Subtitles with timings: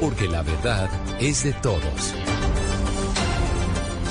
[0.00, 2.14] porque la verdad es de todos.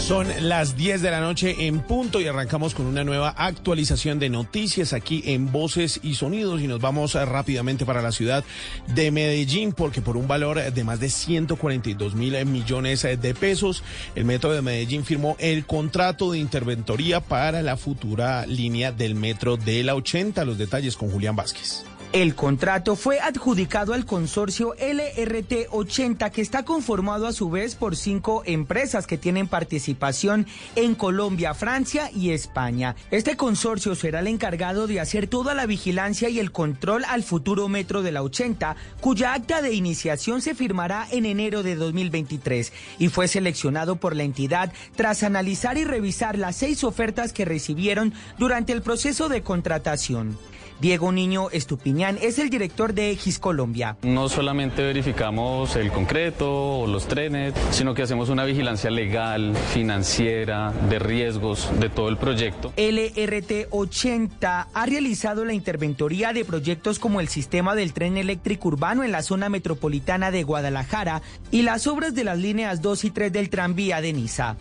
[0.07, 4.29] Son las 10 de la noche en punto y arrancamos con una nueva actualización de
[4.29, 8.45] noticias aquí en Voces y Sonidos y nos vamos rápidamente para la ciudad
[8.87, 13.83] de Medellín porque por un valor de más de 142 mil millones de pesos
[14.15, 19.57] el Metro de Medellín firmó el contrato de interventoría para la futura línea del Metro
[19.57, 20.45] de la 80.
[20.45, 21.83] Los detalles con Julián Vázquez.
[22.13, 27.97] El contrato fue adjudicado al consorcio LRT 80 que está conformado a su vez por
[27.97, 32.95] cinco empresas que tienen participación en Colombia, Francia y España.
[33.11, 37.67] Este consorcio será el encargado de hacer toda la vigilancia y el control al futuro
[37.67, 43.09] metro de la 80, cuya acta de iniciación se firmará en enero de 2023 y
[43.09, 48.71] fue seleccionado por la entidad tras analizar y revisar las seis ofertas que recibieron durante
[48.71, 50.37] el proceso de contratación.
[50.79, 53.97] Diego Niño Estupiñán es el director de X Colombia.
[54.03, 60.71] No solamente verificamos el concreto o los trenes, sino que hacemos una vigilancia legal, financiera,
[60.89, 62.73] de riesgos de todo el proyecto.
[62.77, 69.03] LRT 80 ha realizado la interventoría de proyectos como el sistema del tren eléctrico urbano
[69.03, 71.21] en la zona metropolitana de Guadalajara
[71.51, 74.57] y las obras de las líneas 2 y 3 del tranvía de Niza.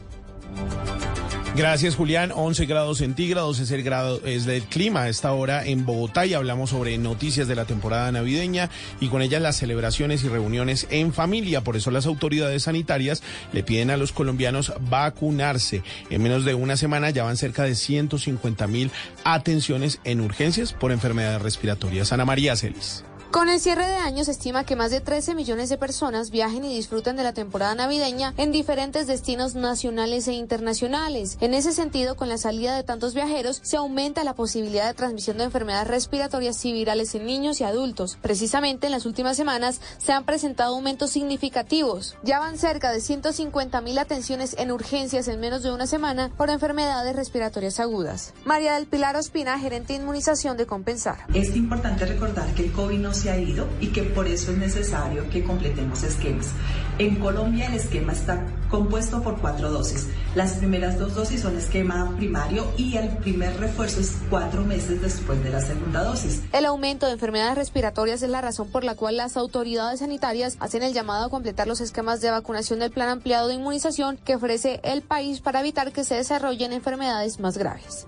[1.56, 2.32] Gracias, Julián.
[2.34, 6.34] 11 grados centígrados es el grado es del clima a esta hora en Bogotá y
[6.34, 8.68] hablamos sobre noticias de la temporada navideña
[9.00, 11.62] y con ellas las celebraciones y reuniones en familia.
[11.62, 13.22] Por eso las autoridades sanitarias
[13.54, 15.82] le piden a los colombianos vacunarse.
[16.10, 18.90] En menos de una semana ya van cerca de 150 mil
[19.24, 22.12] atenciones en urgencias por enfermedades respiratorias.
[22.12, 23.05] Ana María Celis.
[23.36, 26.64] Con el cierre de año se estima que más de 13 millones de personas viajen
[26.64, 31.36] y disfruten de la temporada navideña en diferentes destinos nacionales e internacionales.
[31.42, 35.36] En ese sentido, con la salida de tantos viajeros, se aumenta la posibilidad de transmisión
[35.36, 38.16] de enfermedades respiratorias y virales en niños y adultos.
[38.22, 42.16] Precisamente en las últimas semanas se han presentado aumentos significativos.
[42.22, 46.48] Ya van cerca de 150 mil atenciones en urgencias en menos de una semana por
[46.48, 48.32] enfermedades respiratorias agudas.
[48.46, 51.18] María del Pilar Ospina, gerente de inmunización de Compensar.
[51.34, 54.58] Es importante recordar que el COVID no se ha ido y que por eso es
[54.58, 56.50] necesario que completemos esquemas.
[56.98, 60.08] En Colombia el esquema está compuesto por cuatro dosis.
[60.34, 65.42] Las primeras dos dosis son esquema primario y el primer refuerzo es cuatro meses después
[65.44, 66.42] de la segunda dosis.
[66.52, 70.82] El aumento de enfermedades respiratorias es la razón por la cual las autoridades sanitarias hacen
[70.82, 74.80] el llamado a completar los esquemas de vacunación del plan ampliado de inmunización que ofrece
[74.82, 78.06] el país para evitar que se desarrollen enfermedades más graves.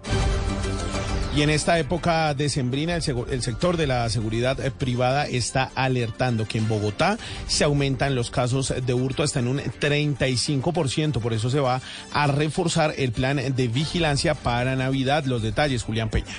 [1.38, 6.48] Y en esta época decembrina, el, el sector de la seguridad eh, privada está alertando
[6.48, 7.16] que en Bogotá
[7.46, 11.20] se aumentan los casos de hurto hasta en un 35%.
[11.20, 11.80] Por eso se va
[12.12, 15.26] a reforzar el plan de vigilancia para Navidad.
[15.26, 16.34] Los detalles, Julián Peña.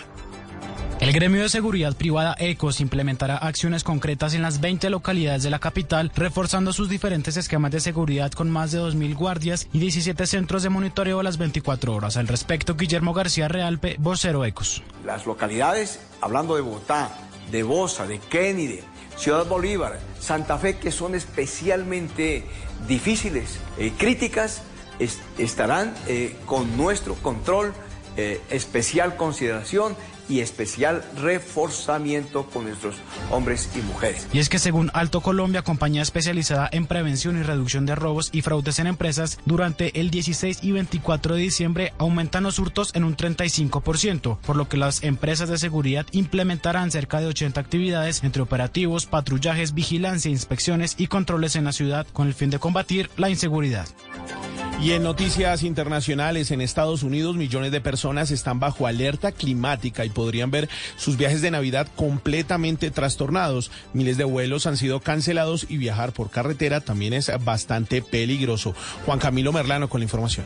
[0.99, 5.59] El gremio de seguridad privada ECOS implementará acciones concretas en las 20 localidades de la
[5.59, 10.61] capital, reforzando sus diferentes esquemas de seguridad con más de 2.000 guardias y 17 centros
[10.61, 12.17] de monitoreo a las 24 horas.
[12.17, 14.83] Al respecto, Guillermo García Realpe, vocero ECOS.
[15.05, 17.09] Las localidades, hablando de Bogotá,
[17.49, 18.81] de Bosa, de Kennedy,
[19.15, 22.43] Ciudad Bolívar, Santa Fe, que son especialmente
[22.89, 24.63] difíciles, eh, críticas,
[25.37, 27.73] estarán eh, con nuestro control,
[28.17, 29.95] eh, especial consideración
[30.29, 32.95] y especial reforzamiento con nuestros
[33.31, 34.27] hombres y mujeres.
[34.31, 38.41] Y es que según Alto Colombia, compañía especializada en prevención y reducción de robos y
[38.41, 43.17] fraudes en empresas, durante el 16 y 24 de diciembre aumentan los hurtos en un
[43.17, 49.05] 35%, por lo que las empresas de seguridad implementarán cerca de 80 actividades entre operativos,
[49.05, 53.87] patrullajes, vigilancia, inspecciones y controles en la ciudad con el fin de combatir la inseguridad.
[54.81, 60.09] Y en noticias internacionales, en Estados Unidos, millones de personas están bajo alerta climática y
[60.19, 63.71] podrían ver sus viajes de Navidad completamente trastornados.
[63.93, 68.75] Miles de vuelos han sido cancelados y viajar por carretera también es bastante peligroso.
[69.05, 70.45] Juan Camilo Merlano con la información.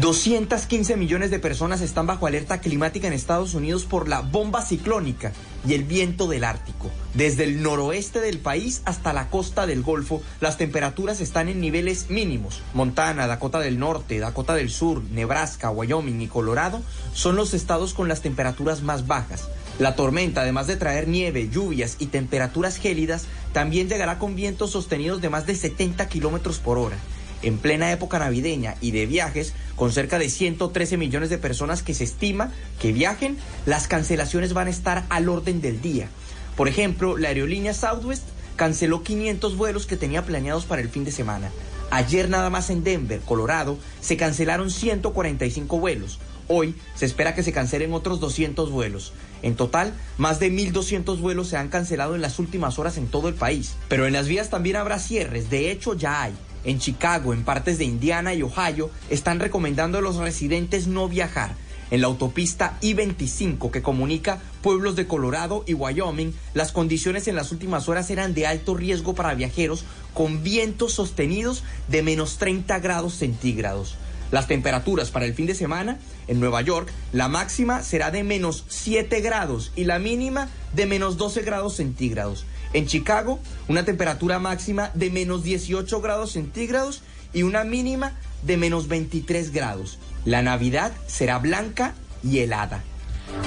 [0.00, 5.32] 215 millones de personas están bajo alerta climática en Estados Unidos por la bomba ciclónica
[5.66, 6.88] y el viento del Ártico.
[7.14, 12.10] Desde el noroeste del país hasta la costa del Golfo, las temperaturas están en niveles
[12.10, 12.62] mínimos.
[12.74, 16.80] Montana, Dakota del Norte, Dakota del Sur, Nebraska, Wyoming y Colorado
[17.12, 19.48] son los estados con las temperaturas más bajas.
[19.80, 25.20] La tormenta, además de traer nieve, lluvias y temperaturas gélidas, también llegará con vientos sostenidos
[25.20, 26.98] de más de 70 kilómetros por hora
[27.42, 31.94] en plena época navideña y de viajes, con cerca de 113 millones de personas que
[31.94, 36.08] se estima que viajen, las cancelaciones van a estar al orden del día.
[36.56, 38.24] Por ejemplo, la aerolínea Southwest
[38.56, 41.50] canceló 500 vuelos que tenía planeados para el fin de semana.
[41.90, 46.18] Ayer nada más en Denver, Colorado, se cancelaron 145 vuelos.
[46.48, 49.12] Hoy se espera que se cancelen otros 200 vuelos.
[49.42, 53.28] En total, más de 1.200 vuelos se han cancelado en las últimas horas en todo
[53.28, 53.76] el país.
[53.88, 56.34] Pero en las vías también habrá cierres, de hecho ya hay.
[56.64, 61.54] En Chicago, en partes de Indiana y Ohio, están recomendando a los residentes no viajar.
[61.90, 67.50] En la autopista I-25 que comunica pueblos de Colorado y Wyoming, las condiciones en las
[67.50, 73.14] últimas horas eran de alto riesgo para viajeros con vientos sostenidos de menos 30 grados
[73.14, 73.96] centígrados.
[74.30, 78.64] Las temperaturas para el fin de semana en Nueva York, la máxima será de menos
[78.68, 82.44] 7 grados y la mínima de menos 12 grados centígrados.
[82.72, 88.12] En Chicago, una temperatura máxima de menos 18 grados centígrados y una mínima
[88.42, 89.98] de menos 23 grados.
[90.24, 92.82] La Navidad será blanca y helada.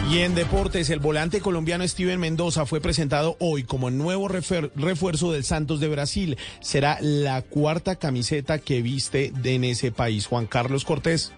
[0.09, 5.43] Y en deportes, el volante colombiano Steven Mendoza fue presentado hoy como nuevo refuerzo del
[5.43, 6.37] Santos de Brasil.
[6.59, 10.27] Será la cuarta camiseta que viste en ese país.
[10.27, 11.31] Juan Carlos Cortés.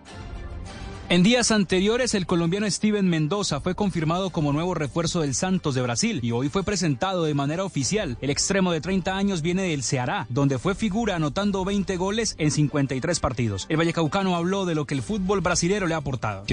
[1.09, 5.81] En días anteriores, el colombiano Steven Mendoza fue confirmado como nuevo refuerzo del Santos de
[5.81, 8.17] Brasil y hoy fue presentado de manera oficial.
[8.21, 12.51] El extremo de 30 años viene del Ceará, donde fue figura anotando 20 goles en
[12.51, 13.65] 53 partidos.
[13.69, 16.43] El vallecaucano habló de lo que el fútbol brasilero le ha aportado.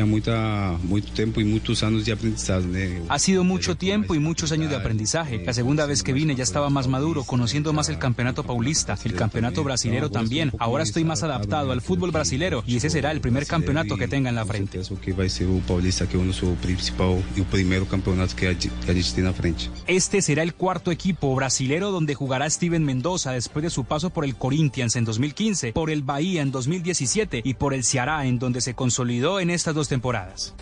[1.04, 3.02] tiempo y muchos años de aprendizaje.
[3.08, 5.44] Ha sido mucho tiempo y muchos años de aprendizaje.
[5.44, 9.14] La segunda vez que vine ya estaba más maduro, conociendo más el campeonato paulista, el
[9.14, 10.52] campeonato brasilero también.
[10.58, 14.28] Ahora estoy más adaptado al fútbol brasilero y ese será el primer campeonato que tenga
[14.28, 14.80] en la frente.
[15.00, 18.46] que vai ser o Paulista, que é o nosso principal y el primer campeonato que
[18.46, 18.70] a, gente
[19.14, 19.70] tiene frente.
[19.86, 24.24] Este será el cuarto equipo brasilero donde jugará Steven Mendoza después de su paso por
[24.24, 28.60] el Corinthians en 2015, por el Bahía en 2017 y por el Ceará en donde
[28.60, 30.54] se consolidó en estas dos temporadas.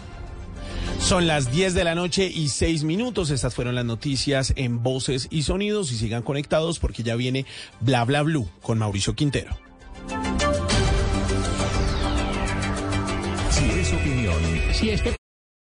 [1.00, 3.30] Son las 10 de la noche y 6 minutos.
[3.30, 5.92] Estas fueron las noticias en voces y sonidos.
[5.92, 7.46] Y sigan conectados porque ya viene
[7.80, 9.56] Bla Bla Blue con Mauricio Quintero.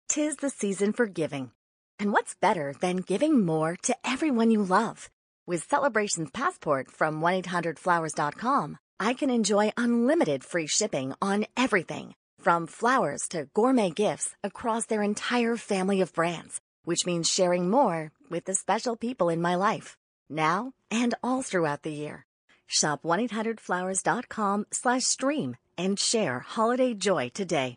[0.08, 1.52] Tis the season for giving.
[2.00, 5.08] And what's better than giving more to everyone you love?
[5.46, 13.28] With Celebrations Passport from 1-800-Flowers.com, I can enjoy unlimited free shipping on everything from flowers
[13.28, 18.54] to gourmet gifts across their entire family of brands, which means sharing more with the
[18.54, 19.96] special people in my life,
[20.28, 22.26] now and all throughout the year.
[22.66, 27.76] Shop 1-800-Flowers.com slash stream and share holiday joy today.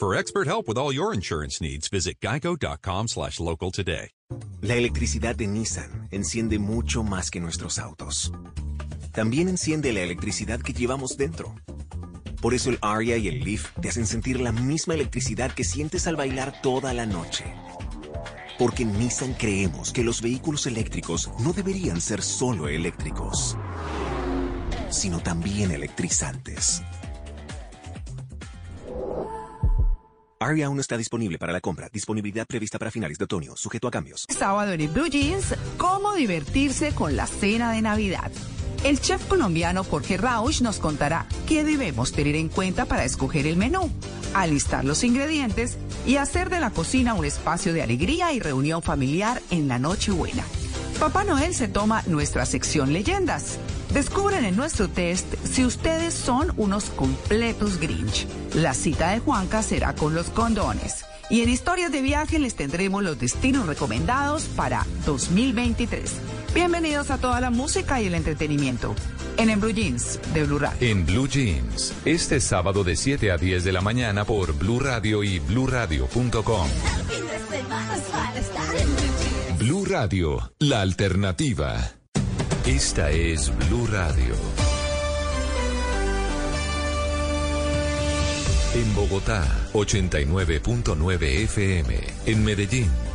[0.00, 4.12] For expert help with all your insurance needs, visit geico.com slash local today.
[4.62, 8.32] La electricidad de Nissan enciende mucho más que nuestros autos.
[9.12, 11.54] También enciende la electricidad que llevamos dentro.
[12.40, 16.06] Por eso el Aria y el Leaf te hacen sentir la misma electricidad que sientes
[16.06, 17.44] al bailar toda la noche.
[18.58, 23.58] Porque Nissan creemos que los vehículos eléctricos no deberían ser solo eléctricos,
[24.88, 26.82] sino también electrizantes.
[30.42, 31.90] Aria aún está disponible para la compra.
[31.92, 34.24] Disponibilidad prevista para finales de otoño, sujeto a cambios.
[34.30, 38.30] Sábado en Blue Jeans, cómo divertirse con la cena de Navidad.
[38.82, 43.58] El chef colombiano Jorge Rausch nos contará qué debemos tener en cuenta para escoger el
[43.58, 43.90] menú,
[44.32, 49.42] alistar los ingredientes y hacer de la cocina un espacio de alegría y reunión familiar
[49.50, 50.44] en la Nochebuena.
[51.00, 53.58] Papá Noel se toma nuestra sección leyendas.
[53.94, 58.26] Descubren en nuestro test si ustedes son unos completos Grinch.
[58.52, 61.06] La cita de Juanca será con los condones.
[61.30, 66.12] Y en historias de viaje les tendremos los destinos recomendados para 2023.
[66.52, 68.94] Bienvenidos a toda la música y el entretenimiento.
[69.38, 70.86] En, en Blue Jeans de Blue Radio.
[70.86, 75.24] En Blue Jeans, este sábado de 7 a 10 de la mañana por Blue Radio
[75.24, 76.68] y bluradio.com.
[79.70, 81.92] Blue Radio, la alternativa.
[82.66, 84.34] Esta es Blue Radio.
[88.74, 92.00] En Bogotá, 89.9 FM.
[92.26, 93.09] En Medellín.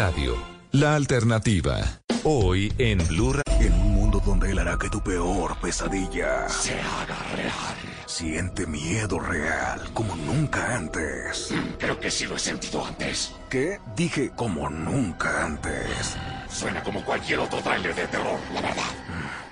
[0.00, 0.34] Radio,
[0.72, 1.76] la alternativa.
[2.24, 3.66] Hoy en Blue Radio.
[3.66, 7.76] En un mundo donde él hará que tu peor pesadilla se haga real.
[8.06, 11.52] Siente miedo real como nunca antes.
[11.78, 13.34] Creo que sí lo he sentido antes.
[13.50, 13.78] ¿Qué?
[13.94, 16.16] Dije como nunca antes.
[16.48, 18.90] Suena como cualquier otro trailer de terror, la verdad.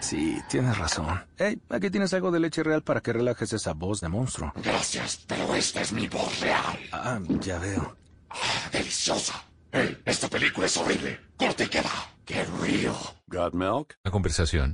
[0.00, 1.26] Sí, tienes razón.
[1.36, 4.54] Hey, aquí tienes algo de leche real para que relajes esa voz de monstruo.
[4.64, 6.78] Gracias, pero esta es mi voz real.
[6.90, 7.94] Ah, ya veo.
[8.30, 9.44] Ah, deliciosa.
[9.72, 11.18] Hey, esta película es horrible.
[11.36, 11.90] Corte y queda.
[12.24, 12.94] ¡Qué real!
[13.26, 13.96] ¿Got milk?
[14.04, 14.72] Una conversación.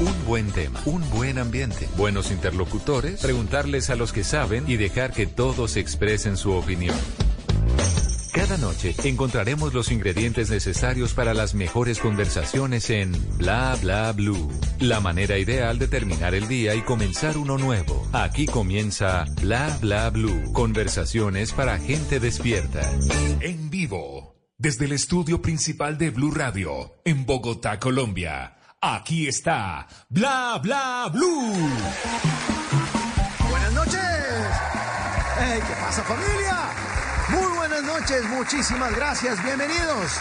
[0.00, 5.12] Un buen tema, un buen ambiente, buenos interlocutores, preguntarles a los que saben y dejar
[5.12, 6.96] que todos expresen su opinión.
[8.32, 14.50] Cada noche encontraremos los ingredientes necesarios para las mejores conversaciones en Bla Bla Blue.
[14.80, 18.08] La manera ideal de terminar el día y comenzar uno nuevo.
[18.12, 20.52] Aquí comienza Bla Bla Blue.
[20.52, 22.80] Conversaciones para gente despierta.
[23.40, 24.31] En vivo,
[24.62, 28.58] desde el estudio principal de Blue Radio, en Bogotá, Colombia.
[28.80, 31.52] Aquí está Bla Bla Blue.
[33.50, 34.00] Buenas noches.
[35.40, 36.56] Hey, ¿Qué pasa familia?
[37.30, 40.12] Muy buenas noches, muchísimas gracias, bienvenidos.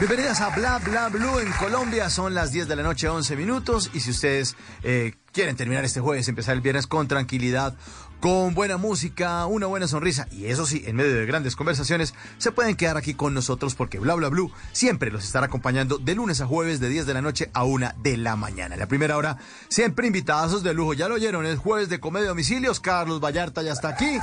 [0.00, 3.90] Bienvenidas a Bla Bla Blue en Colombia, son las 10 de la noche, 11 minutos.
[3.94, 7.76] Y si ustedes eh, quieren terminar este jueves, empezar el viernes con tranquilidad,
[8.20, 12.52] con buena música, una buena sonrisa y eso sí, en medio de grandes conversaciones, se
[12.52, 16.40] pueden quedar aquí con nosotros porque Bla Bla Blue siempre los estará acompañando de lunes
[16.40, 18.76] a jueves de 10 de la noche a 1 de la mañana.
[18.76, 22.80] La primera hora, siempre invitados de lujo, ya lo oyeron, es jueves de comedia domicilios,
[22.80, 24.18] Carlos Vallarta ya está aquí,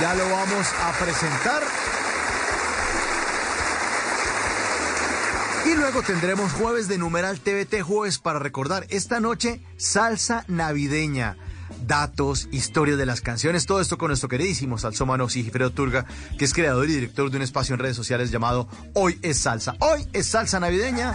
[0.00, 1.62] ya lo vamos a presentar.
[5.64, 11.36] Y luego tendremos jueves de numeral TVT, jueves para recordar esta noche salsa navideña.
[11.86, 16.06] Datos, historia de las canciones, todo esto con nuestro queridísimo salsómano Sigifredo Turga,
[16.38, 19.76] que es creador y director de un espacio en redes sociales llamado Hoy es Salsa.
[19.80, 21.14] Hoy es Salsa Navideña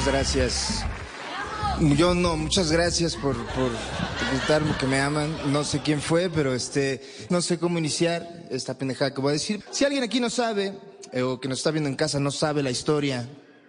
[0.00, 0.84] Muchas gracias.
[1.98, 3.70] Yo no, muchas gracias por, por
[4.30, 5.52] gritarme que me aman.
[5.52, 9.32] No sé quién fue, pero este, no sé cómo iniciar esta pendejada que voy a
[9.34, 9.62] decir.
[9.70, 10.72] Si alguien aquí no sabe,
[11.12, 13.28] eh, o que nos está viendo en casa, no sabe la historia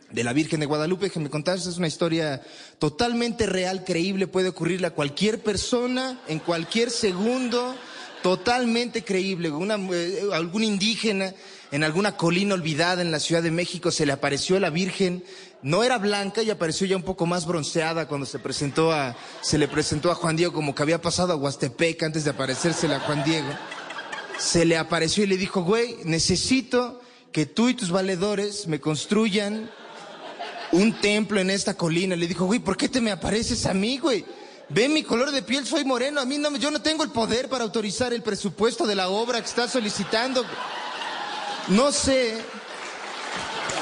[0.10, 2.42] de la Virgen de Guadalupe, que me contaste, es una historia
[2.80, 7.76] totalmente real, creíble, puede ocurrirle a cualquier persona, en cualquier segundo,
[8.24, 9.50] totalmente creíble.
[9.50, 11.34] Una, eh, algún indígena
[11.72, 15.24] en alguna colina olvidada en la Ciudad de México se le apareció la Virgen
[15.64, 19.58] no era blanca y apareció ya un poco más bronceada cuando se presentó a, se
[19.58, 23.00] le presentó a Juan Diego como que había pasado a Huastepec antes de aparecérsela a
[23.02, 23.50] Juan Diego.
[24.40, 27.02] Se le apareció y le dijo, güey, necesito
[27.32, 29.70] que tú y tus valedores me construyan
[30.72, 32.16] un templo en esta colina.
[32.16, 34.26] Le dijo, güey, ¿por qué te me apareces a mí, güey?
[34.70, 36.22] Ve mi color de piel, soy moreno.
[36.22, 39.40] A mí no, yo no tengo el poder para autorizar el presupuesto de la obra
[39.40, 40.44] que estás solicitando.
[41.68, 42.42] No sé,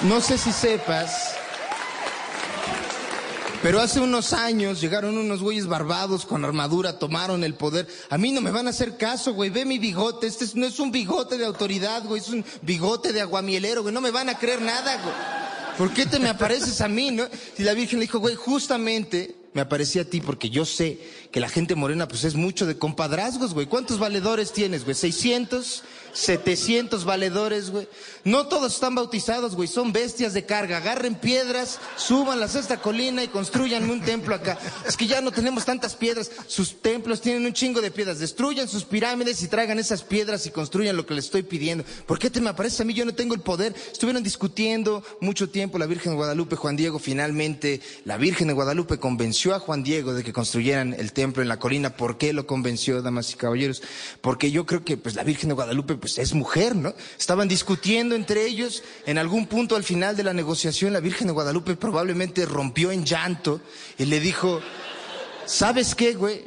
[0.04, 1.39] no sé si sepas,
[3.62, 7.88] pero hace unos años llegaron unos güeyes barbados con armadura, tomaron el poder.
[8.10, 9.50] A mí no me van a hacer caso, güey.
[9.50, 10.28] Ve mi bigote.
[10.28, 12.22] Este es- no es un bigote de autoridad, güey.
[12.22, 13.94] Es un bigote de aguamielero, güey.
[13.94, 15.14] No me van a creer nada, güey.
[15.78, 17.26] ¿Por qué te me apareces a mí, no?
[17.58, 21.00] Y la Virgen le dijo, güey, justamente me aparecí a ti porque yo sé
[21.32, 23.66] que la gente morena, pues es mucho de compadrazgos, güey.
[23.68, 24.96] ¿Cuántos valedores tienes, güey?
[24.96, 25.84] ¿600?
[26.20, 27.88] 700 valedores, güey.
[28.26, 29.68] No todos están bautizados, güey.
[29.68, 30.78] Son bestias de carga.
[30.78, 34.58] Agarren piedras, súbanlas a esta colina y construyanme un templo acá.
[34.86, 36.30] Es que ya no tenemos tantas piedras.
[36.48, 38.20] Sus templos tienen un chingo de piedras.
[38.20, 41.86] Destruyan sus pirámides y traigan esas piedras y construyan lo que les estoy pidiendo.
[42.06, 42.94] ¿Por qué te me aparece a mí?
[42.94, 43.74] Yo no tengo el poder.
[43.92, 47.00] Estuvieron discutiendo mucho tiempo la Virgen de Guadalupe, Juan Diego.
[47.00, 51.48] Finalmente, la Virgen de Guadalupe convenció a Juan Diego de que construyeran el templo en
[51.48, 51.96] la colina.
[51.96, 53.82] ¿Por qué lo convenció, damas y caballeros?
[54.20, 56.94] Porque yo creo que pues la Virgen de Guadalupe pues es mujer, ¿no?
[57.18, 58.84] Estaban discutiendo entre ellos.
[59.06, 63.06] En algún punto al final de la negociación, la Virgen de Guadalupe probablemente rompió en
[63.06, 63.62] llanto
[63.98, 64.62] y le dijo,
[65.46, 66.46] ¿sabes qué, güey?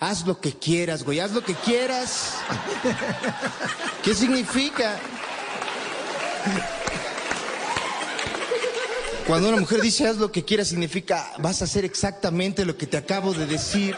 [0.00, 2.34] Haz lo que quieras, güey, haz lo que quieras.
[4.02, 4.98] ¿Qué significa?
[9.26, 12.86] Cuando una mujer dice haz lo que quieras, significa vas a hacer exactamente lo que
[12.86, 13.94] te acabo de decir.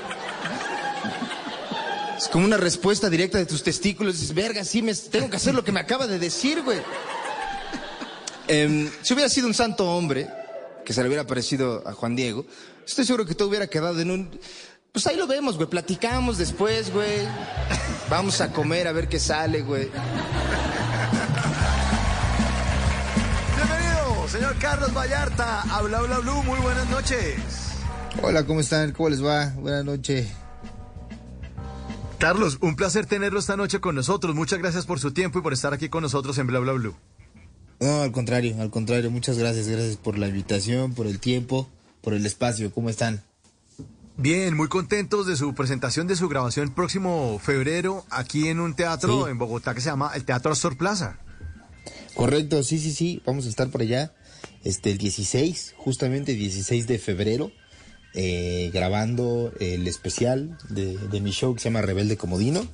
[2.20, 4.20] Es como una respuesta directa de tus testículos.
[4.20, 6.78] Dices, verga, sí, me, tengo que hacer lo que me acaba de decir, güey.
[8.46, 10.28] Em, si hubiera sido un santo hombre,
[10.84, 12.44] que se le hubiera parecido a Juan Diego,
[12.84, 14.40] estoy seguro que todo hubiera quedado en un...
[14.92, 15.70] Pues ahí lo vemos, güey.
[15.70, 17.26] Platicamos después, güey.
[18.10, 19.88] Vamos a comer a ver qué sale, güey.
[23.56, 25.62] Bienvenido, señor Carlos Vallarta.
[25.62, 26.42] Habla, habla, Blue.
[26.42, 27.36] Muy buenas noches.
[28.20, 28.92] Hola, ¿cómo están?
[28.92, 29.54] ¿Cómo les va?
[29.56, 30.26] Buenas noches.
[32.20, 34.34] Carlos, un placer tenerlo esta noche con nosotros.
[34.34, 36.94] Muchas gracias por su tiempo y por estar aquí con nosotros en Bla Bla Blue.
[37.80, 39.10] No, al contrario, al contrario.
[39.10, 39.66] Muchas gracias.
[39.68, 41.66] Gracias por la invitación, por el tiempo,
[42.02, 42.70] por el espacio.
[42.72, 43.22] ¿Cómo están?
[44.18, 49.24] Bien, muy contentos de su presentación de su grabación próximo febrero aquí en un teatro
[49.24, 49.30] Sí.
[49.30, 51.18] en Bogotá que se llama el Teatro Astor Plaza.
[52.14, 53.22] Correcto, sí, sí, sí.
[53.24, 54.12] Vamos a estar por allá.
[54.62, 57.50] Este, el 16, justamente 16 de febrero,
[58.14, 62.66] eh, grabando el especial de, mi show que se llama Rebelde Comodino.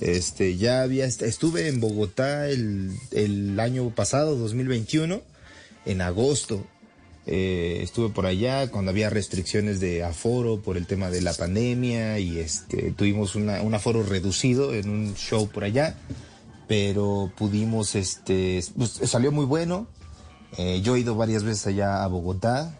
[0.00, 5.20] Este, ya había, est- estuve en Bogotá el, año pasado, 2021,
[5.86, 6.64] en agosto.
[7.26, 12.18] Eh, estuve por allá cuando había restricciones de aforo por el tema de la pandemia
[12.20, 15.96] y este, tuvimos un aforo reducido en un show por allá,
[16.68, 19.88] pero pudimos, este, pues, salió muy bueno.
[20.56, 22.78] Eh, yo he ido varias veces allá a Bogotá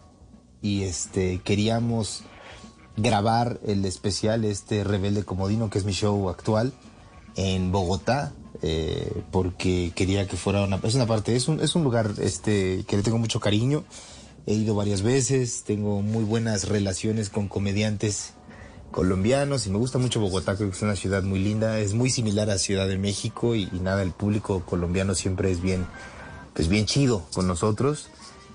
[0.63, 2.23] y este, queríamos
[2.97, 6.73] grabar el especial este Rebelde Comodino, que es mi show actual,
[7.37, 11.85] en Bogotá, eh, porque quería que fuera una, es una parte, es un, es un
[11.85, 13.85] lugar este, que le tengo mucho cariño.
[14.47, 18.33] He ido varias veces, tengo muy buenas relaciones con comediantes
[18.91, 22.09] colombianos y me gusta mucho Bogotá, creo que es una ciudad muy linda, es muy
[22.09, 25.87] similar a Ciudad de México y, y nada, el público colombiano siempre es bien,
[26.55, 28.09] pues bien chido con nosotros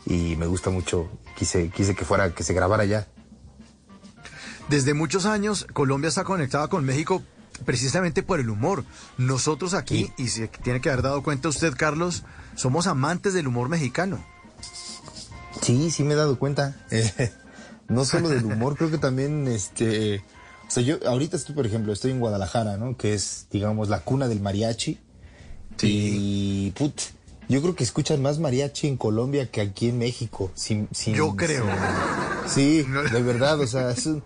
[0.06, 3.08] y me gusta mucho, quise, quise que fuera, que se grabara allá.
[4.70, 7.22] Desde muchos años, Colombia está conectada con México
[7.66, 8.84] precisamente por el humor.
[9.18, 12.24] Nosotros aquí, y se tiene que haber dado cuenta usted, Carlos,
[12.56, 14.24] somos amantes del humor mexicano.
[15.62, 16.76] Sí, sí me he dado cuenta.
[16.92, 17.32] Eh,
[17.88, 20.24] no solo del humor, creo que también, este,
[20.68, 22.98] o sea, yo ahorita estoy, por ejemplo, estoy en Guadalajara, ¿no?
[22.98, 25.00] Que es, digamos, la cuna del mariachi.
[25.82, 26.94] Y, put,
[27.50, 30.52] yo creo que escuchan más mariachi en Colombia que aquí en México.
[30.56, 31.66] sin- sin- Yo creo.
[32.48, 34.24] Sí, de verdad, o sea, es, un-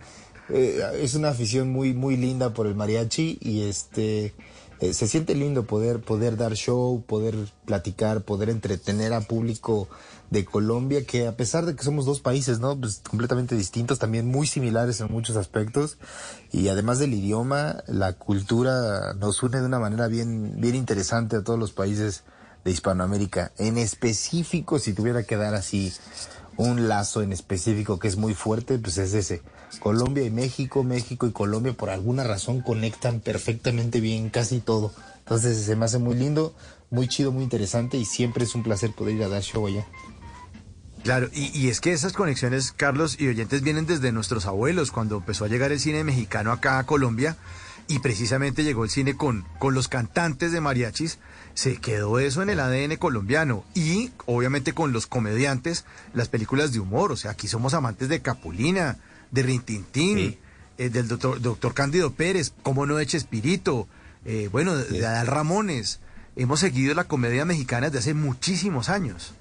[0.50, 4.34] eh, es una afición muy, muy linda por el mariachi y este
[4.80, 9.88] eh, se siente lindo poder, poder dar show, poder platicar, poder entretener a público
[10.30, 12.80] de Colombia, que a pesar de que somos dos países, ¿no?
[12.80, 15.98] Pues completamente distintos, también muy similares en muchos aspectos.
[16.52, 21.44] Y además del idioma, la cultura nos une de una manera bien, bien interesante a
[21.44, 22.24] todos los países
[22.64, 23.52] de Hispanoamérica.
[23.58, 25.94] En específico, si tuviera que dar así
[26.58, 29.42] un lazo en específico que es muy fuerte, pues es ese.
[29.80, 34.92] Colombia y México, México y Colombia por alguna razón conectan perfectamente bien casi todo.
[35.20, 36.56] Entonces se me hace muy lindo,
[36.90, 39.86] muy chido, muy interesante y siempre es un placer poder ir a dar show allá.
[41.04, 45.46] Claro, y, es que esas conexiones, Carlos y oyentes, vienen desde nuestros abuelos, cuando empezó
[45.46, 47.38] a llegar el cine mexicano acá a Colombia.
[47.90, 51.20] y precisamente llegó el cine con, con los cantantes de mariachis,
[51.58, 56.80] se quedó eso en el ADN colombiano y obviamente con los comediantes, las películas de
[56.80, 59.00] humor, o sea, aquí somos amantes de Capulina,
[59.32, 60.38] de Rintintín,
[60.78, 63.88] eh, del doctor, doctor Cándido Pérez, como no de Chespirito,
[64.24, 66.00] eh, bueno, de, de Adal Ramones.
[66.36, 69.34] Hemos seguido la comedia mexicana desde hace muchísimos años.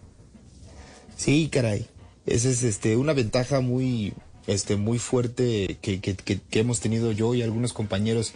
[1.19, 1.87] Sí, caray.
[2.25, 4.15] Esa es este, una ventaja muy,
[4.47, 8.33] este, muy fuerte que, que- que- que hemos tenido yo y algunos compañeros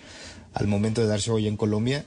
[0.53, 2.05] al momento de dar show allá en Colombia.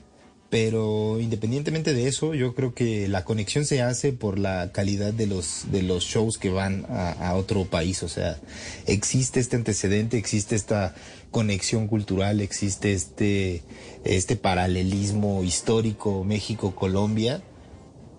[0.54, 5.26] Pero independientemente de eso, yo creo que la conexión se hace por la calidad de
[5.26, 8.04] los, de los shows que van a, otro país.
[8.04, 8.38] O sea,
[8.86, 10.94] existe este antecedente, existe esta
[11.32, 13.64] conexión cultural, existe este,
[14.04, 17.42] este paralelismo histórico México-Colombia.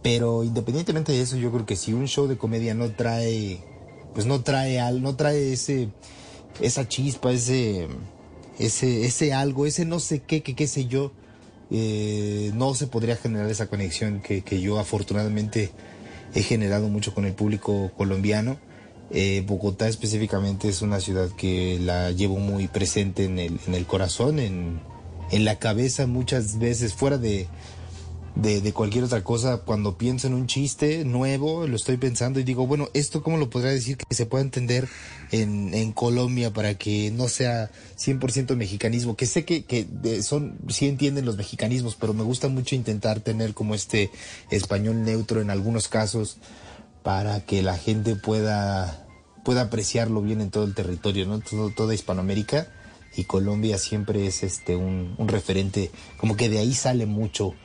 [0.01, 3.63] Pero independientemente de eso, yo creo que si un show de comedia no trae,
[4.13, 5.87] pues no trae al, no trae ese,
[6.59, 7.87] esa chispa, ese,
[8.59, 11.13] ese, ese algo, ese no sé qué, que qué sé yo,
[11.77, 15.71] eh, no se podría generar esa conexión que, yo afortunadamente
[16.33, 18.57] he generado mucho con el público colombiano.
[19.11, 23.85] Eh, Bogotá específicamente es una ciudad que la llevo muy presente en el, en el
[23.85, 24.79] corazón, en,
[25.31, 27.47] en la cabeza muchas veces, fuera de,
[28.35, 32.67] de, cualquier otra cosa, cuando pienso en un chiste nuevo, lo estoy pensando y digo,
[32.67, 34.87] bueno, ¿esto cómo lo podría decir que se pueda entender
[35.31, 39.15] en, Colombia para que no sea 100% mexicanismo?
[39.15, 39.87] Que sé que, que
[40.21, 44.11] son, sí entienden los mexicanismos, pero me gusta mucho intentar tener como este
[44.49, 46.37] español neutro en algunos casos
[47.03, 49.07] para que la gente pueda,
[49.45, 51.39] pueda apreciarlo bien en todo el territorio, ¿no?
[51.39, 52.67] Todo, toda Hispanoamérica
[53.15, 57.55] y Colombia siempre es este un, un referente, como que de ahí sale mucho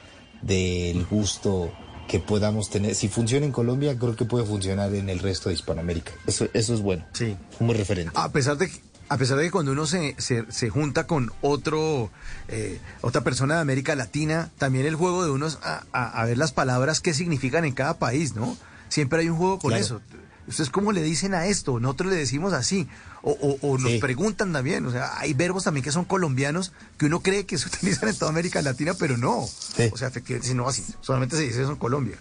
[0.42, 1.72] del gusto
[2.08, 2.94] que podamos tener.
[2.94, 6.12] Si funciona en Colombia, creo que puede funcionar en el resto de Hispanoamérica.
[6.26, 7.04] Eso, eso es bueno.
[7.12, 7.36] Sí.
[7.58, 8.12] Como referente.
[8.16, 11.30] A pesar de que, a pesar de que cuando uno se, se, se junta con
[11.40, 12.10] otro
[12.48, 16.36] eh, otra persona de América Latina, también el juego de unos a, a- a ver
[16.38, 18.56] las palabras que significan en cada país, ¿no?
[18.88, 19.84] Siempre hay un juego con Claro.
[19.84, 20.00] eso.
[20.48, 21.78] ¿Ustedes cómo le dicen a esto?
[21.78, 22.88] Nosotros le decimos así.
[23.22, 24.84] O, o- o nos preguntan también.
[24.86, 28.16] O sea, hay verbos también que son colombianos que uno cree que se utilizan en
[28.16, 29.38] toda América Latina, pero no.
[29.40, 30.84] O sea, efectivamente, si no así.
[31.00, 32.16] Solamente se dice eso en Colombia.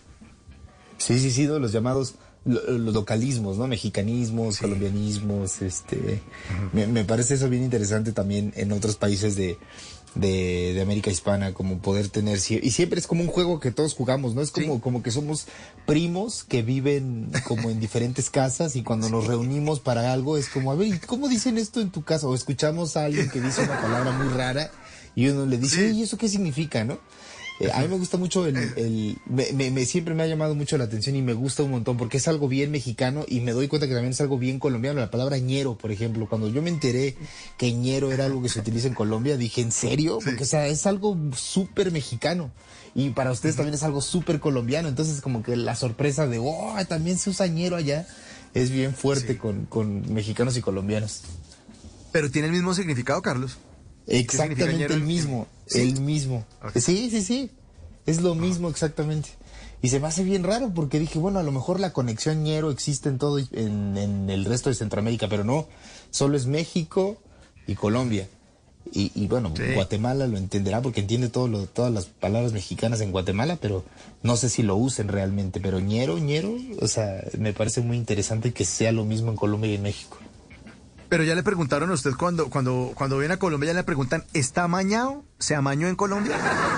[0.97, 1.59] Sí, sí, sí, ¿no?
[1.59, 3.67] los llamados lo- los localismos, ¿no?
[3.67, 6.21] Mexicanismos, colombianismos, este...
[6.73, 9.57] me, me parece eso bien interesante también en otros países de,
[10.15, 12.37] de, de América Hispana, como poder tener...
[12.37, 14.41] Y siempre es como un juego que todos jugamos, ¿no?
[14.41, 15.47] Es como, como que somos
[15.85, 20.71] primos que viven como en diferentes casas y cuando nos reunimos para algo es como,
[20.71, 22.27] a ver, ¿y cómo dicen esto en tu casa?
[22.27, 24.71] O escuchamos a alguien que dice una palabra muy rara
[25.15, 26.99] y uno le dice, ¿y eso qué significa, no?
[27.59, 30.55] Eh, a mí me gusta mucho el, el- me, me- me- siempre me ha llamado
[30.55, 33.51] mucho la atención y me gusta un montón porque es algo bien mexicano y me
[33.51, 34.99] doy cuenta que también es algo bien colombiano.
[35.01, 37.17] La palabra ñero, por ejemplo, cuando yo me enteré
[37.57, 40.19] que ñero era algo que se utiliza en Colombia, dije, ¿en serio?
[40.23, 42.49] Porque o sea, es algo súper mexicano
[42.95, 44.87] y para ustedes también es algo súper colombiano.
[44.87, 48.07] Entonces como que la sorpresa de, oh, también se usa ñero allá,
[48.53, 51.23] es bien fuerte con, con mexicanos y colombianos.
[52.13, 53.57] Pero tiene el mismo significado, Carlos.
[54.09, 55.81] ¿Qué significa Exactamente el mismo, Sí.
[55.81, 56.45] el mismo.
[56.75, 57.51] Sí, sí, sí.
[58.05, 59.29] Es lo mismo exactamente.
[59.81, 62.71] Y se me hace bien raro porque dije, bueno, a lo mejor la conexión ñero
[62.71, 65.67] existe en todo, en, en el resto de Centroamérica, pero no,
[66.09, 67.17] solo es México
[67.67, 68.27] y Colombia.
[68.91, 73.11] Y, y bueno, Guatemala lo entenderá porque entiende todo lo, todas las palabras mexicanas en
[73.11, 73.83] Guatemala, pero
[74.23, 75.59] no sé si lo usen realmente.
[75.59, 79.69] Pero ñero, ñero, o sea, me parece muy interesante que sea lo mismo en Colombia
[79.71, 80.17] y en México.
[81.09, 84.23] Pero ya le preguntaron a usted cuando, cuando, cuando viene a Colombia, ya le preguntan,
[84.33, 85.23] ¿está amañado?
[85.39, 86.37] ¿Se amañó en Colombia?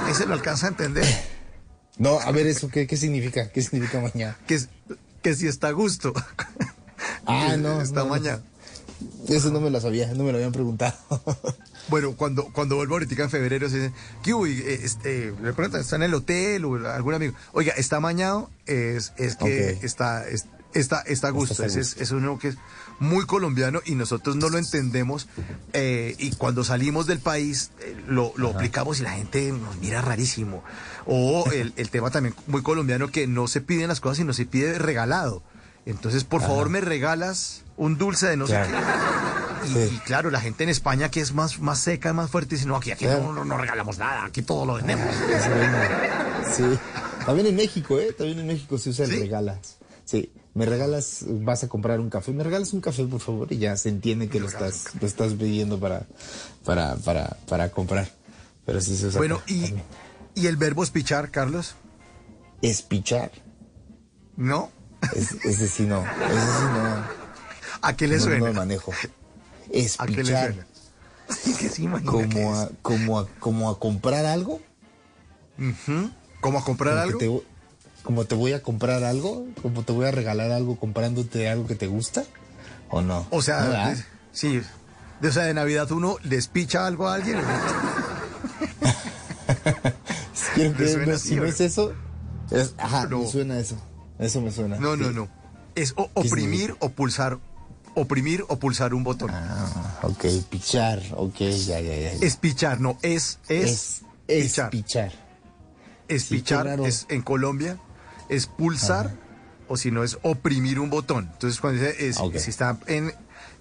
[0.09, 1.05] ¿Ese lo alcanza a entender?
[1.97, 3.49] No, a ver, ¿eso qué, qué significa?
[3.49, 4.37] ¿Qué significa mañana?
[4.47, 4.59] Que,
[5.21, 6.13] que si está a gusto.
[7.25, 7.81] Ah, no.
[7.81, 8.41] Está no, amañado.
[9.27, 10.95] Eso no me lo sabía, no me lo habían preguntado.
[11.87, 14.45] Bueno, cuando, cuando vuelvo ahorita en febrero, se dice, ¿qué hubo?
[14.45, 17.33] Eh, este, le preguntan, ¿está en el hotel o algún amigo?
[17.53, 18.49] Oiga, ¿está amañado?
[18.67, 21.53] Es, es que está, es- está, está a gusto.
[21.53, 22.55] Está Ese es, es uno que es
[23.01, 25.27] muy colombiano y nosotros no lo entendemos.
[25.73, 30.01] eh, y cuando salimos del país, eh, lo, lo aplicamos y la gente nos mira
[30.01, 30.63] rarísimo.
[31.07, 34.45] O el, el tema también muy colombiano que no se piden las cosas, sino se
[34.45, 35.41] pide regalado.
[35.85, 38.69] Entonces, por favor, me regalas un dulce de no sé Claro.
[39.63, 39.91] qué.
[39.91, 42.67] Y, y claro, la gente en España que es más, más seca, más fuerte, dice,
[42.67, 43.23] no, aquí, aquí Claro.
[43.23, 45.07] no, no, no regalamos nada, aquí todo lo vendemos.
[46.55, 46.63] Sí.
[47.25, 48.13] También en México, ¿eh?
[48.15, 49.77] También en México se usa el regalas.
[50.05, 50.31] Sí.
[50.53, 52.31] Me regalas, vas a comprar un café.
[52.33, 55.33] Me regalas un café, por favor, y ya se entiende que lo estás, lo estás
[55.33, 56.05] pidiendo para,
[56.65, 58.09] para, para, para comprar.
[58.65, 59.17] Pero sí se usa.
[59.17, 59.83] Bueno, acá y, también.
[60.35, 61.75] y el verbo espichar, Carlos,
[62.61, 63.31] Espichar.
[64.35, 64.69] ¿no?
[65.15, 66.01] Es- ese sí no.
[66.01, 67.21] Ese sí no.
[67.81, 68.39] ¿A qué le no, suena?
[68.39, 68.91] No lo manejo.
[68.91, 69.07] ¿A qué
[69.71, 70.53] le Espichar.
[70.53, 70.67] suena?
[71.31, 74.59] Sí, que sí, como que a, como a, como a comprar algo.
[76.41, 77.43] ¿Cómo a comprar Como algo?
[78.03, 81.75] Como te voy a comprar algo, como te voy a regalar algo comprándote algo que
[81.75, 82.23] te gusta,
[82.89, 83.25] ¿o no?
[83.29, 83.95] O sea, ¿No, verdad?
[83.95, 84.61] de- sí.
[85.21, 87.37] De, o sea, de Navidad uno les picha algo a alguien.
[90.55, 91.93] Quiero ¿Te creer, suena no, así, si no es eso,
[92.51, 93.19] es- ajá, No.
[93.19, 93.75] me suena eso.
[94.19, 94.77] Eso me suena.
[94.77, 95.13] No, no, sí.
[95.15, 95.27] no.
[95.75, 97.39] Es o- ¿Qué oprimir o pulsar.
[97.93, 99.31] Oprimir o pulsar un botón.
[99.33, 102.11] Ah, ok, pichar, ok, ya, ya, ya.
[102.13, 104.69] Es pichar, no, es, es, Es- es pichar.
[104.69, 105.11] pichar.
[106.07, 107.77] Es Sí, pichar, es en Colombia,
[108.31, 109.11] es pulsar
[109.67, 111.29] o si no es oprimir un botón.
[111.33, 113.13] Entonces cuando dice, es- si está en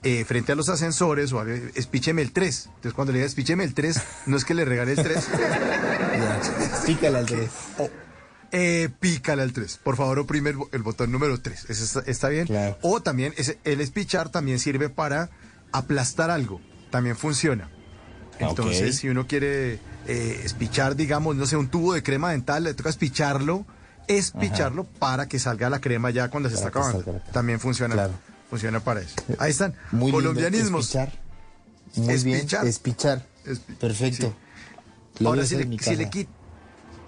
[0.03, 2.67] eh, frente a los ascensores o es pícheme el 3.
[2.67, 5.29] Entonces cuando le digas pícheme el 3, no es que le regale el 3.
[6.21, 6.41] Ya,
[6.85, 7.51] Pícale al tres.
[8.53, 9.79] Eh, pícale al 3.
[9.83, 11.67] Por favor, oprime el, bo- el botón número 3.
[11.71, 12.49] Ese está, está bien.
[12.83, 13.33] O también,
[13.65, 15.31] el espichar también sirve para
[15.73, 16.61] aplastar algo.
[16.91, 17.71] También funciona.
[18.39, 19.01] Entonces, Ok.
[19.01, 22.91] si uno quiere eh, espichar, digamos, no sé, un tubo de crema dental, le toca
[22.91, 23.67] espicharlo,
[24.19, 27.21] espicharlo para que salga la crema ya cuando se Para está acabando.
[27.33, 27.95] También funciona.
[27.95, 28.13] Claro.
[28.49, 29.15] Funciona para eso.
[29.39, 29.75] Ahí están.
[29.93, 30.87] Muy lindo, Colombianismos.
[30.87, 31.13] Espichar.
[31.97, 32.61] Muy Espichar.
[32.63, 33.27] bien, espichar.
[33.47, 34.35] Espi- Perfecto.
[35.21, 36.31] Lo Ahora, voy a si le, si le quita,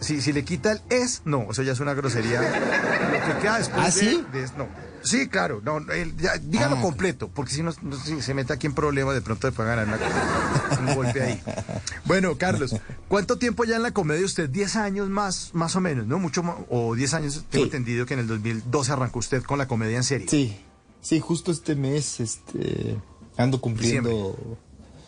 [0.01, 2.41] si, si le quita el es, no, eso ya es una grosería.
[2.43, 4.25] Lo que queda después ¿Ah, de- sí?
[4.33, 4.67] de es, no.
[5.05, 6.81] Sí, claro, no, el- ya, dígalo Ah.
[6.81, 9.87] completo, porque si no, no, si se mete aquí en problemas, de pronto pueden ganar
[9.89, 11.41] una- un golpe ahí.
[12.05, 12.75] Bueno, Carlos,
[13.09, 14.49] ¿cuánto tiempo ya en la comedia usted?
[14.51, 16.19] 10 años más, más o menos, ¿no?
[16.19, 19.67] Mucho más, o 10 años, tengo entendido que en el 2012 arrancó usted con la
[19.69, 20.29] comedia en serie.
[20.29, 20.57] Sí,
[21.01, 22.97] sí, justo este mes este,
[23.37, 24.37] ando cumpliendo.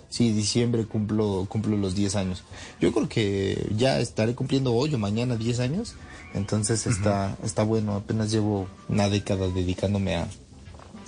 [0.08, 2.44] Sí, diciembre cumplo, cumplo los 10 años.
[2.80, 5.96] Yo creo que ya estaré cumpliendo hoy o mañana 10 años.
[6.34, 7.94] Entonces está, está bueno.
[7.94, 10.28] Apenas llevo una década dedicándome a,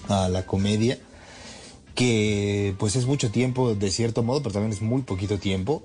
[0.08, 0.98] a la comedia.
[1.94, 5.82] Que pues es mucho tiempo de cierto modo, pero también es muy poquito tiempo.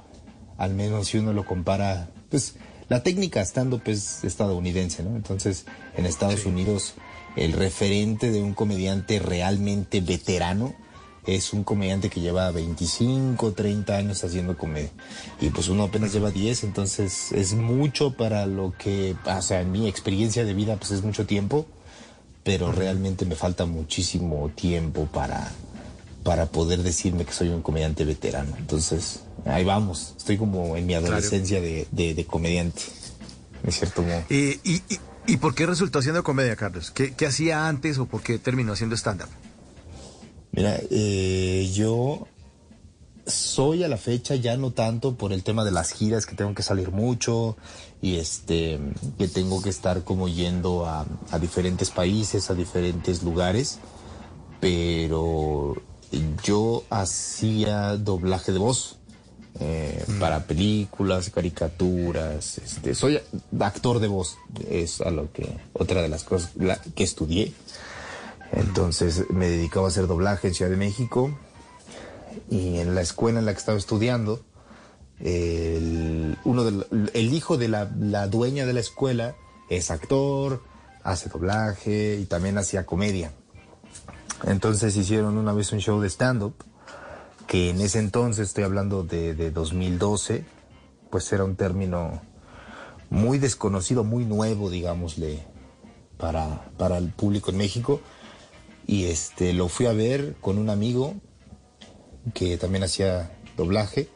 [0.58, 2.10] Al menos si uno lo compara.
[2.30, 2.56] Pues
[2.90, 5.16] la técnica stand-up es estadounidense, ¿no?
[5.16, 6.94] Entonces en Estados Unidos
[7.36, 10.76] el referente de un comediante realmente veterano
[11.26, 14.92] es un comediante que lleva 25, 30 años haciendo comedia.
[15.40, 19.72] Y pues uno apenas lleva 10, entonces es mucho para lo que, o sea, en
[19.72, 21.68] mi experiencia de vida pues es mucho tiempo,
[22.44, 25.52] pero realmente me falta muchísimo tiempo para,
[26.24, 28.56] para poder decirme que soy un comediante veterano.
[28.58, 32.82] Entonces, ahí vamos, estoy como en mi adolescencia de, de, de comediante,
[33.64, 34.24] de cierto modo.
[34.30, 36.90] Eh, y, y, ¿Y por qué resultó haciendo comedia, Carlos?
[36.90, 39.30] ¿Qué, qué hacía antes o por qué terminó haciendo stand-up?
[40.52, 42.28] Mira, eh, yo
[43.26, 46.54] soy a la fecha ya no tanto por el tema de las giras que tengo
[46.56, 47.56] que salir mucho
[48.02, 48.80] y este
[49.18, 53.80] que tengo que estar como yendo a, a diferentes países, a diferentes lugares,
[54.60, 55.76] pero
[56.44, 58.98] yo hacía doblaje de voz
[59.60, 63.20] eh, para películas, caricaturas, este, soy
[63.60, 64.36] actor de voz,
[64.70, 67.54] es a lo que otra de las cosas la- que estudié.
[68.52, 71.32] Entonces me dedicaba a hacer doblaje en Ciudad de México
[72.50, 74.42] y en la escuela en la que estaba estudiando,
[75.20, 76.64] el, uno
[77.14, 79.36] hijo de la, la dueña de la escuela
[79.70, 80.62] es actor,
[81.04, 83.32] hace doblaje y también hacía comedia.
[84.44, 86.56] Entonces hicieron una vez un show de stand-up
[87.48, 90.46] que en ese entonces, estoy hablando de, de 2012,
[91.10, 92.22] pues era un término
[93.10, 95.46] muy desconocido, muy nuevo, digámosle,
[96.18, 98.00] para, para el público en México.
[98.92, 101.16] Y este lo fui a ver con un amigo
[102.34, 104.10] que también hacía doblaje.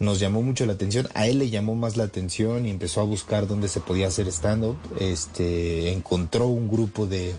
[0.00, 3.04] Nos llamó mucho la atención, a él le llamó más la atención y empezó a
[3.04, 4.76] buscar dónde se podía hacer stand-up.
[4.98, 7.34] Este, encontró un grupo de,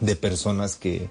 [0.00, 1.08] de personas que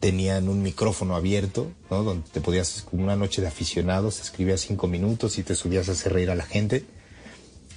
[0.00, 2.02] tenían un micrófono abierto, ¿no?
[2.04, 5.92] Donde te podías, como una noche de aficionados, escribías cinco minutos y te subías a
[5.92, 6.86] hacer reír a la gente.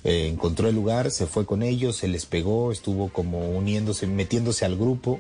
[0.06, 4.64] Eh, encontró el lugar, se fue con ellos, se les pegó, estuvo como uniéndose, metiéndose
[4.64, 5.20] al grupo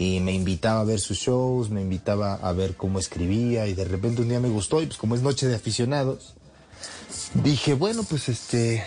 [0.00, 3.84] y me invitaba a ver sus shows, me invitaba a ver cómo escribía y de
[3.84, 6.32] repente un día me gustó y pues como es noche de aficionados,
[7.34, 8.82] dije, bueno, pues este,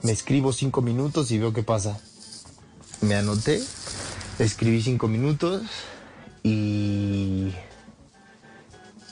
[0.00, 2.00] me escribo cinco minutos y veo qué pasa.
[3.02, 3.62] Me anoté,
[4.38, 5.64] escribí cinco minutos
[6.42, 7.52] y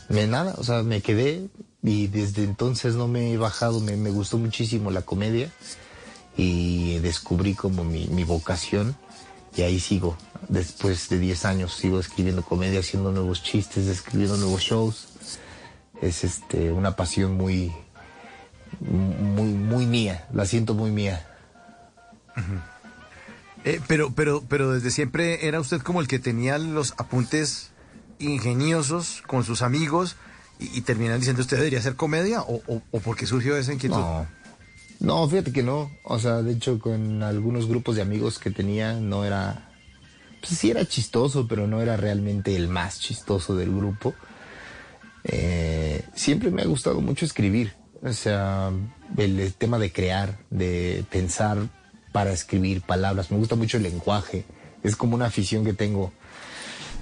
[0.09, 1.49] me nada, o sea, me quedé
[1.83, 5.53] y desde entonces no me he bajado, me, me gustó muchísimo la comedia
[6.35, 8.97] y descubrí como mi, mi vocación
[9.57, 10.17] y ahí sigo.
[10.49, 15.09] Después de 10 años sigo escribiendo comedia, haciendo nuevos chistes, escribiendo nuevos shows.
[16.01, 17.73] Es este una pasión muy,
[18.81, 21.27] muy, muy mía, la siento muy mía.
[23.65, 27.71] Eh, pero, pero, pero desde siempre era usted como el que tenía los apuntes
[28.19, 30.17] ingeniosos con sus amigos
[30.59, 33.73] y, y terminan diciendo usted debería hacer comedia o, o, o por qué surgió esa
[33.73, 33.97] inquietud?
[33.97, 34.27] No.
[35.01, 35.91] No, fíjate que no.
[36.05, 39.71] O sea, de hecho, con algunos grupos de amigos que tenía, no era.
[40.41, 44.15] Pues sí era chistoso, pero no era realmente el más chistoso del grupo.
[45.25, 47.75] Eh, siempre me ha gustado mucho escribir.
[48.03, 48.71] O sea,
[49.17, 51.59] el, tema de crear, de pensar
[52.13, 53.31] para escribir palabras.
[53.31, 54.45] Me gusta mucho el lenguaje.
[54.83, 56.13] Es como una afición que tengo.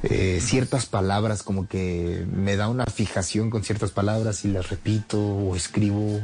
[0.03, 5.19] Eh, ciertas palabras, como que me da una fijación con ciertas palabras y las repito
[5.19, 6.21] o escribo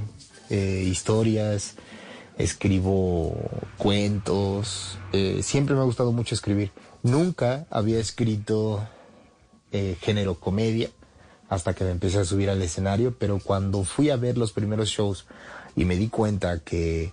[0.50, 1.74] eh, historias,
[2.38, 3.34] escribo
[3.78, 4.98] cuentos.
[5.12, 6.72] eh, siempre me ha gustado mucho escribir.
[7.02, 8.86] Nunca había escrito
[9.72, 10.90] eh, género comedia
[11.48, 14.88] hasta que me empecé a subir al escenario, pero cuando fui a ver los primeros
[14.88, 15.26] shows
[15.74, 17.12] y me di cuenta que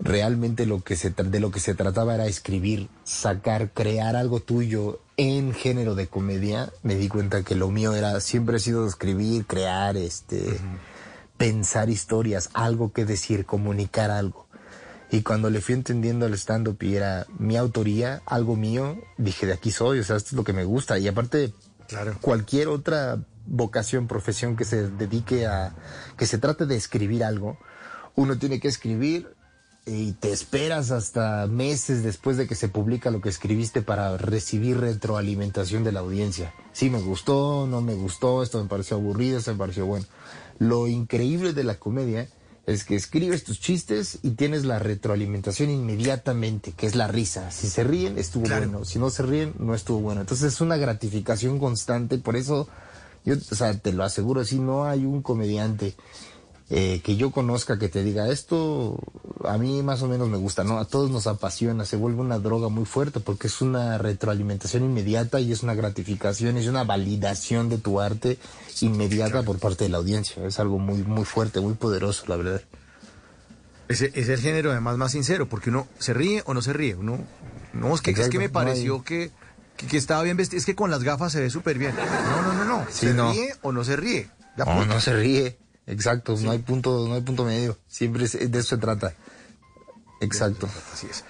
[0.00, 5.00] realmente lo que se de lo que se trataba era escribir, sacar, crear algo tuyo
[5.16, 9.46] en género de comedia, me di cuenta que lo mío era siempre ha sido escribir,
[9.46, 10.58] crear, este,
[11.40, 14.46] pensar historias, algo que decir, comunicar algo.
[15.10, 19.54] Y cuando le fui entendiendo al stand-up y era mi autoría, algo mío, dije, de
[19.54, 20.98] aquí soy, o sea, esto es lo que me gusta.
[20.98, 21.54] Y aparte,
[22.20, 25.74] cualquier otra vocación, profesión que se dedique a,
[26.18, 27.56] que se trate de escribir algo,
[28.16, 29.34] uno tiene que escribir
[29.86, 34.78] y te esperas hasta meses después de que se publica lo que escribiste para recibir
[34.78, 36.52] retroalimentación de la audiencia.
[36.72, 40.04] Sí, me gustó, no me gustó, esto me pareció aburrido, esto me pareció bueno.
[40.60, 42.28] Lo increíble de la comedia
[42.66, 47.50] es que escribes tus chistes y tienes la retroalimentación inmediatamente, que es la risa.
[47.50, 48.84] Si se ríen, estuvo bueno.
[48.84, 50.20] Si no se ríen, no estuvo bueno.
[50.20, 52.18] Entonces es una gratificación constante.
[52.18, 52.68] Por eso,
[53.24, 55.94] yo, o sea, te lo aseguro, si no hay un comediante
[56.70, 58.96] eh, que yo conozca que te diga esto,
[59.44, 60.78] a mí más o menos me gusta, ¿no?
[60.78, 65.40] A todos nos apasiona, se vuelve una droga muy fuerte porque es una retroalimentación inmediata
[65.40, 68.38] y es una gratificación, es una validación de tu arte
[68.80, 70.44] inmediata por parte de la audiencia.
[70.46, 72.62] Es algo muy, muy fuerte, muy poderoso, la verdad.
[73.88, 76.94] Ese es el género además más sincero, porque uno se ríe o no se ríe.
[76.94, 77.18] Uno,
[77.72, 79.30] no, es que, es que me no pareció hay- que,
[79.76, 80.58] que, que estaba bien vestido.
[80.60, 81.94] Es que con las gafas se ve súper bien.
[81.96, 82.84] No, no, no, no.
[82.88, 83.32] Sí, ¿Se no.
[83.32, 84.30] ríe o no se ríe?
[84.56, 85.58] Ya, No, no se ríe.
[85.90, 87.78] Exacto, no hay punto, no hay punto medio.
[87.88, 89.14] Siempre es- de eso se trata.
[90.20, 90.68] Exacto.
[90.92, 91.24] Así es.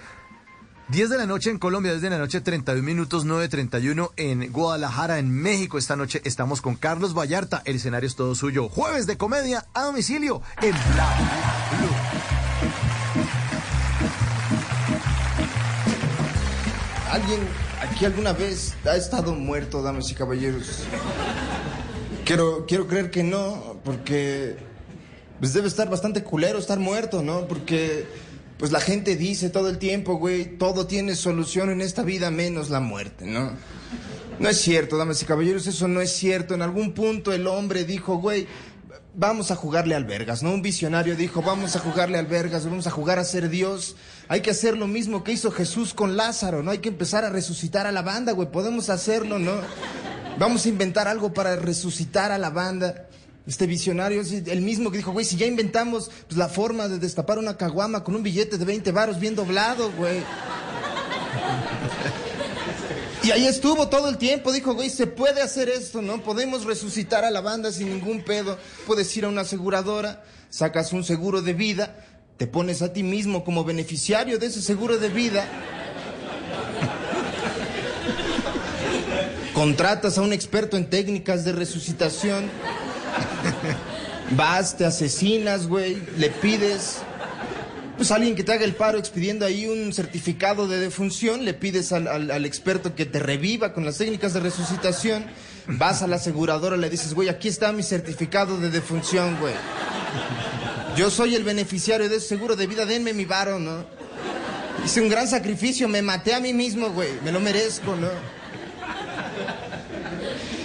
[0.89, 5.19] 10 de la noche en Colombia, 10 de la noche, 31 minutos, 9.31 en Guadalajara,
[5.19, 5.77] en México.
[5.77, 7.61] Esta noche estamos con Carlos Vallarta.
[7.63, 8.67] El escenario es todo suyo.
[8.67, 11.07] Jueves de comedia a domicilio en Bla
[17.11, 17.39] ¿Alguien
[17.81, 20.83] aquí alguna vez ha estado muerto, damas y caballeros?
[22.31, 24.55] Quiero, quiero creer que no, porque
[25.41, 27.45] pues debe estar bastante culero estar muerto, ¿no?
[27.45, 28.05] Porque
[28.57, 32.69] pues la gente dice todo el tiempo, güey, todo tiene solución en esta vida menos
[32.69, 33.51] la muerte, ¿no?
[34.39, 36.53] No es cierto, damas y caballeros, eso no es cierto.
[36.53, 38.47] En algún punto el hombre dijo, güey,
[39.13, 40.53] vamos a jugarle al vergas, ¿no?
[40.53, 43.97] Un visionario dijo, vamos a jugarle al vergas, vamos a jugar a ser Dios.
[44.29, 46.71] Hay que hacer lo mismo que hizo Jesús con Lázaro, ¿no?
[46.71, 49.51] Hay que empezar a resucitar a la banda, güey, podemos hacerlo, ¿no?
[50.37, 53.07] Vamos a inventar algo para resucitar a la banda.
[53.47, 56.99] Este visionario es el mismo que dijo, güey, si ya inventamos pues, la forma de
[56.99, 60.23] destapar una caguama con un billete de 20 varos bien doblado, güey.
[63.23, 66.23] Y ahí estuvo todo el tiempo, dijo, güey, se puede hacer esto, ¿no?
[66.23, 68.57] Podemos resucitar a la banda sin ningún pedo.
[68.87, 72.03] Puedes ir a una aseguradora, sacas un seguro de vida,
[72.37, 75.45] te pones a ti mismo como beneficiario de ese seguro de vida.
[79.61, 82.49] Contratas a un experto en técnicas de resucitación.
[84.31, 86.97] Vas, te asesinas, güey, le pides
[87.95, 91.91] pues alguien que te haga el paro expidiendo ahí un certificado de defunción, le pides
[91.91, 95.25] al, al- al experto que te reviva con las técnicas de resucitación,
[95.67, 99.53] vas a la aseguradora, le dices, güey, aquí está mi certificado de defunción, güey.
[100.97, 103.85] Yo soy el beneficiario de ese seguro de vida, denme mi varo, ¿no?
[104.83, 108.40] Hice un gran sacrificio, me maté a mí mismo, güey, me lo merezco, ¿no?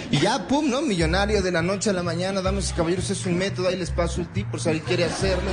[0.09, 0.81] Y ya, pum, ¿no?
[0.81, 3.91] Millonario de la noche a la mañana, damas y caballeros, es un método, ahí les
[3.91, 5.51] paso el tip por si alguien quiere hacerlo.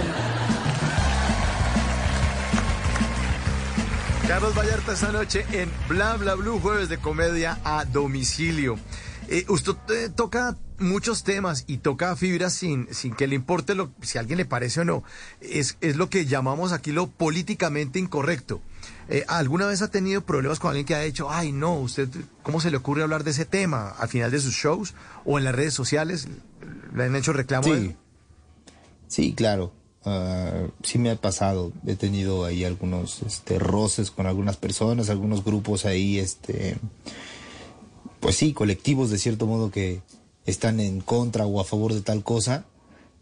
[4.28, 8.78] Carlos Vallarta esta noche en Bla Bla Blue, jueves de comedia a domicilio.
[9.28, 13.92] Eh, usted eh, toca muchos temas y toca fibras sin, sin que le importe lo,
[14.02, 15.04] si a alguien le parece o no.
[15.40, 18.62] Es, es lo que llamamos aquí lo políticamente incorrecto.
[19.08, 22.08] Eh, ¿Alguna vez ha tenido problemas con alguien que ha dicho, ay no, usted,
[22.42, 24.94] ¿cómo se le ocurre hablar de ese tema al final de sus shows
[25.24, 26.28] o en las redes sociales?
[26.94, 27.64] ¿Le han hecho reclamo?
[27.64, 27.94] Sí.
[29.08, 29.72] Sí, claro.
[30.04, 31.72] Ah, sí me ha pasado.
[31.86, 36.76] He tenido ahí algunos este, roces con algunas personas, algunos grupos ahí, este,
[38.20, 40.02] pues sí, colectivos de cierto modo que,
[40.46, 42.64] están en contra o a favor de tal cosa.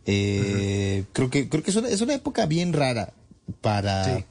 [0.07, 3.13] Eh, Creo que creo que es una, es una época bien rara
[3.61, 4.25] para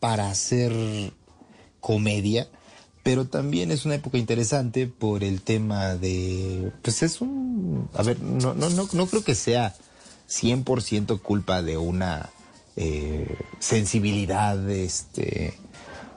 [0.00, 0.72] para hacer
[1.80, 2.48] comedia,
[3.02, 8.20] pero también es una época interesante por el tema de pues es un a ver,
[8.20, 9.74] no no no no creo que sea
[10.28, 12.30] 100% culpa de una
[12.76, 15.54] eh, sensibilidad este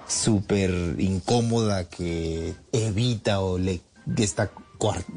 [0.08, 3.82] súper incómoda que evita o le
[4.18, 4.52] está,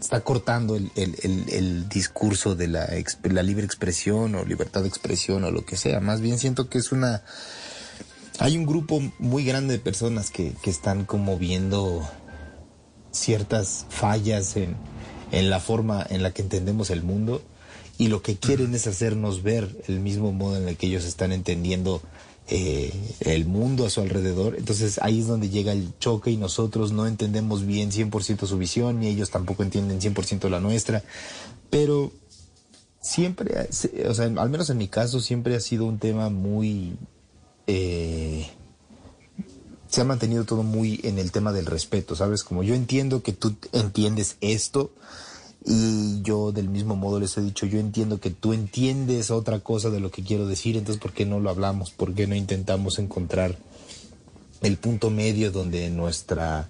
[0.01, 2.89] está cortando el, el- el- el discurso de la,
[3.25, 5.99] la libre expresión o libertad de expresión o lo que sea.
[6.01, 7.23] Más bien siento que es una...
[8.39, 12.03] Hay un grupo muy grande de personas que, que están como viendo
[13.13, 14.77] ciertas fallas en,
[15.31, 17.43] en la forma en la que entendemos el mundo
[17.97, 21.31] y lo que quieren es hacernos ver el mismo modo en el que ellos están
[21.31, 22.03] entendiendo
[22.49, 24.57] eh, el mundo a su alrededor.
[24.59, 29.03] Entonces ahí es donde llega el choque y nosotros no entendemos bien 100% su visión
[29.03, 31.05] y ellos tampoco entienden 100% la nuestra.
[31.71, 32.11] Pero
[33.01, 33.69] siempre,
[34.09, 36.97] o sea, al menos en mi caso, siempre ha sido un tema muy...
[37.69, 38.24] eh,
[39.95, 42.43] se ha mantenido todo muy en el tema del respeto, ¿sabes?
[42.43, 44.91] Como yo entiendo que tú entiendes esto
[45.65, 49.91] y yo del mismo modo les he dicho, yo entiendo que tú entiendes otra cosa
[49.91, 51.93] de lo que quiero decir, entonces ¿por qué no lo hablamos?
[51.93, 53.57] ¿Por qué no intentamos encontrar
[54.63, 56.69] el punto medio donde nuestra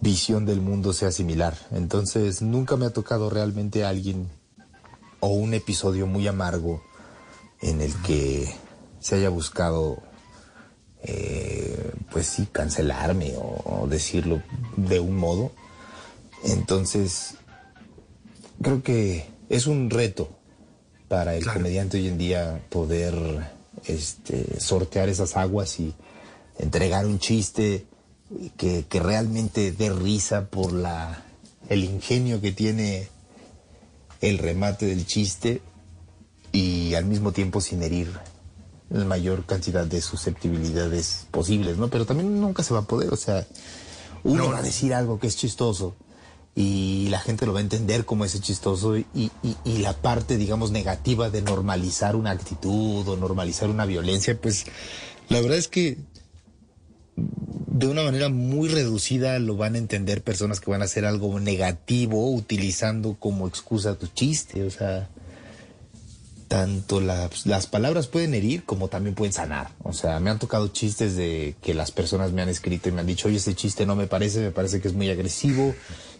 [0.00, 1.58] visión del mundo sea similar?
[1.72, 4.28] Entonces nunca me ha tocado realmente alguien
[5.18, 6.84] o un episodio muy amargo
[7.62, 8.54] en el que
[9.00, 10.13] se haya buscado
[11.04, 14.42] eh, pues sí, cancelarme o, o decirlo
[14.76, 15.52] de un modo.
[16.44, 17.36] Entonces,
[18.60, 20.28] creo que es un reto
[21.08, 23.14] para el comediante hoy en día poder
[23.86, 25.94] este, sortear esas aguas y
[26.58, 27.86] entregar un chiste
[28.56, 31.24] que, que realmente dé risa por la,
[31.68, 33.08] el ingenio que tiene
[34.20, 35.60] el remate del chiste
[36.52, 38.10] y al mismo tiempo sin herir
[38.90, 41.88] la mayor cantidad de susceptibilidades posibles, ¿no?
[41.88, 43.46] Pero también nunca se va a poder, o sea,
[44.22, 45.94] uno va a decir algo que es chistoso
[46.54, 49.30] y la gente lo va a entender como ese chistoso y, y-
[49.64, 54.64] y la parte, digamos, negativa de normalizar una actitud o normalizar una violencia, pues
[55.28, 55.98] la verdad es que
[57.16, 61.40] de una manera muy reducida lo van a entender personas que van a hacer algo
[61.40, 65.08] negativo utilizando como excusa tu chiste, o sea,
[66.54, 69.72] tanto las, palabras pueden herir como también pueden sanar.
[69.82, 73.00] O sea, me han tocado chistes de que las personas me han escrito y me
[73.00, 75.74] han dicho, oye, este chiste no me parece, me parece que es muy agresivo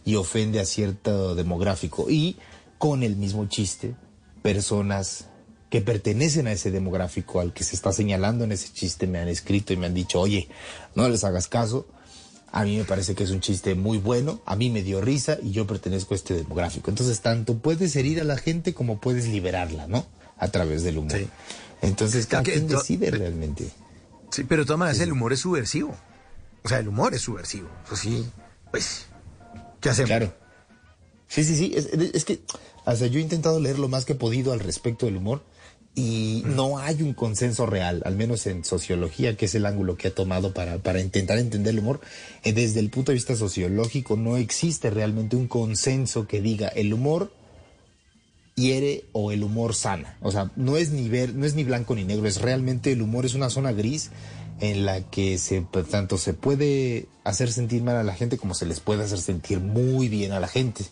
[0.05, 2.11] y ofende a cierto demográfico.
[2.11, 2.37] Y
[2.79, 3.95] con el mismo chiste,
[4.43, 5.27] personas
[5.71, 9.29] que pertenecen a ese demográfico al que se está señalando en ese chiste me han
[9.29, 10.49] escrito y me han dicho, oye,
[10.97, 11.87] no les hagas caso.
[12.51, 15.39] A mí me parece que es un chiste muy bueno, a mí me dio risa
[15.41, 16.91] y yo pertenezco a este demográfico.
[16.91, 20.05] Entonces, tanto puedes herir a la gente como puedes liberarla, ¿no?
[20.39, 21.19] A través del humor.
[21.83, 23.69] Entonces, cada quien decide realmente.
[24.31, 25.95] Sí, pero todas maneras el humor es subversivo.
[26.65, 27.69] O sea, el humor es subversivo.
[27.85, 28.27] Eso sí,
[28.71, 29.07] pues,
[29.81, 30.09] ¿qué hacemos?
[30.09, 30.35] Claro.
[31.29, 31.73] Sí, sí, sí.
[31.77, 32.41] Es, es que,
[32.85, 35.43] o sea, yo he intentado leer lo más que he podido al respecto del humor
[35.95, 40.09] y no hay un consenso real, al menos en sociología, que es el ángulo que
[40.09, 42.01] ha tomado para, para intentar entender el humor.
[42.43, 46.93] Eh, Desde el punto de vista sociológico, no existe realmente un consenso que diga el
[46.93, 47.33] humor
[48.55, 50.17] hiere o el humor sana.
[50.21, 53.03] O sea, no es ni ver, no es ni blanco ni negro, es realmente el
[53.03, 54.11] humor es una zona gris
[54.61, 58.55] en la que se pues, tanto se puede hacer sentir mal a la gente como
[58.55, 60.85] se les puede hacer sentir muy bien a la gente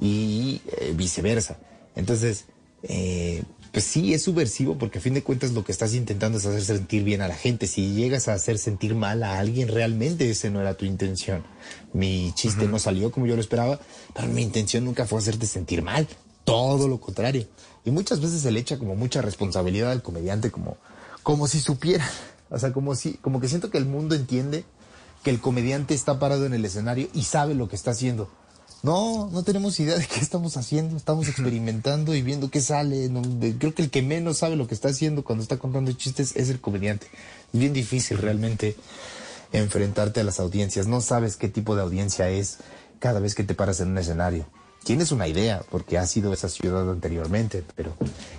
[0.00, 1.58] y eh, viceversa.
[1.94, 2.46] Entonces,
[2.82, 6.46] eh, pues sí es subversivo porque a fin de cuentas lo que estás intentando es
[6.46, 7.68] hacer sentir bien a la gente.
[7.68, 11.44] Si llegas a hacer sentir mal a alguien, realmente ese no era tu intención.
[11.92, 13.78] Mi chiste no salió como yo lo esperaba,
[14.14, 16.08] pero mi intención nunca fue hacerte sentir mal.
[16.50, 17.46] Todo lo contrario.
[17.84, 20.76] Y muchas veces se le echa como mucha responsabilidad al comediante como,
[21.22, 22.08] como si supiera.
[22.50, 24.64] O sea, como si, como que siento que el mundo entiende
[25.22, 28.28] que el comediante está parado en el escenario y sabe lo que está haciendo.
[28.82, 33.08] No, no tenemos idea de qué estamos haciendo, estamos experimentando y viendo qué sale.
[33.08, 33.22] No,
[33.58, 36.48] creo que el que menos sabe lo que está haciendo cuando está contando chistes es
[36.48, 37.06] el comediante.
[37.52, 38.76] Es bien difícil realmente
[39.52, 40.86] enfrentarte a las audiencias.
[40.86, 42.58] No sabes qué tipo de audiencia es
[42.98, 44.46] cada vez que te paras en un escenario.
[44.84, 47.94] Tienes una idea porque has sido esa ciudad anteriormente, pero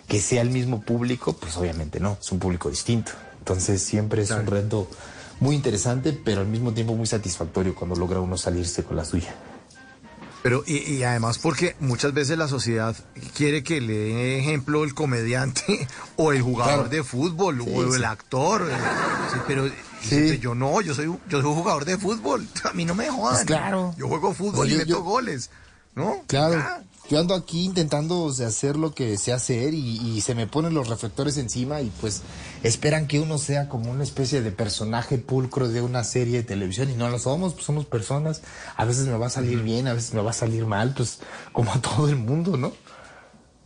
[0.08, 3.12] que sea el mismo público, pues obviamente no, es un público distinto.
[3.40, 4.88] Entonces siempre es un reto
[5.40, 9.36] muy interesante, pero al mismo tiempo muy satisfactorio cuando logra uno salirse con la suya.
[10.44, 12.96] Pero, y, y además porque muchas veces la sociedad
[13.38, 15.88] quiere que le dé ejemplo el comediante
[16.18, 16.90] o el jugador Claro.
[16.90, 18.68] de fútbol Sí, o el actor.
[18.68, 18.74] eh,
[19.32, 19.66] sí, pero
[20.02, 22.48] dice, yo no, yo soy, yo soy jugador de fútbol.
[22.64, 23.36] A mí no me jodan.
[23.36, 23.94] Pues claro.
[24.00, 25.52] Yo juego fútbol y meto yo- goles.
[25.96, 26.24] ¿No?
[26.28, 26.64] Claro.
[27.10, 30.48] Yo ando aquí intentando o sea, hacer lo que sé hacer y, y se me
[30.48, 32.22] ponen los reflectores encima y pues
[32.64, 36.90] esperan que uno sea como una especie de personaje pulcro de una serie de televisión
[36.90, 38.44] y no lo somos, pues somos personas.
[38.78, 41.20] A veces me va a salir bien, a veces me va a salir mal, pues
[41.52, 42.72] como a todo el mundo, ¿no?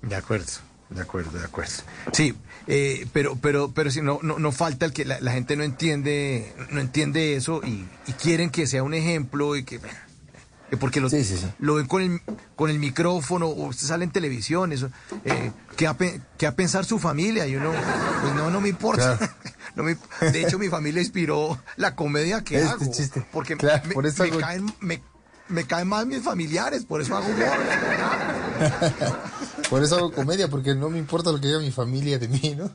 [0.01, 0.51] De acuerdo,
[0.89, 1.83] de acuerdo, de acuerdo.
[2.13, 2.33] Sí,
[2.65, 5.63] eh, pero, pero, pero si no, no, no falta el que la, la gente no
[5.63, 9.99] entiende, no entiende eso y, y quieren que sea un ejemplo y que, bueno,
[10.69, 11.07] que porque lo,
[11.59, 12.21] lo ven con el,
[12.55, 14.89] con el micrófono o usted sale en televisión, eso,
[15.23, 15.95] eh, ¿qué, a,
[16.37, 17.47] qué a pensar su familia?
[17.47, 17.71] Y uno,
[18.21, 19.17] pues no, no me importa.
[19.75, 19.97] No me-
[20.31, 22.91] de hecho, mi familia inspiró la comedia que Este hago.
[22.93, 23.25] chiste.
[23.33, 27.13] Porque Claro, me, por eso me hago- caen, me, caen más mis familiares, por eso
[27.17, 27.49] hago humor.
[29.69, 32.55] Por eso hago comedia, porque no me importa lo que diga mi familia de mí,
[32.57, 32.65] ¿no?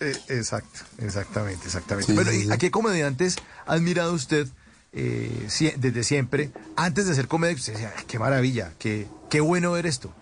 [0.00, 2.12] Eh, exacto, exactamente, exactamente.
[2.14, 4.48] Bueno, ¿y a qué comediantes ha admirado usted
[4.92, 6.50] eh, desde siempre?
[6.76, 10.12] Antes de ser comedia, usted decía, "Ay, qué maravilla, qué, qué bueno ver esto.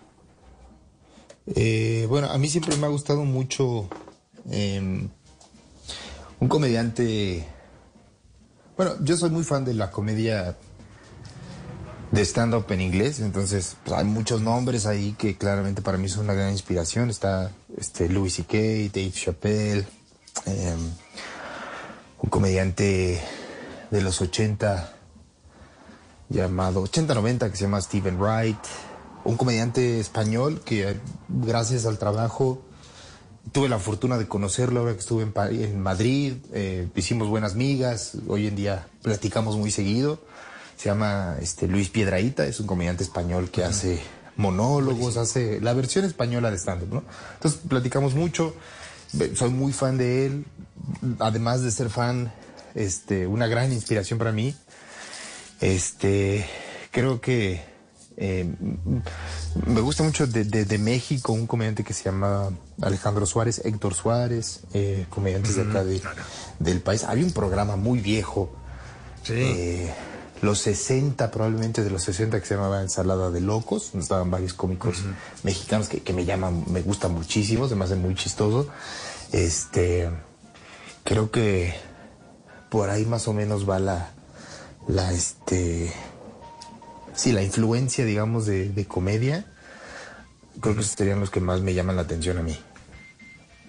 [1.47, 3.89] Eh, bueno, a mí siempre me ha gustado mucho
[4.49, 5.09] eh,
[6.39, 7.45] un comediante.
[8.77, 10.55] Bueno, yo soy muy fan de la comedia
[12.11, 16.25] de stand-up en inglés, entonces pues, hay muchos nombres ahí que claramente para mí son
[16.25, 17.09] una gran inspiración.
[17.09, 18.57] Está este, Louis C.K.,
[18.93, 19.85] Dave Chappelle,
[20.45, 20.75] eh,
[22.21, 23.21] un comediante
[23.91, 24.93] de los 80
[26.29, 28.57] llamado 80-90 que se llama Stephen Wright,
[29.25, 32.63] un comediante español que eh, gracias al trabajo
[33.51, 38.47] tuve la fortuna de conocerlo ahora que estuve en, Madrid, eh, hicimos buenas migas, hoy
[38.47, 40.21] en día platicamos muy seguido,
[40.77, 43.99] se llama este, Luis Piedraíta, es un comediante español que hace
[44.37, 47.03] monólogos, hace la versión española de stand-up, ¿no?
[47.33, 48.55] Entonces platicamos mucho,
[49.35, 50.45] soy muy fan de él,
[51.19, 52.31] además de ser fan,
[52.75, 54.55] este, una gran inspiración para mí.
[55.59, 56.45] Este,
[56.91, 57.61] creo que
[58.17, 58.45] eh,
[59.65, 62.49] me gusta mucho de, de- de México un comediante que se llama
[62.81, 66.01] Alejandro Suárez, Héctor Suárez, eh, comediantes de acá de-
[66.59, 67.03] del país.
[67.03, 68.51] Había un programa muy viejo,
[69.35, 69.93] eh,
[70.41, 74.53] los 60, probablemente de los 60, que se llamaba Ensalada de Locos, donde estaban varios
[74.55, 75.03] cómicos
[75.43, 78.67] mexicanos que, que me llaman, me gustan muchísimo, se me hace muy chistoso.
[79.31, 80.09] Este,
[81.03, 81.75] creo que
[82.71, 84.11] por ahí más o menos va la,
[84.87, 85.93] la este,
[87.13, 89.45] sí, la influencia, digamos, de, de comedia.
[90.61, 92.57] Creo que esos serían los que más me llaman la atención a mí.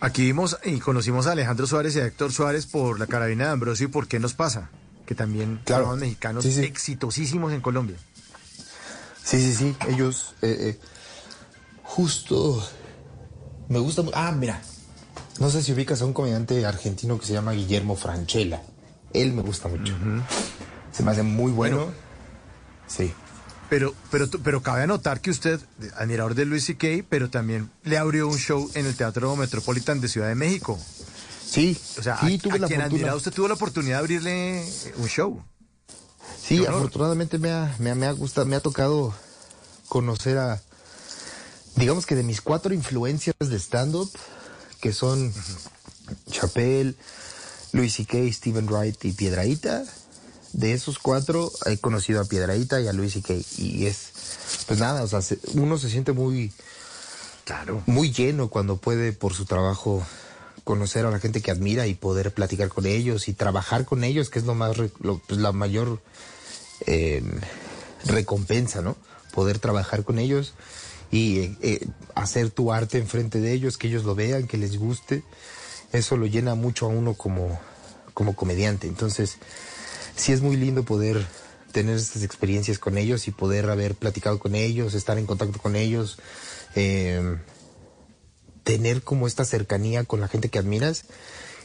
[0.00, 3.50] Aquí vimos y conocimos a Alejandro Suárez y a Héctor Suárez por la carabina de
[3.50, 4.70] Ambrosio y por qué nos pasa,
[5.04, 5.86] que también Claro.
[5.86, 6.60] son mexicanos Sí, sí.
[6.60, 7.96] exitosísimos en Colombia.
[9.24, 10.80] Sí, sí, sí, ellos eh, eh,
[11.84, 12.64] justo
[13.68, 14.60] me gusta Ah, mira,
[15.40, 18.62] no sé si ubicas a un comediante argentino que se llama Guillermo Franchella.
[19.14, 19.94] Él me gusta mucho.
[20.92, 21.92] Se me hace muy bueno.
[22.86, 23.12] sí.
[23.68, 25.58] Pero, pero, pero cabe anotar que usted,
[25.96, 30.08] admirador de Luis C.K., pero también le abrió un show en el Teatro Metropolitan de
[30.08, 30.78] Ciudad de México.
[31.52, 34.00] Sí, o sea, sí, a, tuve a la quien admiraba usted tuvo la oportunidad de
[34.00, 34.64] abrirle
[34.98, 35.42] un show.
[36.38, 39.14] Sí, afortunadamente me ha, me, ha, me ha gustado, me ha tocado
[39.88, 40.60] conocer a,
[41.76, 44.10] digamos que de mis cuatro influencias de stand-up,
[44.82, 45.32] que son
[46.30, 46.94] Chappelle,
[47.72, 49.84] Louis C.K., Stephen Wright y Piedraíta,
[50.52, 53.34] de esos cuatro he conocido a Piedraíta y a Louis C.K.
[53.58, 54.12] Y es,
[54.66, 56.52] pues nada, o sea, se- uno se siente muy,
[57.44, 57.82] claro.
[57.86, 60.02] muy lleno cuando puede por su trabajo
[60.64, 64.28] conocer a la gente que admira y poder platicar con ellos y trabajar con ellos,
[64.30, 66.00] que es lo más, lo- pues, la mayor
[66.86, 67.22] eh,
[68.04, 68.96] recompensa, ¿no?
[69.32, 70.52] Poder trabajar con ellos
[71.10, 74.76] y eh, eh, hacer tu arte enfrente de ellos, que ellos lo vean, que les
[74.78, 75.22] guste.
[75.92, 77.60] Eso lo llena mucho a uno como,
[78.14, 78.86] como comediante.
[78.86, 79.38] Entonces,
[80.16, 81.26] sí es muy lindo poder
[81.72, 85.74] tener estas experiencias con ellos y poder haber platicado con ellos, estar en contacto con
[85.74, 86.18] ellos,
[86.74, 87.38] eh,
[88.62, 91.04] tener como esta cercanía con la gente que admiras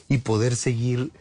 [0.10, 1.12] y poder seguir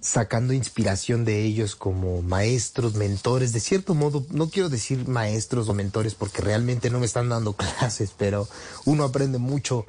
[0.00, 5.74] sacando inspiración de ellos como maestros, mentores, de cierto modo, no quiero decir maestros o
[5.74, 8.48] mentores porque realmente no me están dando clases, pero
[8.84, 9.86] uno aprende mucho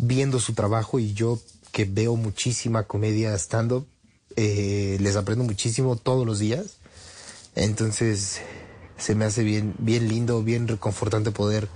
[0.00, 1.38] viendo su trabajo y yo
[1.72, 3.86] que veo muchísima comedia stand-up,
[4.36, 6.78] eh, les aprendo muchísimo todos los días.
[7.54, 8.40] Entonces
[8.96, 11.68] se me hace bien, bien lindo, bien reconfortante poder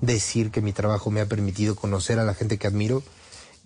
[0.00, 3.02] decir que mi trabajo me ha permitido conocer a la gente que admiro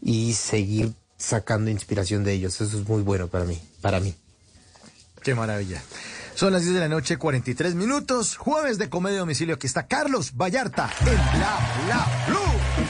[0.00, 2.60] y seguir sacando inspiración de ellos.
[2.60, 4.14] Eso es muy bueno para mí, para mí.
[5.22, 5.82] Qué maravilla.
[6.34, 9.54] Son las 10 de la noche, 43 minutos, jueves de comedia domicilio.
[9.54, 12.81] Aquí está Carlos Vallarta en Bla Bla Blue.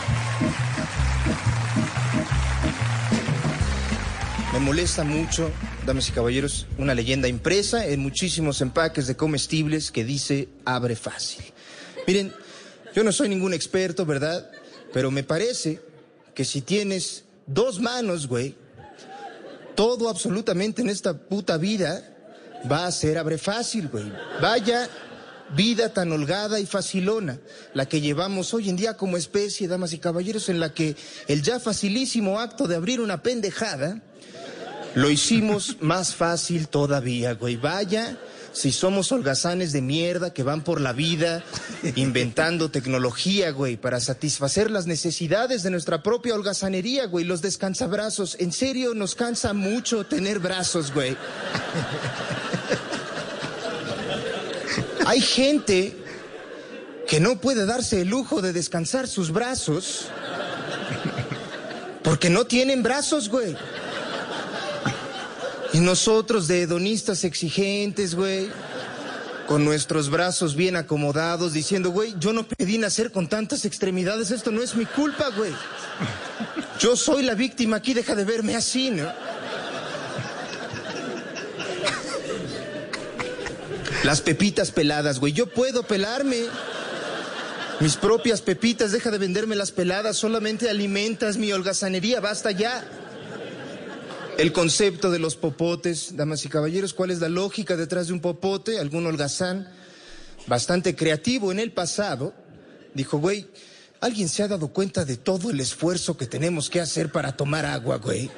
[4.53, 5.51] Me molesta mucho,
[5.87, 11.43] damas y caballeros, una leyenda impresa en muchísimos empaques de comestibles que dice abre fácil.
[12.07, 12.35] Miren,
[12.95, 14.51] Yo no soy ningún experto, ¿verdad?
[14.93, 15.81] Pero me parece
[16.35, 18.55] que si tienes dos manos, güey,
[19.75, 22.15] todo absolutamente en esta puta vida
[22.71, 24.13] va a ser abre fácil, güey.
[24.43, 24.91] Vaya
[25.57, 27.41] vida tan holgada y facilona,
[27.73, 30.95] la que llevamos hoy en día como especie, damas y caballeros, en la que
[31.29, 34.03] el ya facilísimo acto de abrir una pendejada
[34.95, 37.57] lo hicimos más fácil todavía, güey.
[37.57, 38.17] Vaya,
[38.53, 41.43] si somos holgazanes de mierda que van por la vida
[41.97, 47.25] inventando tecnología, güey, para satisfacer las necesidades de nuestra propia holgazanería, güey.
[47.25, 48.37] Los descansabrazos.
[48.39, 51.17] En serio, nos cansa mucho tener brazos, güey.
[55.07, 55.97] Hay gente
[57.09, 60.07] que no puede darse el lujo de descansar sus brazos
[62.03, 63.57] porque no tienen brazos, güey.
[65.73, 68.49] Y nosotros de hedonistas exigentes, güey,
[69.47, 74.51] con nuestros brazos bien acomodados, diciendo, güey, yo no pedí nacer con tantas extremidades, esto
[74.51, 75.53] no es mi culpa, güey.
[76.79, 79.11] Yo soy la víctima aquí, deja de verme así, ¿no?
[84.05, 86.39] Las pepitas peladas, güey, yo puedo pelarme.
[87.81, 92.85] Mis propias pepitas, deja de venderme las peladas, solamente alimentas mi holgazanería, basta ya.
[94.39, 98.21] El concepto de los popotes, damas y caballeros, ¿cuál es la lógica detrás de un
[98.21, 98.79] popote?
[98.79, 99.69] Algún holgazán
[100.47, 102.33] bastante creativo en el pasado
[102.95, 103.47] dijo, güey,
[104.01, 107.67] ¿alguien se ha dado cuenta de todo el esfuerzo que tenemos que hacer para tomar
[107.67, 108.31] agua, güey?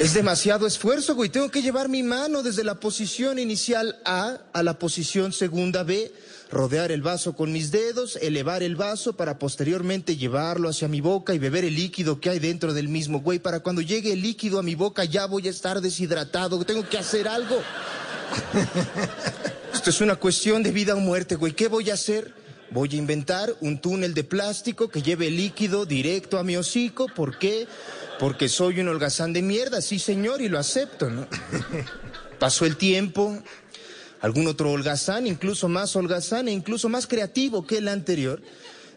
[0.00, 1.30] Es demasiado esfuerzo, güey.
[1.30, 6.12] Tengo que llevar mi mano desde la posición inicial A a la posición segunda B,
[6.50, 11.32] rodear el vaso con mis dedos, elevar el vaso para posteriormente llevarlo hacia mi boca
[11.32, 13.38] y beber el líquido que hay dentro del mismo, güey.
[13.38, 16.62] Para cuando llegue el líquido a mi boca ya voy a estar deshidratado.
[16.64, 17.56] Tengo que hacer algo.
[19.72, 21.52] Esto es una cuestión de vida o muerte, güey.
[21.52, 22.34] ¿Qué voy a hacer?
[22.70, 27.06] Voy a inventar un túnel de plástico que lleve el líquido directo a mi hocico.
[27.06, 27.68] ¿Por qué?
[28.18, 31.26] Porque soy un holgazán de mierda, sí señor, y lo acepto, ¿no?
[32.38, 33.38] Pasó el tiempo,
[34.20, 38.40] algún otro holgazán, incluso más holgazán e incluso más creativo que el anterior,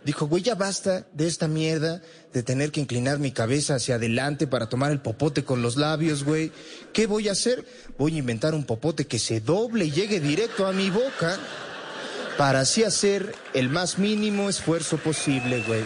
[0.04, 2.02] dijo, güey, ya basta de esta mierda,
[2.32, 6.24] de tener que inclinar mi cabeza hacia adelante para tomar el popote con los labios,
[6.24, 6.52] güey.
[6.94, 7.66] ¿Qué voy a hacer?
[7.98, 11.38] Voy a inventar un popote que se doble y llegue directo a mi boca
[12.38, 15.84] para así hacer el más mínimo esfuerzo posible, güey.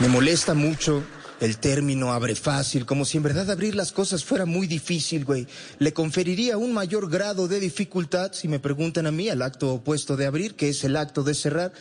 [0.00, 1.02] Me molesta mucho
[1.40, 5.46] el término abre fácil, como si en verdad abrir las cosas fuera muy difícil, güey.
[5.78, 10.16] Le conferiría un mayor grado de dificultad, si me preguntan a mí, al acto opuesto
[10.16, 11.72] de abrir, que es el acto de cerrar.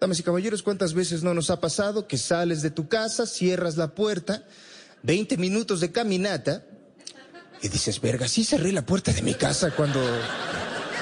[0.00, 3.76] Damas y caballeros, ¿cuántas veces no nos ha pasado que sales de tu casa, cierras
[3.76, 4.44] la puerta,
[5.02, 6.64] 20 minutos de caminata,
[7.62, 10.00] y dices, verga, sí cerré la puerta de mi casa cuando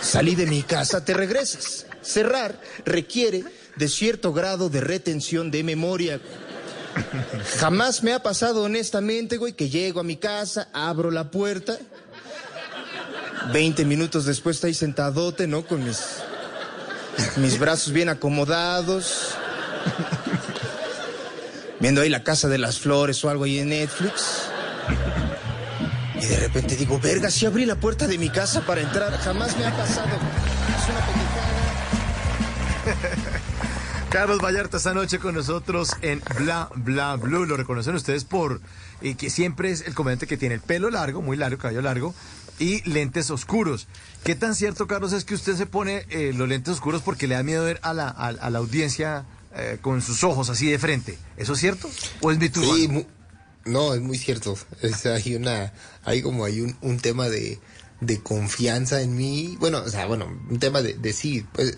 [0.00, 1.86] salí de mi casa, te regresas.
[2.00, 3.44] Cerrar requiere
[3.76, 6.20] de cierto grado de retención de memoria.
[7.58, 11.78] Jamás me ha pasado honestamente, güey, que llego a mi casa, abro la puerta,
[13.52, 15.66] 20 minutos después está ahí sentadote, ¿no?
[15.66, 16.00] Con mis,
[17.36, 19.34] mis brazos bien acomodados,
[21.80, 24.42] viendo ahí la casa de las flores o algo ahí en Netflix.
[26.20, 29.56] Y de repente digo, verga, si abrí la puerta de mi casa para entrar, jamás
[29.58, 30.08] me ha pasado.
[30.08, 31.63] Es una.
[34.14, 37.46] Carlos Vallarta esta noche con nosotros en Bla Bla Blue.
[37.46, 38.60] Lo reconocen ustedes por
[39.02, 42.14] eh, que siempre es el comediante que tiene el pelo largo, muy largo, cabello largo
[42.60, 43.88] y lentes oscuros.
[44.22, 47.34] ¿Qué tan cierto, Carlos, es que usted se pone eh, los lentes oscuros porque le
[47.34, 49.24] da miedo ver a la, a, a la audiencia
[49.56, 51.18] eh, con sus ojos así de frente?
[51.36, 51.90] ¿Eso es cierto?
[52.20, 52.88] ¿O es mito Sí,
[53.64, 54.56] no, es muy cierto.
[54.80, 55.72] Es- hay una,
[56.04, 57.58] hay como hay un, un tema de,
[58.06, 59.56] de confianza en mí.
[59.60, 61.46] Bueno, o sea, bueno, un tema de, de sí.
[61.52, 61.76] Pues,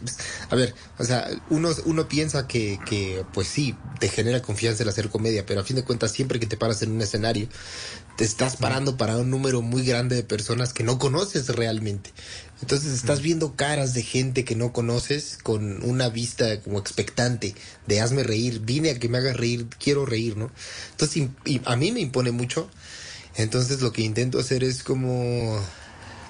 [0.50, 4.88] a ver, o sea, uno, uno piensa que, que, pues sí, te genera confianza el
[4.88, 7.48] hacer comedia, pero a fin de cuentas, siempre que te paras en un escenario,
[8.16, 12.12] te estás parando para un número muy grande de personas que no conoces realmente.
[12.62, 17.54] Entonces estás viendo caras de gente que no conoces con una vista como expectante
[17.86, 20.50] de hazme reír, vine a que me hagas reír, quiero reír, ¿no?
[20.92, 22.70] Entonces y- a mí me impone mucho.
[23.36, 25.60] Entonces lo que intento hacer es como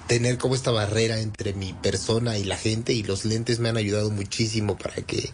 [0.07, 3.77] tener como esta barrera entre mi persona y la gente y los lentes me han
[3.77, 5.29] ayudado muchísimo para que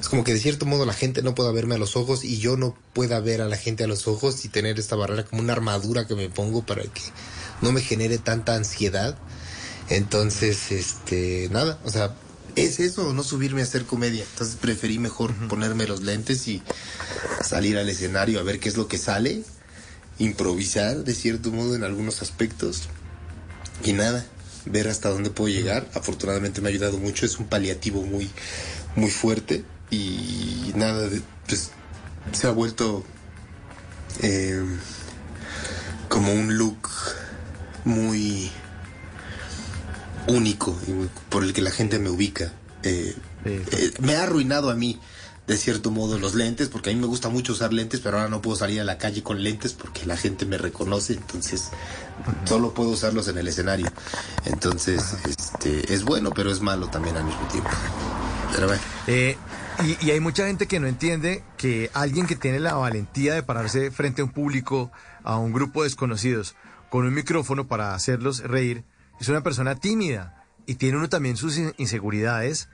[0.00, 2.38] es como que de cierto modo la gente no pueda verme a los ojos y
[2.38, 5.42] yo no pueda ver a la gente a los ojos y tener esta barrera como
[5.42, 7.02] una armadura que me pongo para que
[7.60, 9.16] no me genere tanta ansiedad.
[9.90, 12.14] Entonces, este, nada, o sea,
[12.56, 14.24] es eso, no subirme a hacer comedia.
[14.32, 16.62] Entonces preferí mejor ponerme los lentes y
[17.42, 19.42] salir al escenario a ver qué es lo que sale,
[20.18, 22.88] improvisar de cierto modo en algunos aspectos
[23.84, 24.24] y nada,
[24.66, 25.88] ver hasta dónde puedo llegar.
[25.94, 28.30] Afortunadamente me ha ayudado mucho, es un paliativo muy,
[28.96, 31.08] muy fuerte y nada,
[31.46, 31.70] pues
[32.32, 33.04] se ha vuelto
[34.22, 34.62] eh,
[36.08, 36.88] como un look
[37.84, 38.50] muy
[40.26, 40.78] único
[41.30, 42.52] por el que la gente me ubica.
[42.82, 43.14] Eh,
[43.44, 45.00] eh, me ha arruinado a mí,
[45.48, 48.28] de cierto modo, los lentes, porque a mí me gusta mucho usar lentes, pero ahora
[48.30, 51.70] no puedo salir a la calle con lentes porque la gente me reconoce, entonces
[52.44, 53.86] solo puedo usarlos en el escenario.
[54.44, 57.70] Entonces, este, es bueno, pero es malo también al mismo tiempo.
[58.54, 58.82] Pero bueno.
[59.06, 59.36] Eh,
[59.84, 63.42] y, y hay mucha gente que no entiende que alguien que tiene la valentía de
[63.42, 64.92] pararse frente a un público,
[65.24, 66.56] a un grupo de desconocidos,
[66.90, 68.84] con un micrófono para hacerlos reír,
[69.20, 72.68] es una persona tímida y tiene uno también sus in- inseguridades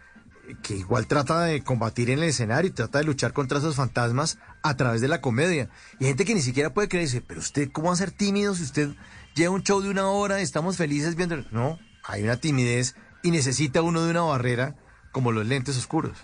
[0.62, 4.38] que igual trata de combatir en el escenario y trata de luchar contra esos fantasmas
[4.62, 5.68] a través de la comedia.
[5.98, 8.54] Y hay gente que ni siquiera puede creerse, pero usted, ¿cómo va a ser tímido
[8.54, 8.90] si usted
[9.34, 11.36] lleva un show de una hora, estamos felices viendo?
[11.50, 14.76] No, hay una timidez y necesita uno de una barrera
[15.12, 16.18] como los lentes oscuros.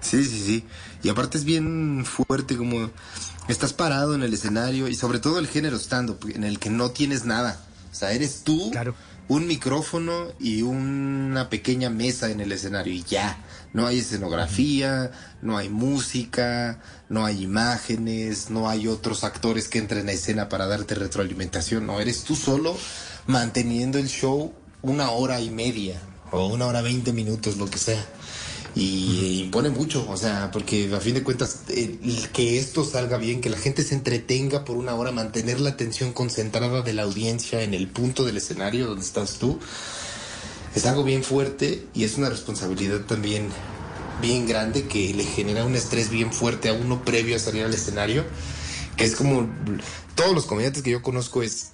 [0.00, 0.64] Sí, sí, sí.
[1.02, 2.90] Y aparte es bien fuerte como
[3.48, 6.90] estás parado en el escenario y sobre todo el género stand-up en el que no
[6.90, 7.58] tienes nada.
[7.90, 8.70] O sea, eres tú,
[9.28, 13.38] un micrófono y una pequeña mesa en el escenario y ya.
[13.74, 15.10] No hay escenografía,
[15.42, 20.66] no hay música, no hay imágenes, no hay otros actores que entren a escena para
[20.66, 21.84] darte retroalimentación.
[21.86, 22.74] No, eres tú solo
[23.26, 26.00] manteniendo el show una hora y media
[26.30, 28.02] o una hora veinte minutos, lo que sea.
[28.76, 33.18] Y impone mucho, o sea, porque a fin de cuentas, el- el que esto salga
[33.18, 37.02] bien, que la gente se entretenga por una hora, mantener la atención concentrada de la
[37.02, 39.60] audiencia en el punto del escenario donde estás tú,
[40.74, 43.48] es algo bien fuerte y es una responsabilidad también
[44.20, 47.74] bien grande que le genera un estrés bien fuerte a uno previo a salir al
[47.74, 48.24] escenario,
[48.96, 49.48] que es como
[50.14, 51.70] todos los comediantes que yo conozco es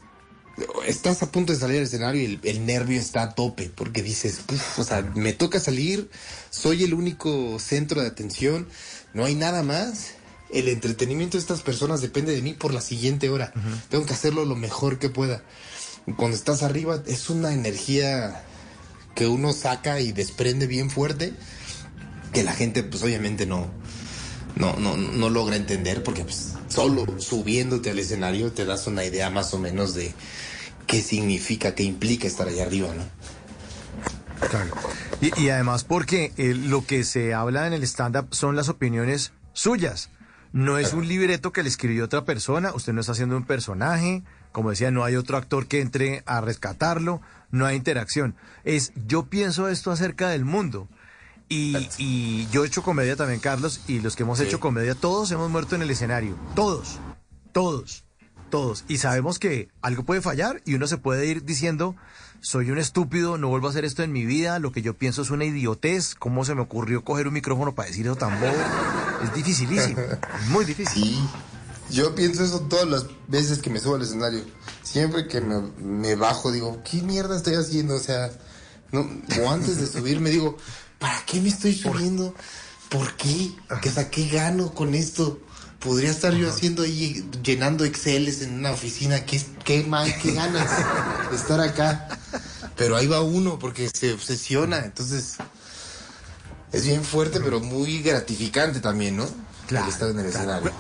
[0.86, 4.03] estás a punto de salir al escenario y el, el nervio está a tope porque
[4.03, 6.11] dices, "Uf, o sea, me toca salir,
[6.51, 8.66] soy el único centro de atención,
[9.14, 10.12] no hay nada más.
[10.53, 13.53] El entretenimiento de estas personas depende de mí por la siguiente hora.
[13.88, 15.44] Tengo que hacerlo lo mejor que pueda.
[16.16, 18.44] Cuando estás arriba es una energía
[19.14, 21.32] que uno saca y desprende bien fuerte
[22.32, 23.68] que la gente pues obviamente no
[24.56, 29.30] no no no logra entender porque pues solo subiéndote al escenario te das una idea
[29.30, 30.14] más o menos de
[30.90, 33.04] qué significa, qué implica estar allá arriba, ¿no?
[34.48, 34.74] Claro.
[35.20, 40.11] Y, además porque eh, lo que se habla en el stand-up son las opiniones suyas.
[40.52, 44.24] No es un libreto que le escribió otra persona, usted no está haciendo un personaje,
[44.50, 47.20] como decía, no hay otro actor que entre a rescatarlo,
[47.51, 48.34] no hay interacción.
[48.64, 50.88] Es yo pienso esto acerca del mundo.
[51.48, 55.32] Y, y yo he hecho comedia también, Carlos, y los que hemos hecho comedia, todos
[55.32, 56.36] hemos muerto en el escenario.
[56.55, 57.01] Todos,
[57.53, 58.05] todos,
[58.51, 58.84] todos.
[58.86, 61.96] Y sabemos que algo puede fallar y uno se puede ir diciendo,
[62.40, 65.22] soy un estúpido, no vuelvo a hacer esto en mi vida, lo que yo pienso
[65.22, 68.55] es una idiotez, ¿cómo se me ocurrió coger un micrófono para decir eso tan bobo?
[69.24, 71.03] Es dificilísimo, es muy difícil.
[71.03, 71.28] Sí.
[71.91, 74.45] Yo pienso eso todas las veces que me subo al escenario.
[74.82, 77.95] Siempre que me, me bajo digo, ¿qué mierda estoy haciendo?
[77.97, 78.30] O sea,
[78.93, 79.09] no,
[79.43, 80.57] o antes de subir me digo,
[80.99, 82.34] ¿para qué me estoy subiendo?
[82.88, 83.53] ¿Por qué?
[83.82, 85.41] ¿Qué, o sea, ¿qué gano con esto?
[85.78, 89.24] Podría estar yo haciendo ahí, llenando Exceles en una oficina.
[89.24, 90.68] ¿Qué, qué, mal, qué ganas
[91.30, 92.09] de estar acá?
[92.76, 94.78] Pero ahí va uno porque se obsesiona.
[94.80, 95.36] Entonces,
[96.72, 99.26] es bien fuerte, pero muy gratificante también, ¿no?
[99.70, 100.72] Claro, El estar en el escenario.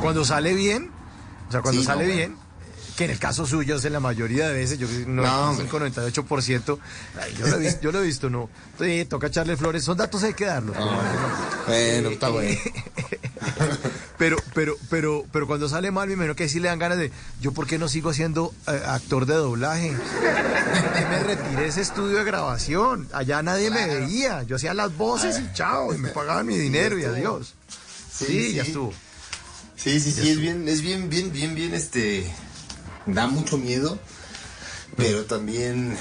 [0.00, 0.90] Cuando sale bien,
[1.48, 2.36] o sea, cuando Sí, sale no, bien,
[2.96, 6.78] que en el caso suyo es en la mayoría de veces, yo No, 95, 98%,
[7.20, 8.48] ay, yo lo he visto, yo lo he visto, no.
[8.78, 10.76] Sí, toca echarle flores, son datos hay que darlos.
[11.66, 12.56] Bueno, está bueno.
[14.18, 17.12] Pero, pero, pero, pero cuando sale mal, me imagino que sí le dan ganas de,
[17.40, 19.92] yo por qué no sigo siendo eh, actor de doblaje.
[21.10, 25.52] me retiré ese estudio de grabación, allá nadie me veía, yo hacía las voces y
[25.54, 27.54] chao, y me pagaban mi dinero y adiós.
[28.26, 28.92] Sí, ya estuvo.
[29.76, 32.28] Sí, sí, sí, es bien, es bien, bien, bien, bien, este,
[33.06, 33.98] da mucho miedo,
[34.96, 35.96] pero también,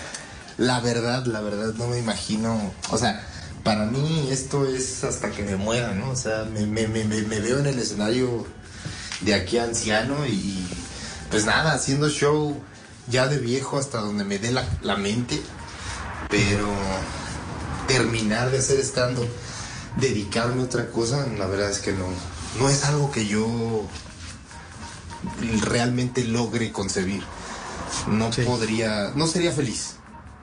[0.58, 3.24] la verdad, la verdad, no me imagino, o sea,
[3.64, 6.10] para mí esto es hasta que me muera, ¿no?
[6.10, 8.48] O sea, me, me, me, me- me veo en el escenario
[9.22, 10.66] de aquí a anciano y,
[11.30, 12.60] pues nada, haciendo show
[13.10, 15.40] ya de viejo hasta donde me dé la, la mente,
[16.30, 16.68] pero
[17.88, 19.28] terminar de hacer estando,
[20.00, 22.06] dedicarme a otra cosa, la verdad es que no,
[22.60, 23.86] no es algo que yo
[25.64, 27.24] realmente logre concebir.
[28.08, 29.96] No podría, no sería feliz,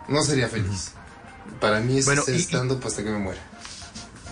[0.09, 0.93] no sería feliz.
[1.61, 3.41] Para mí es Bueno, y- stand-up hasta que me muera.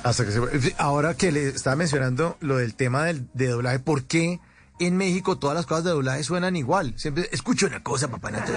[0.02, 0.74] Hasta que se...
[0.78, 4.40] Ahora que le estaba mencionando lo del tema del, de doblaje, ¿por qué
[4.80, 6.94] en México todas las cosas de doblaje suenan igual.
[6.96, 8.50] Siempre escucho una cosa, papá Nato.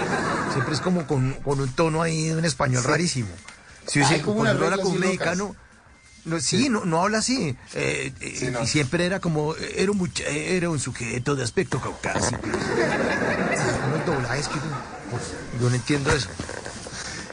[0.54, 2.88] Siempre es como con, con un tono ahí de un español Sí.
[2.88, 3.30] rarísimo.
[3.86, 5.56] Si dice, como reglas con un mexicano,
[6.26, 7.56] no, sí, No, no habla así.
[7.74, 12.40] Eh, eh, Y siempre era como, eh, era un, era un sujeto de aspecto caucásico.
[12.44, 14.56] Unos doblajes que
[15.62, 16.28] yo no entiendo eso.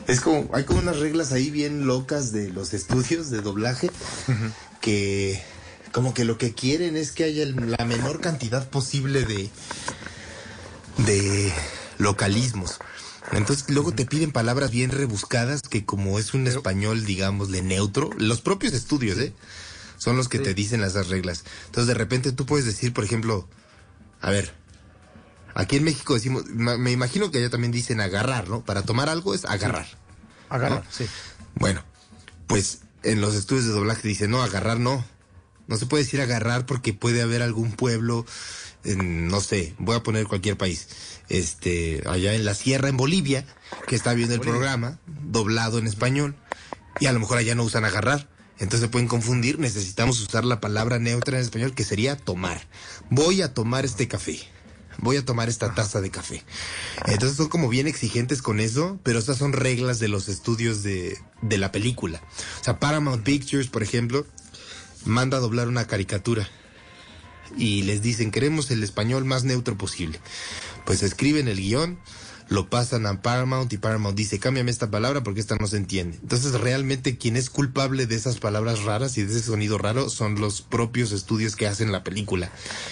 [0.08, 3.90] Es como, hay como unas reglas ahí bien locas de los estudios de doblaje
[4.80, 5.40] que
[5.92, 9.48] como que lo que quieren es que haya el- la menor cantidad posible de,
[10.98, 11.52] de
[11.98, 12.78] localismos.
[13.30, 18.40] Entonces luego te piden palabras bien rebuscadas que como es un español, digámosle, neutro, los
[18.40, 19.32] propios estudios, ¿eh?
[19.96, 21.44] Son los que te dicen esas reglas.
[21.66, 23.48] Entonces de repente tú puedes decir, por ejemplo,
[24.20, 24.52] a ver,
[25.54, 28.64] aquí en México decimos, me imagino que allá también dicen agarrar, ¿no?
[28.64, 29.86] Para tomar algo es agarrar.
[30.48, 30.90] Agarrar, ¿no?
[30.90, 31.06] sí.
[31.54, 31.84] Bueno,
[32.48, 35.04] pues en los estudios de doblaje dicen, no, agarrar no.
[35.68, 38.26] No se puede decir agarrar porque puede haber algún pueblo,
[38.84, 40.88] en, no sé, voy a poner cualquier país,
[41.28, 43.46] este, allá en la sierra, en Bolivia,
[43.86, 46.36] que está viendo el programa, doblado en español,
[47.00, 48.28] y a lo mejor allá no usan agarrar.
[48.58, 52.68] Entonces se pueden confundir, necesitamos usar la palabra neutra en español que sería tomar.
[53.10, 54.38] Voy a tomar este café.
[54.98, 56.44] Voy a tomar esta taza de café.
[57.06, 61.18] Entonces son como bien exigentes con eso, pero estas son reglas de los estudios de,
[61.40, 62.22] de la película.
[62.60, 64.26] O sea, Paramount Pictures, por ejemplo,
[65.04, 66.48] manda a doblar una caricatura
[67.56, 70.20] y les dicen, queremos el español más neutro posible.
[70.84, 71.98] Pues escriben el guion,
[72.48, 76.18] lo pasan a Paramount y Paramount dice, cámbiame esta palabra porque esta no se entiende.
[76.22, 80.40] Entonces realmente quien es culpable de esas palabras raras y de ese sonido raro son
[80.40, 82.50] los propios estudios que hacen la película,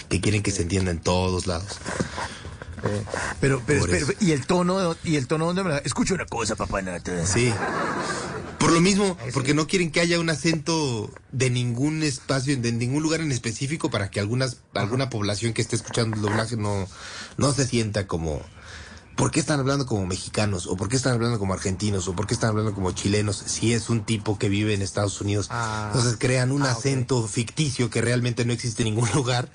[0.09, 1.77] que quieren que se entienda en todos lados.
[2.81, 4.13] Pero, pero, Por espera, eso.
[4.19, 6.81] y el tono, y el tono donde me la- escucho una cosa, papá.
[7.25, 7.53] Sí.
[8.59, 13.01] Por lo mismo, porque no quieren que haya un acento de ningún espacio, de ningún
[13.01, 16.87] lugar en específico para que algunas, alguna población que esté escuchando el doblaje no,
[17.37, 18.39] no se sienta como,
[19.15, 20.67] ¿por qué están hablando como mexicanos?
[20.67, 22.07] ¿O por qué están hablando como argentinos?
[22.07, 23.35] ¿O por qué están hablando como chilenos?
[23.47, 25.47] Si es un tipo que vive en Estados Unidos.
[25.49, 25.85] Ah.
[25.91, 29.49] Entonces crean un acento ficticio que realmente no existe en ningún lugar.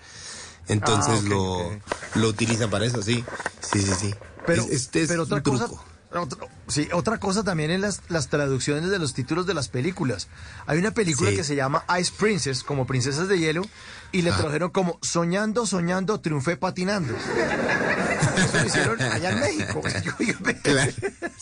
[0.68, 1.70] Entonces Ah, lo,
[2.14, 3.24] lo utilizan para eso, sí.
[3.60, 4.14] Sí, sí, sí.
[4.46, 5.84] Pero, Es- este es pero otra un cosa, truco.
[6.14, 10.28] otra- sí, otra cosa también en las, las traducciones de los títulos de las películas.
[10.66, 11.36] Hay una película Sí.
[11.36, 13.62] que se llama Ice Princess, como Princesas de Hielo,
[14.12, 14.36] y le Ah.
[14.36, 17.14] trajeron como Soñando, soñando, triunfé patinando.
[17.14, 19.80] Eso lo hicieron allá en México.
[20.62, 20.92] Claro.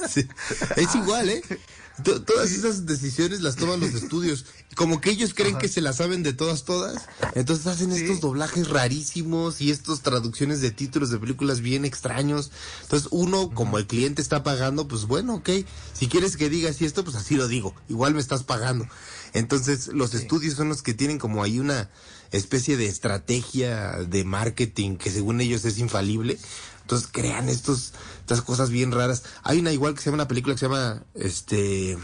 [0.09, 0.29] Sí.
[0.77, 1.43] Es igual, ¿eh?
[2.03, 4.47] To- Todas esas decisiones las toman los estudios.
[4.75, 7.05] Como que ellos creen que se las saben de todas, todas.
[7.37, 12.51] Entonces hacen estos doblajes rarísimos y estas traducciones de títulos de películas bien extraños.
[12.83, 15.51] Entonces uno, como el cliente está pagando, pues bueno, ok.
[15.93, 17.75] Si quieres que diga así esto, pues así lo digo.
[17.89, 18.89] Igual me estás pagando.
[19.33, 21.91] Entonces los estudios son los que tienen como ahí una
[22.33, 26.39] especie de estrategia de marketing que según ellos es infalible.
[26.85, 29.23] Entonces crean estos, estas cosas bien raras.
[29.43, 31.97] Hay una igual que se llama una película que se llama este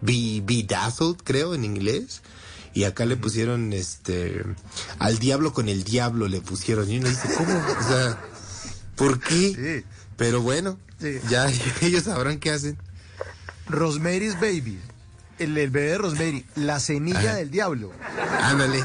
[0.00, 2.22] Be, Bedazzled, creo, en inglés.
[2.72, 4.44] Y acá le pusieron este
[5.00, 6.88] al diablo con el diablo le pusieron.
[6.88, 7.52] Y uno dice, ¿cómo?
[7.52, 8.22] O sea,
[8.94, 9.84] ¿por qué?
[10.16, 10.78] Pero bueno,
[11.28, 12.78] ya ellos sabrán qué hacen.
[13.66, 14.78] Rosemary's Baby.
[15.40, 16.44] El, el bebé de Rosemary.
[16.54, 17.34] La semilla Ajá.
[17.34, 17.92] del diablo.
[18.42, 18.84] Ándale.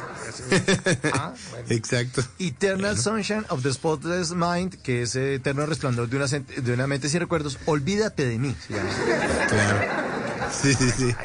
[1.14, 1.34] Ah,
[1.70, 2.24] Exacto.
[2.39, 6.88] Eternal Sunshine of the Spotless Mind, que es eh, Eterno Resplandor de una, de una
[6.88, 7.58] mente sin recuerdos.
[7.66, 8.56] Olvídate de mí.
[8.68, 9.80] Claro.
[10.51, 11.16] Sí, sí, sí.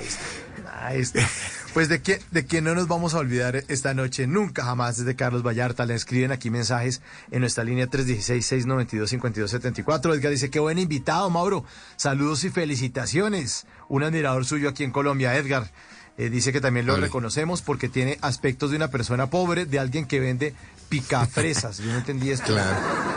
[0.80, 1.20] Ahí está.
[1.74, 5.14] Pues de que, de que no nos vamos a olvidar esta noche, nunca jamás, desde
[5.14, 5.86] Carlos Vallarta.
[5.86, 7.00] Le escriben aquí mensajes
[7.30, 10.12] en nuestra línea 316-692-5274.
[10.14, 11.64] Edgar dice, qué buen invitado, Mauro.
[11.96, 13.66] Saludos y felicitaciones.
[13.88, 15.70] Un admirador suyo aquí en Colombia, Edgar.
[16.18, 17.06] Eh, dice que también lo Vale.
[17.06, 20.54] reconocemos porque tiene aspectos de una persona pobre, de alguien que vende
[20.88, 21.78] picafresas.
[21.78, 22.46] Yo no entendí esto.
[22.52, 22.76] Claro.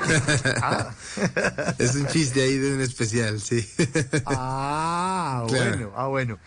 [0.61, 0.93] Ah.
[1.79, 3.65] Es un chiste ahí de un especial, sí.
[4.25, 5.69] Ah, Claro.
[5.77, 6.37] bueno, ah, bueno.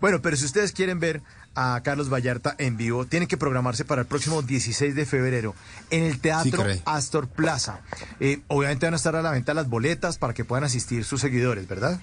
[0.00, 1.22] Bueno, pero si ustedes quieren ver
[1.56, 5.54] a Carlos Vallarta en vivo, tienen que programarse para el próximo 16 de febrero
[5.90, 6.64] en el Teatro.
[6.84, 7.80] Astor Plaza.
[8.20, 11.20] Eh, obviamente van a estar a la venta las boletas para que puedan asistir sus
[11.20, 12.00] seguidores, ¿verdad?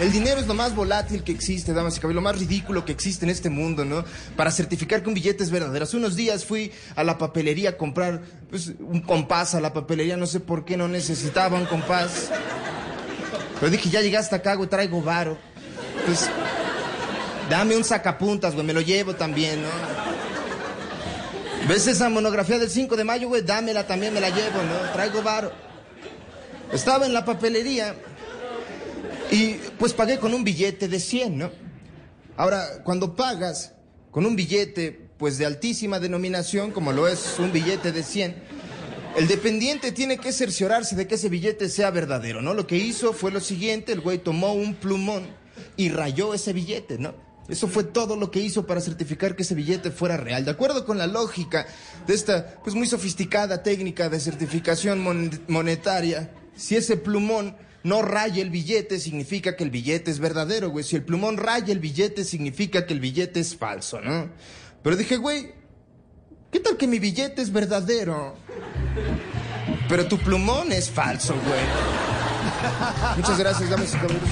[0.00, 2.92] El dinero es lo más volátil que existe, damas y caballeros, lo más ridículo que
[2.92, 4.04] existe en este mundo, ¿no?
[4.36, 5.82] Para certificar que un billete es verdadero.
[5.82, 10.16] Hace unos días fui a la papelería a comprar pues, un compás a la papelería,
[10.16, 12.30] no sé por qué no necesitaba un compás.
[13.58, 15.36] Pero dije, ya llegué hasta acá, güey, traigo varo.
[16.06, 16.30] Pues,
[17.50, 19.68] dame un sacapuntas, güey, me lo llevo también, ¿no?
[21.68, 23.42] ¿Ves esa monografía del 5 de mayo, güey?
[23.42, 24.92] Dámela también, me la llevo, ¿no?
[24.92, 25.52] Traigo varo.
[26.72, 27.94] Estaba en la papelería
[29.30, 31.50] y pues pagué con un billete de 100, ¿no?
[32.36, 33.74] Ahora, cuando pagas
[34.10, 38.34] con un billete pues de altísima denominación, como lo es un billete de 100,
[39.16, 42.54] el dependiente tiene que cerciorarse de que ese billete sea verdadero, ¿no?
[42.54, 45.28] Lo que hizo fue lo siguiente, el güey tomó un plumón
[45.76, 47.14] y rayó ese billete, ¿no?
[47.52, 50.44] Eso fue todo lo que hizo para certificar que ese billete fuera real.
[50.46, 51.66] De acuerdo con la lógica
[52.06, 58.40] de esta, pues muy sofisticada técnica de certificación mon- monetaria, si ese plumón no raya
[58.42, 60.82] el billete, significa que el billete es verdadero, güey.
[60.82, 64.30] Si el plumón raya el billete, significa que el billete es falso, ¿no?
[64.82, 65.52] Pero dije, güey,
[66.50, 68.34] ¿qué tal que mi billete es verdadero?
[69.90, 71.60] Pero tu plumón es falso, güey.
[73.18, 74.28] Muchas gracias, damas y caballeros.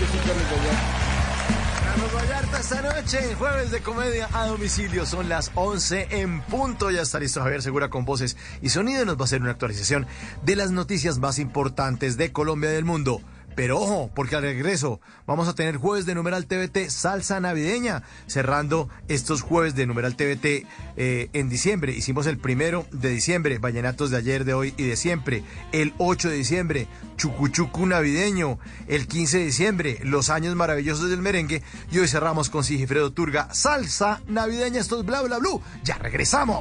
[2.61, 6.90] Esta noche, jueves de comedia a domicilio, son las 11 en punto.
[6.90, 10.06] Ya está listo Javier Segura con voces y sonido nos va a hacer una actualización
[10.44, 13.22] de las noticias más importantes de Colombia y del mundo.
[13.55, 18.88] Pero ojo, porque al regreso vamos a tener jueves de Numeral TVT Salsa Navideña, cerrando
[19.09, 21.92] estos jueves de Numeral TVT eh, en diciembre.
[21.92, 25.42] Hicimos el primero de diciembre, Vallenatos de ayer, de hoy y de siempre.
[25.72, 28.59] El 8 de diciembre, Chucuchucu Navideño.
[28.86, 31.62] El 15 de diciembre, Los Años Maravillosos del Merengue.
[31.90, 34.80] Y hoy cerramos con Sigifredo Turga, Salsa Navideña.
[34.80, 35.61] Esto es Bla Bla Blue.
[35.84, 36.61] Ya regresamos.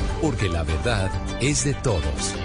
[0.21, 1.11] porque la verdad
[1.41, 2.35] es de todos.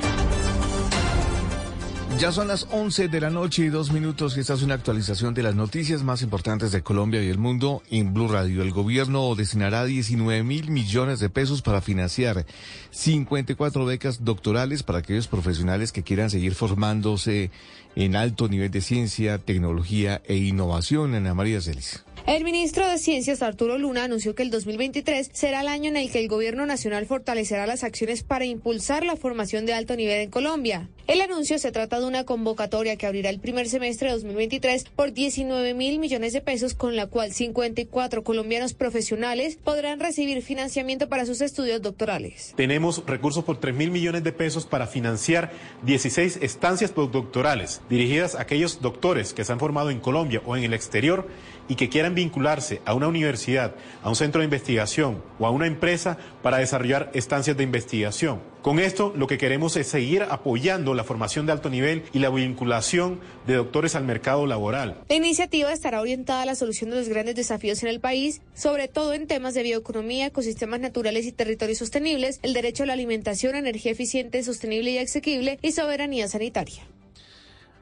[2.18, 5.34] Ya son las 11 de la noche y dos minutos y esta es una actualización
[5.34, 8.62] de las noticias más importantes de Colombia y el mundo en Blue Radio.
[8.62, 12.46] El gobierno destinará 19 mil millones de pesos para financiar
[12.90, 17.50] 54 becas doctorales para aquellos profesionales que quieran seguir formándose
[17.96, 21.14] en alto nivel de ciencia, tecnología e innovación.
[21.14, 22.05] Ana María Celis.
[22.26, 26.10] El ministro de Ciencias, Arturo Luna, anunció que el 2023 será el año en el
[26.10, 30.30] que el gobierno nacional fortalecerá las acciones para impulsar la formación de alto nivel en
[30.30, 30.88] Colombia.
[31.06, 35.12] El anuncio se trata de una convocatoria que abrirá el primer semestre de 2023 por
[35.12, 41.26] 19 mil millones de pesos, con la cual 54 colombianos profesionales podrán recibir financiamiento para
[41.26, 42.54] sus estudios doctorales.
[42.56, 45.52] Tenemos recursos por 3 mil millones de pesos para financiar
[45.84, 50.64] 16 estancias postdoctorales dirigidas a aquellos doctores que se han formado en Colombia o en
[50.64, 51.28] el exterior
[51.68, 55.66] y que quieran vincularse a una universidad, a un centro de investigación o a una
[55.66, 58.40] empresa para desarrollar estancias de investigación.
[58.62, 62.30] Con esto lo que queremos es seguir apoyando la formación de alto nivel y la
[62.30, 64.96] vinculación de doctores al mercado laboral.
[65.08, 68.88] La iniciativa estará orientada a la solución de los grandes desafíos en el país, sobre
[68.88, 73.54] todo en temas de bioeconomía, ecosistemas naturales y territorios sostenibles, el derecho a la alimentación,
[73.54, 76.82] energía eficiente, sostenible y asequible y soberanía sanitaria.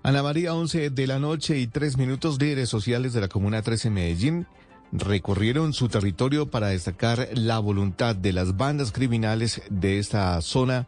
[0.07, 3.89] Ana María, 11 de la noche y tres minutos, líderes sociales de la Comuna 13
[3.89, 4.47] en Medellín
[4.93, 10.87] recorrieron su territorio para destacar la voluntad de las bandas criminales de esta zona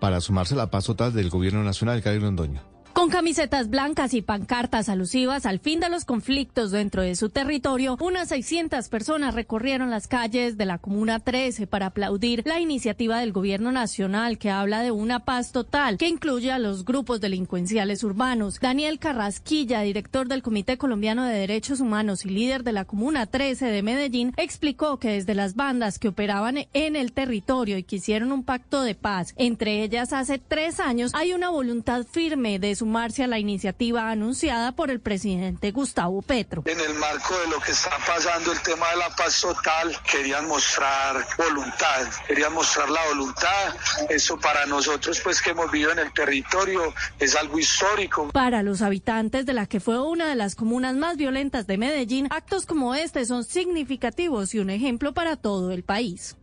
[0.00, 2.60] para sumarse a la paz total del gobierno nacional, Cali Londoño.
[2.98, 7.96] Con camisetas blancas y pancartas alusivas al fin de los conflictos dentro de su territorio,
[8.00, 13.30] unas 600 personas recorrieron las calles de la Comuna 13 para aplaudir la iniciativa del
[13.30, 18.58] Gobierno Nacional que habla de una paz total que incluye a los grupos delincuenciales urbanos.
[18.58, 23.66] Daniel Carrasquilla, director del Comité Colombiano de Derechos Humanos y líder de la Comuna 13
[23.66, 28.32] de Medellín, explicó que desde las bandas que operaban en el territorio y que hicieron
[28.32, 32.87] un pacto de paz, entre ellas hace tres años, hay una voluntad firme de su
[32.88, 36.62] sumarse a la iniciativa anunciada por el presidente Gustavo Petro.
[36.64, 40.48] En el marco de lo que está pasando, el tema de la paz total, querían
[40.48, 43.76] mostrar voluntad, querían mostrar la voluntad.
[44.08, 48.30] Eso para nosotros, pues que hemos vivido en el territorio, es algo histórico.
[48.30, 52.28] Para los habitantes de la que fue una de las comunas más violentas de Medellín,
[52.30, 56.38] actos como este son significativos y un ejemplo para todo el país.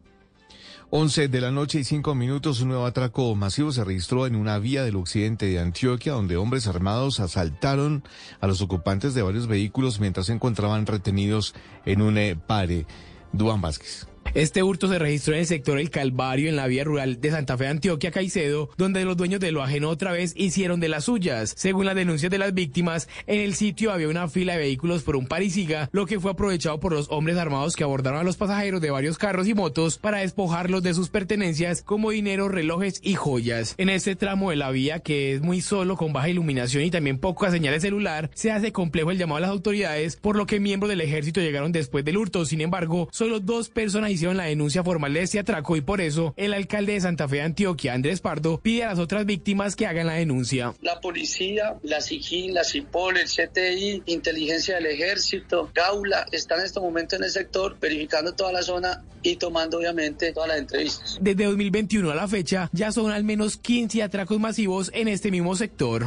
[0.92, 4.60] 11 de la noche y 5 minutos, un nuevo atraco masivo se registró en una
[4.60, 8.04] vía del occidente de Antioquia, donde hombres armados asaltaron
[8.40, 11.56] a los ocupantes de varios vehículos mientras se encontraban retenidos
[11.86, 12.86] en un eh, pare.
[13.34, 14.08] Duan Vázquez.
[14.36, 17.58] Este hurto se registró en el sector El Calvario, en la vía rural de Santa
[17.58, 21.54] Fe, Antioquia, Caicedo, donde los dueños de lo ajeno otra vez hicieron de las suyas.
[21.56, 25.16] Según las denuncias de las víctimas, en el sitio había una fila de vehículos por
[25.16, 28.82] un parisiga, lo que fue aprovechado por los hombres armados que abordaron a los pasajeros
[28.82, 33.74] de varios carros y motos para despojarlos de sus pertenencias como dinero, relojes y joyas.
[33.78, 37.20] En este tramo de la vía, que es muy solo, con baja iluminación y también
[37.20, 40.60] poca señal de celular, se hace complejo el llamado a las autoridades, por lo que
[40.60, 42.44] miembros del ejército llegaron después del hurto.
[42.44, 46.34] Sin embargo, solo dos personas hicieron la denuncia formal de este atraco y por eso
[46.38, 49.86] el alcalde de Santa Fe de Antioquia, Andrés Pardo, pide a las otras víctimas que
[49.86, 50.74] hagan la denuncia.
[50.82, 56.80] La policía, la SIGIN, la CIPOL, el CTI, inteligencia del ejército, Gaula, están en este
[56.80, 61.18] momento en el sector verificando toda la zona y tomando obviamente todas las entrevistas.
[61.20, 65.56] Desde 2021 a la fecha ya son al menos 15 atracos masivos en este mismo
[65.56, 66.06] sector.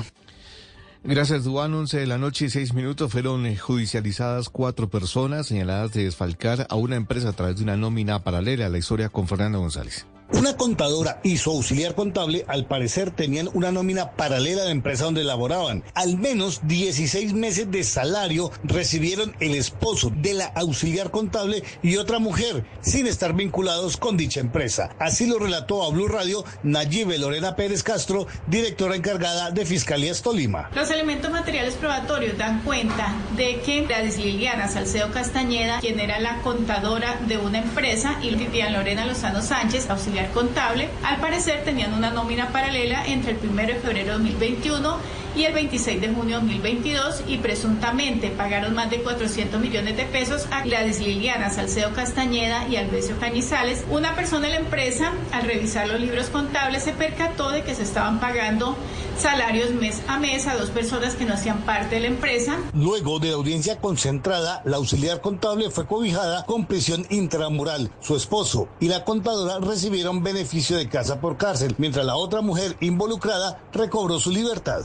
[1.05, 1.72] Gracias, Duan.
[1.74, 6.66] 11 de la noche y 6 minutos fueron eh, judicializadas cuatro personas señaladas de desfalcar
[6.68, 10.07] a una empresa a través de una nómina paralela a la historia con Fernando González.
[10.31, 15.05] Una contadora y su auxiliar contable al parecer tenían una nómina paralela a la empresa
[15.05, 15.83] donde laboraban.
[15.95, 22.18] Al menos 16 meses de salario recibieron el esposo de la auxiliar contable y otra
[22.18, 24.91] mujer sin estar vinculados con dicha empresa.
[24.99, 30.68] Así lo relató a Blue Radio Nayibe Lorena Pérez Castro, directora encargada de Fiscalías Tolima.
[30.74, 36.43] Los elementos materiales probatorios dan cuenta de que Gladys Liliana Salcedo Castañeda, quien era la
[36.43, 42.10] contadora de una empresa, y Liliana Lorena Lozano Sánchez, auxiliar contable, al parecer tenían una
[42.10, 44.96] nómina paralela entre el 1 de febrero de 2021
[45.39, 50.05] y el 26 de junio de 2022 y presuntamente pagaron más de 400 millones de
[50.05, 53.84] pesos a Gladys Liliana Salcedo Castañeda y Alvesio Cañizales.
[53.89, 57.84] Una persona de la empresa, al revisar los libros contables, se percató de que se
[57.84, 58.76] estaban pagando
[59.16, 62.57] salarios mes a mes a dos personas que no hacían parte de la empresa.
[62.74, 67.93] Luego de la audiencia concentrada, la auxiliar contable fue cobijada con prisión intramural.
[68.01, 72.76] Su esposo y la contadora recibieron beneficio de casa por cárcel, mientras la otra mujer
[72.80, 74.84] involucrada recobró su libertad.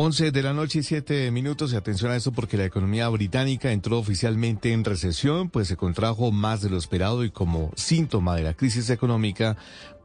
[0.00, 3.72] 11 de la noche y 7 minutos y atención a esto porque la economía británica
[3.72, 8.44] entró oficialmente en recesión, pues se contrajo más de lo esperado y como síntoma de
[8.44, 9.56] la crisis económica,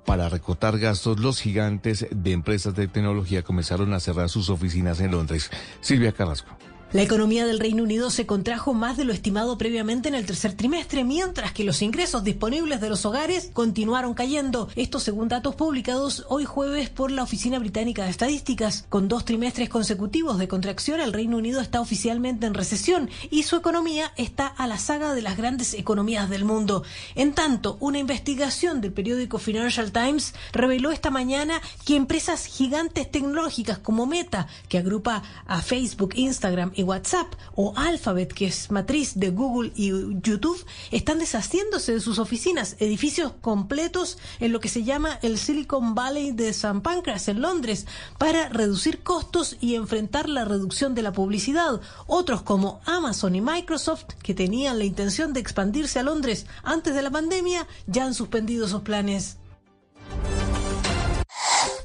[0.04, 5.12] para recortar gastos, los gigantes de empresas de tecnología comenzaron a cerrar sus oficinas en
[5.12, 5.52] Londres.
[5.80, 6.58] Silvia Carrasco.
[6.94, 10.54] La economía del Reino Unido se contrajo más de lo estimado previamente en el tercer
[10.54, 14.70] trimestre, mientras que los ingresos disponibles de los hogares continuaron cayendo.
[14.76, 18.86] Esto según datos publicados hoy jueves por la Oficina Británica de Estadísticas.
[18.90, 23.56] Con dos trimestres consecutivos de contracción, el Reino Unido está oficialmente en recesión y su
[23.56, 26.84] economía está a la saga de las grandes economías del mundo.
[27.16, 33.80] En tanto, una investigación del periódico Financial Times reveló esta mañana que empresas gigantes tecnológicas
[33.80, 39.30] como Meta, que agrupa a Facebook, Instagram y WhatsApp o Alphabet, que es matriz de
[39.30, 39.90] Google y
[40.22, 45.96] YouTube, están deshaciéndose de sus oficinas, edificios completos en lo que se llama el Silicon
[45.96, 47.88] Valley de San Pancras en Londres,
[48.18, 51.82] para reducir costos y enfrentar la reducción de la publicidad.
[52.08, 57.02] Otros como Amazon y Microsoft, que tenían la intención de expandirse a Londres antes de
[57.02, 59.38] la pandemia, ya han suspendido sus planes.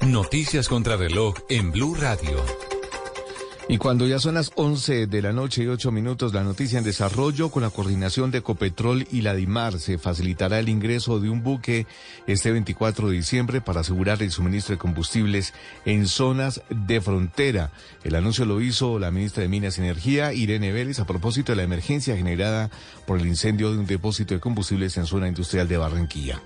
[0.01, 2.68] Noticias contra reloj en Blue Radio.
[3.71, 6.83] Y cuando ya son las 11 de la noche y 8 minutos, la noticia en
[6.83, 11.43] desarrollo con la coordinación de Ecopetrol y la DIMAR se facilitará el ingreso de un
[11.43, 11.85] buque
[12.25, 15.53] este 24 de diciembre para asegurar el suministro de combustibles
[15.85, 17.69] en zonas de frontera.
[18.03, 21.57] El anuncio lo hizo la ministra de Minas y Energía, Irene Vélez, a propósito de
[21.57, 22.71] la emergencia generada
[23.05, 26.41] por el incendio de un depósito de combustibles en zona industrial de Barranquilla.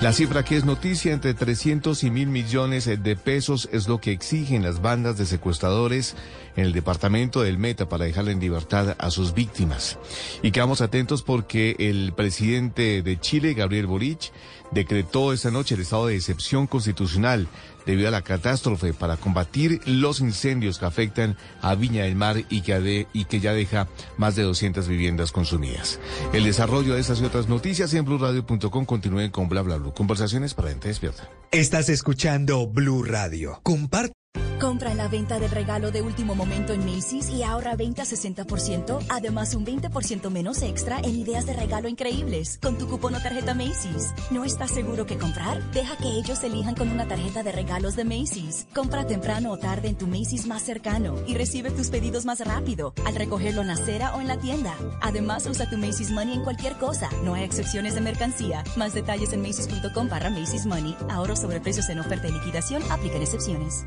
[0.00, 4.12] La cifra que es noticia, entre 300 y mil millones de pesos es lo que
[4.12, 6.16] exigen las bandas de secuestradores
[6.56, 9.98] en el departamento del Meta para dejar en libertad a sus víctimas.
[10.42, 14.32] Y quedamos atentos porque el presidente de Chile, Gabriel Boric,
[14.70, 17.48] decretó esta noche el estado de excepción constitucional
[17.90, 22.62] debido a la catástrofe para combatir los incendios que afectan a Viña del Mar y
[22.62, 25.98] que, ya deja más de 200 viviendas consumidas.
[26.32, 29.92] El desarrollo de estas y otras noticias en blueradio.com continúen con bla bla bla.
[29.92, 31.28] Conversaciones para gente despierta.
[31.50, 33.60] Estás escuchando Blue Radio.
[33.62, 34.19] Comparte
[34.60, 38.04] Compra en la venta del regalo de último momento en Macy's y ahorra 20 a
[38.04, 43.20] 60%, además un 20% menos extra en ideas de regalo increíbles con tu cupón o
[43.22, 44.12] tarjeta Macy's.
[44.30, 45.62] ¿No estás seguro que comprar?
[45.72, 48.66] Deja que ellos elijan con una tarjeta de regalos de Macy's.
[48.74, 52.92] Compra temprano o tarde en tu Macy's más cercano y recibe tus pedidos más rápido
[53.06, 54.74] al recogerlo en la acera o en la tienda.
[55.00, 57.08] Además, usa tu Macy's Money en cualquier cosa.
[57.24, 58.62] No hay excepciones de mercancía.
[58.76, 60.94] Más detalles en macy's.com barra Macy's Money.
[61.08, 62.82] Ahorro sobre precios en oferta y liquidación.
[62.90, 63.86] Aplican excepciones.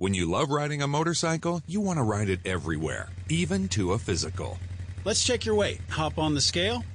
[0.00, 3.98] When you love riding a motorcycle, you want to ride it everywhere, even to a
[3.98, 4.58] physical.
[5.04, 5.82] Let's check your weight.
[5.90, 6.86] Hop on the scale.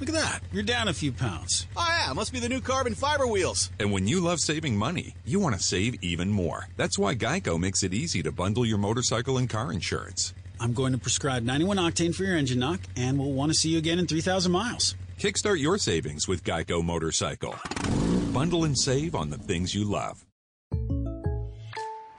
[0.00, 0.40] Look at that.
[0.50, 1.66] You're down a few pounds.
[1.76, 2.14] Oh, yeah.
[2.14, 3.70] Must be the new carbon fiber wheels.
[3.78, 6.66] And when you love saving money, you want to save even more.
[6.78, 10.32] That's why Geico makes it easy to bundle your motorcycle and car insurance.
[10.58, 13.68] I'm going to prescribe 91 octane for your engine knock, and we'll want to see
[13.68, 14.94] you again in 3,000 miles.
[15.18, 17.54] Kickstart your savings with Geico Motorcycle.
[18.32, 20.24] Bundle and save on the things you love.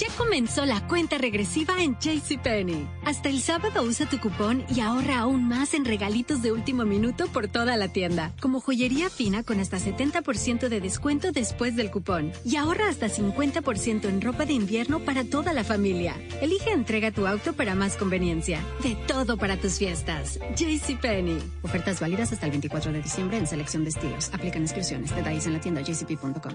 [0.00, 2.88] Ya comenzó la cuenta regresiva en JCPenney.
[3.04, 7.26] Hasta el sábado usa tu cupón y ahorra aún más en regalitos de último minuto
[7.26, 12.32] por toda la tienda, como joyería fina con hasta 70% de descuento después del cupón.
[12.46, 16.16] Y ahorra hasta 50% en ropa de invierno para toda la familia.
[16.40, 18.64] Elige entrega tu auto para más conveniencia.
[18.82, 20.40] De todo para tus fiestas.
[20.56, 21.42] JCPenney.
[21.60, 24.30] Ofertas válidas hasta el 24 de diciembre en selección de estilos.
[24.32, 25.14] Aplican exclusiones.
[25.14, 26.54] Detalles en la tienda jcp.com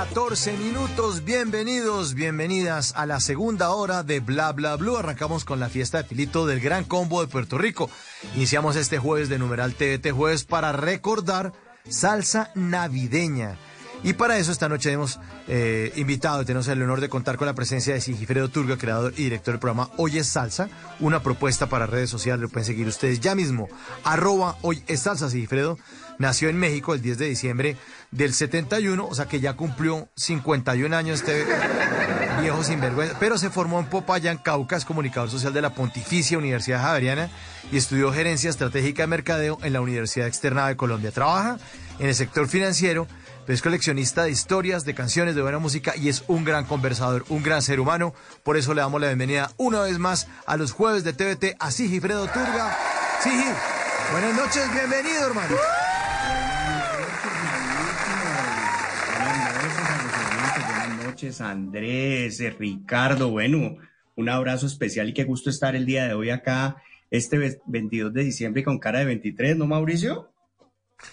[0.00, 1.24] 14 minutos.
[1.26, 4.96] Bienvenidos, bienvenidas a la segunda hora de Bla Bla Blue.
[4.96, 7.90] Arrancamos con la fiesta de Pilito del Gran Combo de Puerto Rico.
[8.34, 11.52] Iniciamos este jueves de numeral TVT Jueves para recordar
[11.86, 13.58] salsa navideña.
[14.02, 17.46] Y para eso esta noche hemos eh, invitado y tenemos el honor de contar con
[17.46, 20.70] la presencia de Sigifredo Turga, creador y director del programa Hoy es Salsa,
[21.00, 23.68] una propuesta para redes sociales, lo pueden seguir ustedes ya mismo,
[24.02, 25.76] arroba Hoy es Salsa Sigifredo,
[26.20, 27.76] nació en México el 10 de diciembre
[28.10, 31.46] del 71, o sea que ya cumplió 51 años este
[32.42, 37.30] viejo sinvergüenza, pero se formó en Popayán, Cauca, comunicador social de la Pontificia Universidad Javeriana
[37.72, 41.10] y estudió gerencia estratégica de mercadeo en la Universidad Externa de Colombia.
[41.10, 41.58] Trabaja
[41.98, 43.06] en el sector financiero,
[43.46, 47.24] pero es coleccionista de historias, de canciones, de buena música y es un gran conversador,
[47.30, 48.12] un gran ser humano.
[48.42, 51.70] Por eso le damos la bienvenida una vez más a los jueves de TVT a
[51.70, 52.76] Sigifredo Turga.
[53.22, 53.48] Sigi,
[54.12, 55.56] buenas noches, bienvenido, hermano.
[61.00, 63.28] Buenas noches, Andrés, eh, Ricardo.
[63.30, 63.76] Bueno,
[64.16, 66.76] un abrazo especial y qué gusto estar el día de hoy acá,
[67.10, 70.30] este ve- 22 de diciembre con cara de 23, ¿no, Mauricio?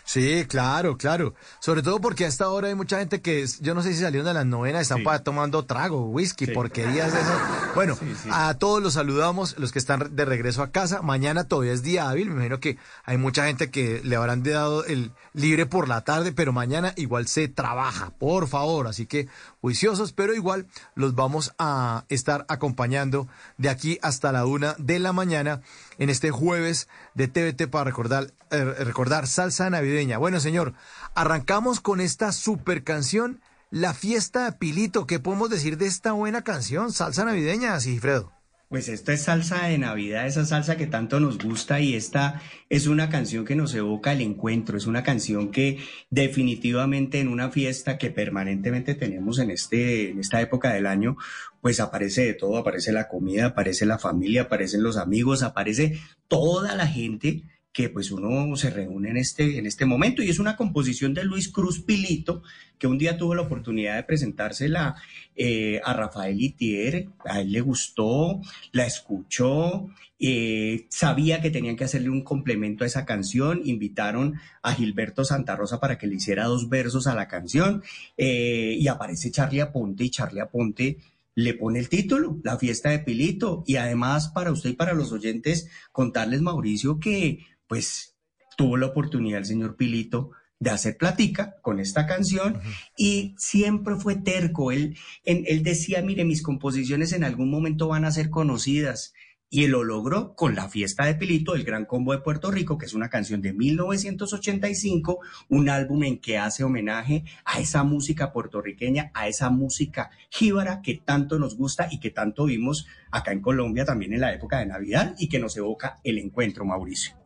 [0.03, 1.34] Sí, claro, claro.
[1.61, 4.27] Sobre todo porque a esta hora hay mucha gente que, yo no sé si salieron
[4.27, 6.51] de las novenas, están tomando trago, whisky, Sí.
[6.51, 7.39] porquerías de eso.
[7.73, 8.29] Bueno, sí.
[8.31, 11.01] a todos los saludamos, los que están de regreso a casa.
[11.01, 14.84] Mañana todavía es día hábil, me imagino que hay mucha gente que le habrán dado
[14.84, 18.88] el libre por la tarde, pero mañana igual se trabaja, por favor.
[18.88, 19.27] Así que
[19.61, 20.65] juiciosos, pero igual
[20.95, 23.27] los vamos a estar acompañando
[23.57, 25.61] de aquí hasta la una de la mañana
[25.99, 30.18] en este jueves de TVT para recordar, eh, recordar salsa navideña.
[30.18, 30.73] Bueno, señor,
[31.14, 33.39] arrancamos con esta super canción,
[33.69, 35.05] La Fiesta de Pilito.
[35.05, 38.36] ¿Qué podemos decir de esta buena canción, salsa navideña, Sigifredo?
[38.69, 42.88] Pues esta es salsa de Navidad, esa salsa que tanto nos gusta y esta es
[42.88, 45.80] una canción que nos evoca el encuentro, es una canción que
[46.10, 51.15] definitivamente en una fiesta que permanentemente tenemos en, este, en esta época del año,
[51.61, 56.76] pues aparece de todo, aparece la comida, aparece la familia, aparecen los amigos, aparece toda
[56.76, 57.44] la gente
[57.77, 60.23] que pues uno se reúne en este, en este momento.
[60.23, 62.41] Y es una composición de Luis Cruz Pilito
[62.79, 64.95] que un día tuvo la oportunidad de presentársela
[65.35, 68.41] eh, a Rafael Itier, a él le gustó,
[68.71, 69.89] la escuchó,
[70.19, 75.55] eh, sabía que tenían que hacerle un complemento a esa canción, invitaron a Gilberto Santa
[75.55, 77.83] Rosa para que le hiciera dos versos a la canción.
[78.17, 80.97] Eh, y aparece Charlie Aponte y Charlie Aponte
[81.35, 83.63] le pone el título, La fiesta de Pilito.
[83.67, 88.15] Y además para usted y para los oyentes contarles, Mauricio, que pues
[88.57, 92.60] tuvo la oportunidad el señor Pilito de hacer platica con esta canción
[92.98, 94.72] y siempre fue terco.
[94.72, 99.14] Él, en- él decía, mire, mis composiciones en algún momento van a ser conocidas.
[99.49, 102.77] Y él lo logró con La Fiesta de Pilito, el Gran Combo de Puerto Rico,
[102.77, 108.34] que es una canción de 1985, un álbum en que hace homenaje a esa música
[108.34, 113.41] puertorriqueña, a esa música jíbara que tanto nos gusta y que tanto vimos acá en
[113.41, 117.16] Colombia también en la época de Navidad y que nos evoca el encuentro, Mauricio.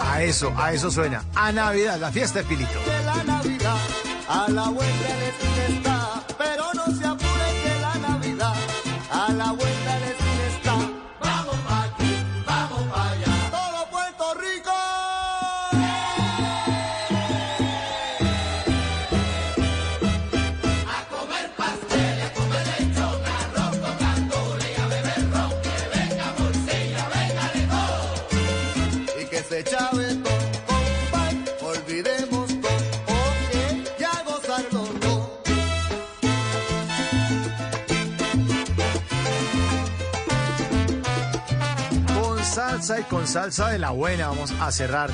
[0.00, 1.22] A eso, a eso suena.
[1.34, 2.78] A Navidad, la fiesta de Pilito.
[2.84, 3.76] que la Navidad
[4.28, 5.85] a la vuelta de
[42.88, 45.10] y con salsa de la buena vamos a cerrar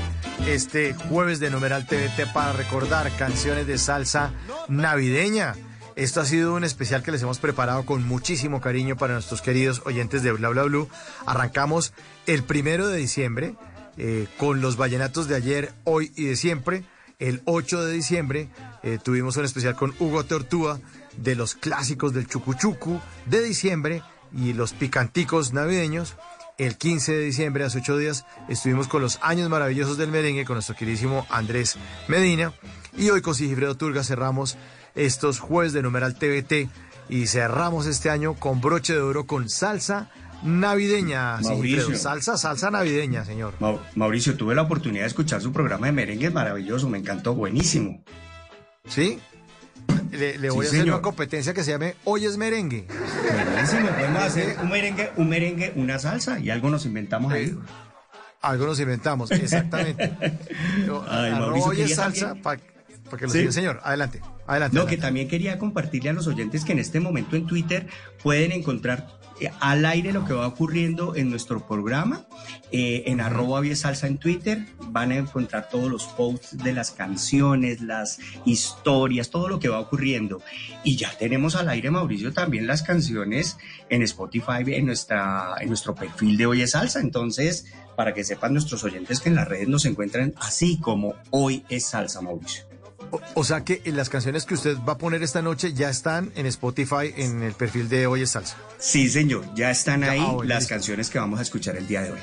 [0.46, 4.30] este jueves de Numeral TVT para recordar canciones de salsa
[4.68, 5.54] navideña.
[5.96, 9.80] Esto ha sido un especial que les hemos preparado con muchísimo cariño para nuestros queridos
[9.86, 10.86] oyentes de Bla Bla Blue.
[11.24, 11.94] Arrancamos
[12.26, 13.54] el primero de diciembre
[13.96, 16.84] eh, con los vallenatos de ayer, hoy y de siempre.
[17.18, 18.50] El 8 de diciembre
[18.82, 20.78] eh, tuvimos un especial con Hugo Tortúa
[21.16, 24.02] de los clásicos del Chucuchucu de diciembre
[24.36, 26.16] y los picanticos navideños.
[26.62, 30.55] El 15 de diciembre, hace ocho días, estuvimos con los años maravillosos del merengue con
[30.55, 31.76] nuestro queridísimo Andrés
[32.06, 32.52] Medina.
[32.97, 34.56] Y hoy con Sigifredo Turga cerramos
[34.94, 36.68] estos jueves de numeral TVT
[37.09, 40.09] y cerramos este año con broche de oro con salsa
[40.44, 41.39] navideña.
[41.39, 41.97] Mauricio.
[41.97, 43.55] Salsa, salsa navideña, señor.
[43.97, 48.05] Mauricio, tuve la oportunidad de escuchar su programa de merengue maravilloso, me encantó, buenísimo.
[48.86, 49.18] ¿Sí?
[50.10, 52.86] Le, voy a hacer una competencia que se llame Hoy es merengue.
[52.86, 57.56] Buenísimo, podemos hacer un merengue, un merengue, una salsa y algo nos inventamos ahí.
[58.40, 60.12] Algo nos inventamos, exactamente.
[60.90, 63.81] hoy es salsa para que lo siga, señor.
[63.85, 64.20] Adelante.
[64.47, 64.77] Adelante.
[64.77, 67.86] No, que también quería compartirle a los oyentes que en este momento en Twitter
[68.23, 69.06] pueden encontrar
[69.60, 72.26] al aire lo que va ocurriendo en nuestro programa.
[72.70, 77.80] Eh, en arroba salsa en Twitter van a encontrar todos los posts de las canciones,
[77.80, 80.42] las historias, todo lo que va ocurriendo.
[80.84, 85.94] Y ya tenemos al aire, Mauricio, también las canciones en Spotify, en, nuestra, en nuestro
[85.94, 87.00] perfil de Hoy es Salsa.
[87.00, 91.64] Entonces, para que sepan nuestros oyentes que en las redes nos encuentran así como Hoy
[91.68, 92.71] es Salsa, Mauricio.
[93.34, 96.47] O, sea que las canciones que usted va a poner esta noche ya están en
[96.47, 98.56] Spotify en el perfil de Hoy es Salsa.
[98.78, 102.12] Sí, señor, ya están ahí ah, las canciones que vamos a escuchar el día de
[102.12, 102.20] hoy.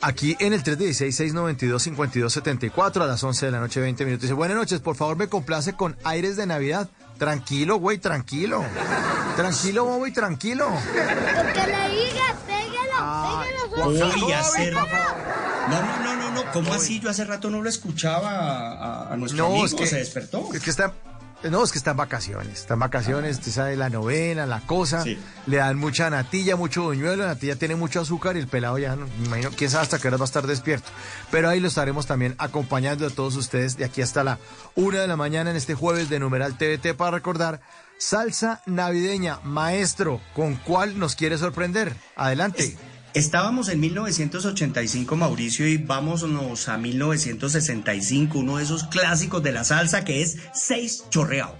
[0.00, 4.22] Aquí en el 316-692-5274 a las 11 de la noche, 20 minutos.
[4.22, 6.88] Dice, buenas noches, por favor me complace con aires de Navidad.
[7.20, 8.64] Tranquilo, güey, tranquilo.
[9.36, 10.70] Tranquilo, bobo, y tranquilo.
[11.52, 14.24] Que le diga, pégalo, pégalo.
[14.24, 14.72] Uy, hacer...
[14.72, 16.52] No, no, no, no, no.
[16.52, 16.98] ¿Cómo así?
[16.98, 19.66] Yo hace rato no lo escuchaba a, nuestro amigo.
[19.66, 20.48] Es que, se despertó.
[20.54, 20.94] Es que está...
[21.42, 25.04] No, es que está en vacaciones, está en vacaciones, usted sabe, la novena, la cosa,
[25.46, 28.94] le dan mucha natilla, mucho buñuelo, la natilla tiene mucho azúcar y el pelado ya,
[28.94, 30.90] no, me imagino, quién sabe hasta qué hora va a estar despierto.
[31.30, 34.38] Pero ahí lo estaremos también acompañando a todos ustedes de aquí hasta la
[34.74, 37.62] una de la mañana en este jueves de Numeral TVT para recordar
[37.96, 39.40] Salsa Navideña.
[39.42, 41.96] Maestro, ¿con cuál nos quiere sorprender?
[42.16, 42.76] Adelante.
[43.12, 50.04] Estábamos en 1985, Mauricio, y vámonos a 1965, uno de esos clásicos de la salsa
[50.04, 51.56] que es Seis Chorreado.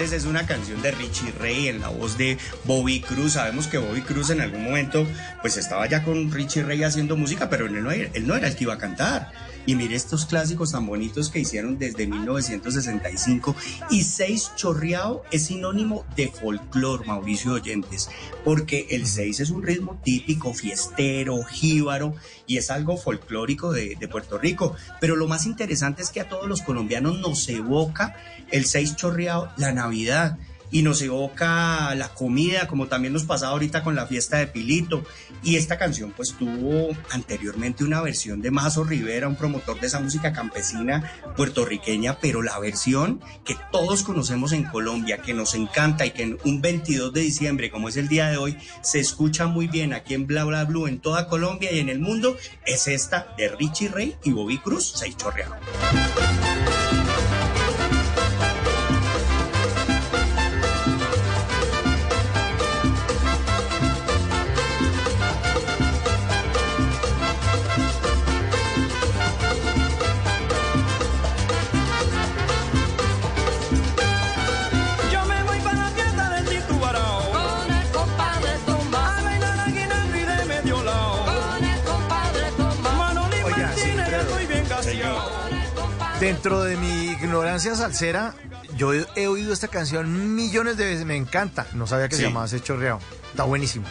[0.00, 3.34] Es una canción de Richie Ray en la voz de Bobby Cruz.
[3.34, 5.06] Sabemos que Bobby Cruz en algún momento
[5.42, 8.56] pues estaba ya con Richie Ray haciendo música, pero él no, él no era el
[8.56, 9.30] que iba a cantar.
[9.66, 13.54] Y mire estos clásicos tan bonitos que hicieron desde 1965.
[13.90, 18.08] Y seis chorreado es sinónimo de folclor, Mauricio Oyentes,
[18.44, 22.14] porque el seis es un ritmo típico, fiestero, jíbaro,
[22.46, 24.74] y es algo folclórico de, de Puerto Rico.
[25.00, 28.16] Pero lo más interesante es que a todos los colombianos nos evoca
[28.50, 30.38] el seis chorreado, la Navidad
[30.70, 35.04] y nos evoca la comida, como también nos pasaba ahorita con la fiesta de Pilito.
[35.42, 40.00] Y esta canción pues tuvo anteriormente una versión de Mazo Rivera, un promotor de esa
[40.00, 46.10] música campesina puertorriqueña, pero la versión que todos conocemos en Colombia, que nos encanta y
[46.10, 49.66] que en un 22 de diciembre, como es el día de hoy, se escucha muy
[49.66, 52.36] bien aquí en Bla Bla Blue en toda Colombia y en el mundo,
[52.66, 55.16] es esta de Richie Rey y Bobby Cruz, Seis
[86.30, 88.36] Dentro de mi ignorancia salsera,
[88.76, 91.66] yo he, oído esta canción millones de veces, me encanta.
[91.74, 93.00] No sabía que se llamaba ese chorreado.
[93.32, 93.84] Está buenísimo.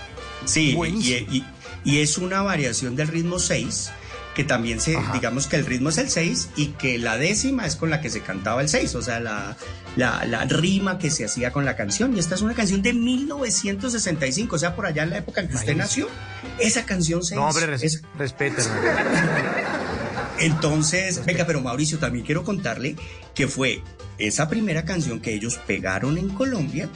[0.45, 1.45] Sí, y,
[1.83, 3.91] y, es una variación del ritmo 6
[4.35, 7.75] que también se, digamos que el ritmo es el 6 y que la décima es
[7.75, 9.57] con la que se cantaba el 6, o sea, la,
[9.97, 12.15] la, rima que se hacía con la canción.
[12.15, 15.49] Y esta es una canción de 1965, o sea, por allá en la época en
[15.49, 16.07] que usted nació,
[16.57, 18.01] esa canción se No, hombre, res,
[20.39, 22.95] Entonces, venga, pero Mauricio, también quiero contarle
[23.35, 23.81] que fue
[24.17, 26.89] esa primera canción que ellos pegaron en Colombia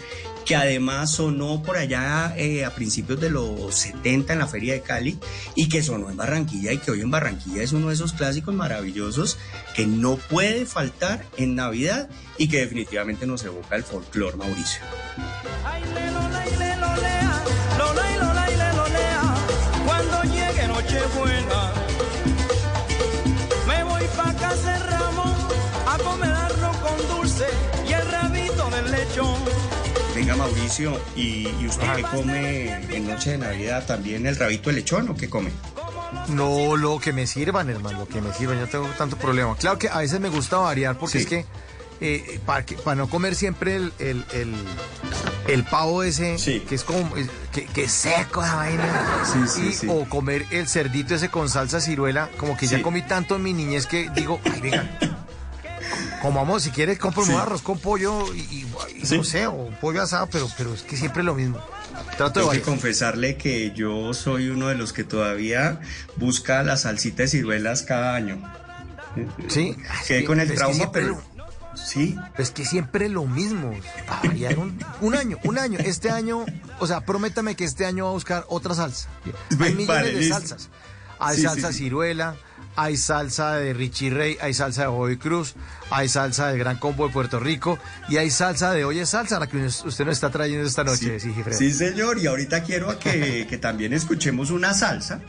[0.46, 4.82] que además sonó por allá eh, a principios de los 70 en la Feria de
[4.82, 5.18] Cali
[5.56, 8.54] y que sonó en Barranquilla y que hoy en Barranquilla es uno de esos clásicos
[8.54, 9.38] maravillosos
[9.76, 14.82] que no puede faltar en Navidad y que definitivamente nos evoca el folclore, Mauricio.
[19.86, 20.68] Cuando llegue
[25.94, 26.34] a comer
[26.82, 27.46] con dulce
[27.88, 29.36] y el rabito del lechón.
[30.16, 33.86] Venga, Mauricio, ¿y, usted qué come en noche de Navidad?
[33.86, 35.52] ¿También el rabito de lechón o qué come?
[36.30, 39.56] No, lo que me sirvan, hermano, lo que me sirvan, yo tengo tanto problema.
[39.56, 41.46] Claro que a veces me gusta variar porque es que
[42.02, 46.38] eh, para, para no comer siempre el, el, pavo ese,
[46.68, 47.12] que es como,
[47.52, 52.66] que, seco la vaina, sí, o comer el cerdito ese con salsa ciruela, como que
[52.66, 54.98] ya comí tanto en mi niñez que digo, ay, venga,
[56.22, 58.66] como vamos, si quieres, compro un arroz con pollo y,
[59.12, 61.60] no sé, o pollo asado, pero, pero es que siempre es lo mismo.
[62.18, 65.82] Trato Tengo que confesarle que yo soy uno de los que todavía
[66.16, 68.42] busca la salsita de ciruelas cada año.
[69.48, 69.76] Sí.
[70.08, 71.22] Quedé con el trauma, pero...
[71.76, 72.16] Sí.
[72.38, 73.74] Es que siempre lo mismo.
[74.58, 75.80] Un, un, año, un año.
[75.80, 76.46] Este año,
[76.80, 79.10] o sea, prométame que este año va a buscar otra salsa.
[79.60, 80.70] Hay millones de salsas.
[81.20, 82.36] Hay salsa ciruela,
[82.76, 85.56] hay salsa de Richie Rey, hay salsa de Bobby Cruz,
[85.90, 87.80] hay salsa del Gran Combo de Puerto Rico
[88.10, 91.34] y hay salsa de Oye Salsa, la que usted nos está trayendo esta noche, sí,
[91.52, 95.22] sí, señor, y ahorita quiero que, que también escuchemos una salsa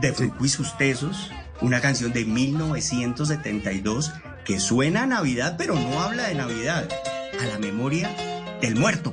[0.00, 1.30] de Fruco y sus Tesos,
[1.60, 4.12] una canción de 1972
[4.44, 6.88] que suena a Navidad, pero no habla de Navidad,
[7.40, 8.10] a la memoria
[8.60, 9.12] del muerto.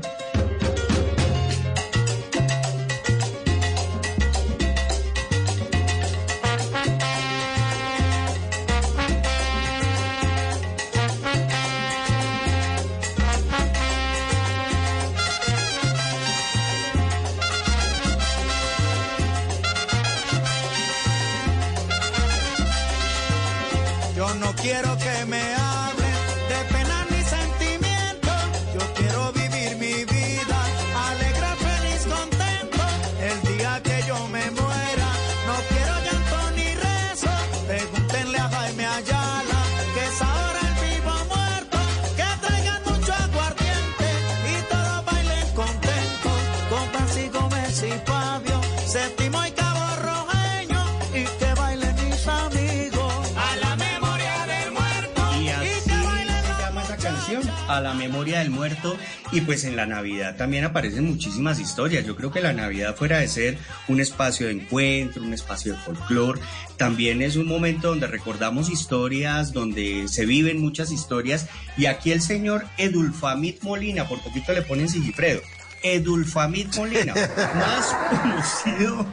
[58.35, 58.95] Del muerto
[59.31, 62.05] y pues en la Navidad también aparecen muchísimas historias.
[62.05, 65.79] Yo creo que la Navidad fuera de ser un espacio de encuentro, un espacio de
[65.79, 66.41] folclore,
[66.77, 71.47] también es un momento donde recordamos historias, donde se viven muchas historias
[71.77, 75.41] y aquí el señor Edulfamid Molina, por poquito le ponen Sigifredo.
[75.83, 77.13] Edulfamid Molina,
[77.55, 79.05] más conocido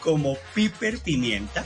[0.00, 1.64] como Piper Pimienta,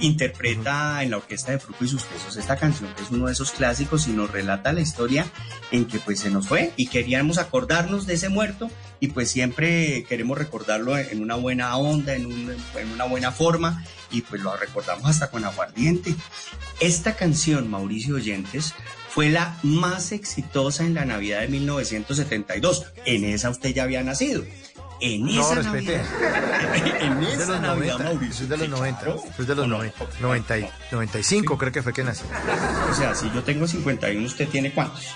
[0.00, 3.32] interpreta en la orquesta de Fruto y sus Pesos esta canción, que es uno de
[3.32, 5.26] esos clásicos y nos relata la historia
[5.70, 8.70] en que pues se nos fue y queríamos acordarnos de ese muerto
[9.00, 14.22] y pues siempre queremos recordarlo en una buena onda, en, en una buena forma y
[14.22, 16.14] pues lo recordamos hasta con aguardiente.
[16.80, 18.74] Esta canción, Mauricio Oyentes,
[19.08, 22.86] fue la más exitosa en la Navidad de 1972.
[23.04, 24.44] En esa usted ya había nacido.
[25.00, 26.04] En no, esa Navidad.
[27.00, 28.46] en esa de los Navidad, 90, Mauricio.
[28.46, 29.06] de los 90.
[29.38, 30.06] es de los 90.
[30.20, 30.54] 90
[30.90, 32.26] 95 creo que fue que nació.
[32.90, 35.06] O sea, si yo tengo 51, ¿usted tiene cuántos?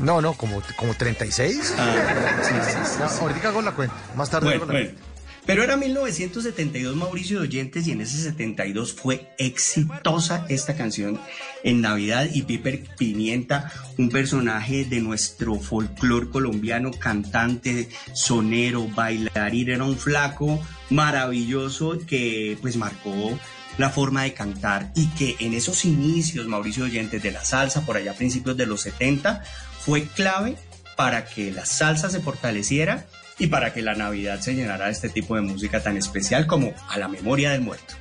[0.00, 1.74] No, no, como, como 36.
[1.78, 1.94] Ah,
[2.42, 3.94] sí, sí, sí, ahorita hago la cuenta.
[4.14, 5.00] Más tarde hago la cuenta.
[5.46, 11.20] Pero era 1972 Mauricio de Oyentes y en ese 72 fue exitosa esta canción
[11.62, 19.84] en Navidad y Piper Pimienta, un personaje de nuestro folclor colombiano, cantante, sonero, bailarín, era
[19.84, 20.60] un flaco
[20.90, 23.38] maravilloso que pues marcó
[23.78, 27.86] la forma de cantar y que en esos inicios, Mauricio de Oyentes, de la salsa,
[27.86, 29.44] por allá a principios de los 70,
[29.78, 30.56] fue clave
[30.96, 33.06] para que la salsa se fortaleciera
[33.38, 36.72] y para que la Navidad se llenara de este tipo de música tan especial como
[36.88, 37.94] a la memoria del muerto.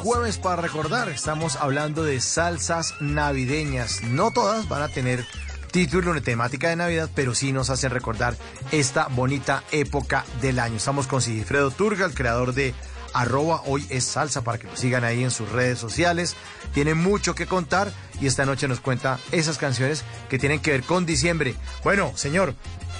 [0.00, 1.08] Jueves para recordar.
[1.10, 4.02] Estamos hablando de salsas navideñas.
[4.02, 5.26] No todas van a tener
[5.70, 8.34] título de temática de Navidad, pero sí nos hacen recordar
[8.72, 10.76] esta bonita época del año.
[10.76, 12.74] Estamos con Sigifredo Turga, el creador de
[13.12, 16.34] arroba hoy es salsa para que lo sigan ahí en sus redes sociales.
[16.72, 20.82] Tiene mucho que contar y esta noche nos cuenta esas canciones que tienen que ver
[20.82, 21.54] con diciembre.
[21.84, 22.54] Bueno, señor,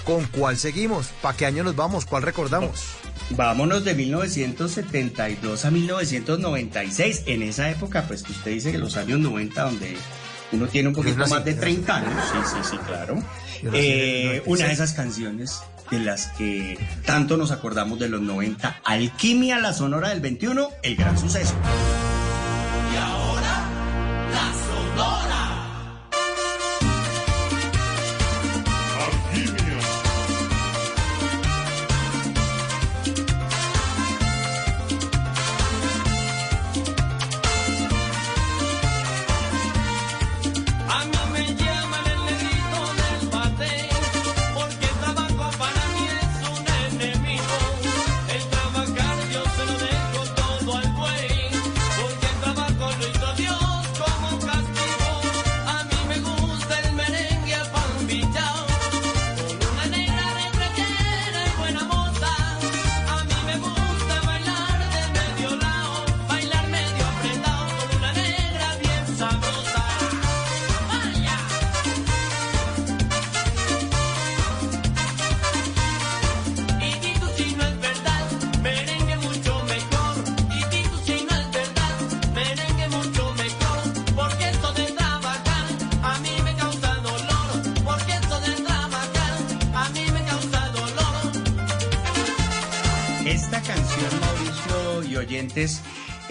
[0.05, 1.09] ¿con cuál seguimos?
[1.22, 2.05] ¿Para qué año nos vamos?
[2.05, 2.85] ¿Cuál recordamos?
[3.31, 7.23] Vámonos de 1972 a 1996.
[7.27, 9.97] En esa época, pues que usted dice que los años 90, donde
[10.52, 12.12] uno tiene un poquito más de 30 años.
[12.32, 13.23] Sí, sí, sí, claro.
[13.73, 19.59] Eh, una de esas canciones de las que tanto nos acordamos de los 90, Alquimia,
[19.59, 21.55] la Sonora del 21, el gran suceso.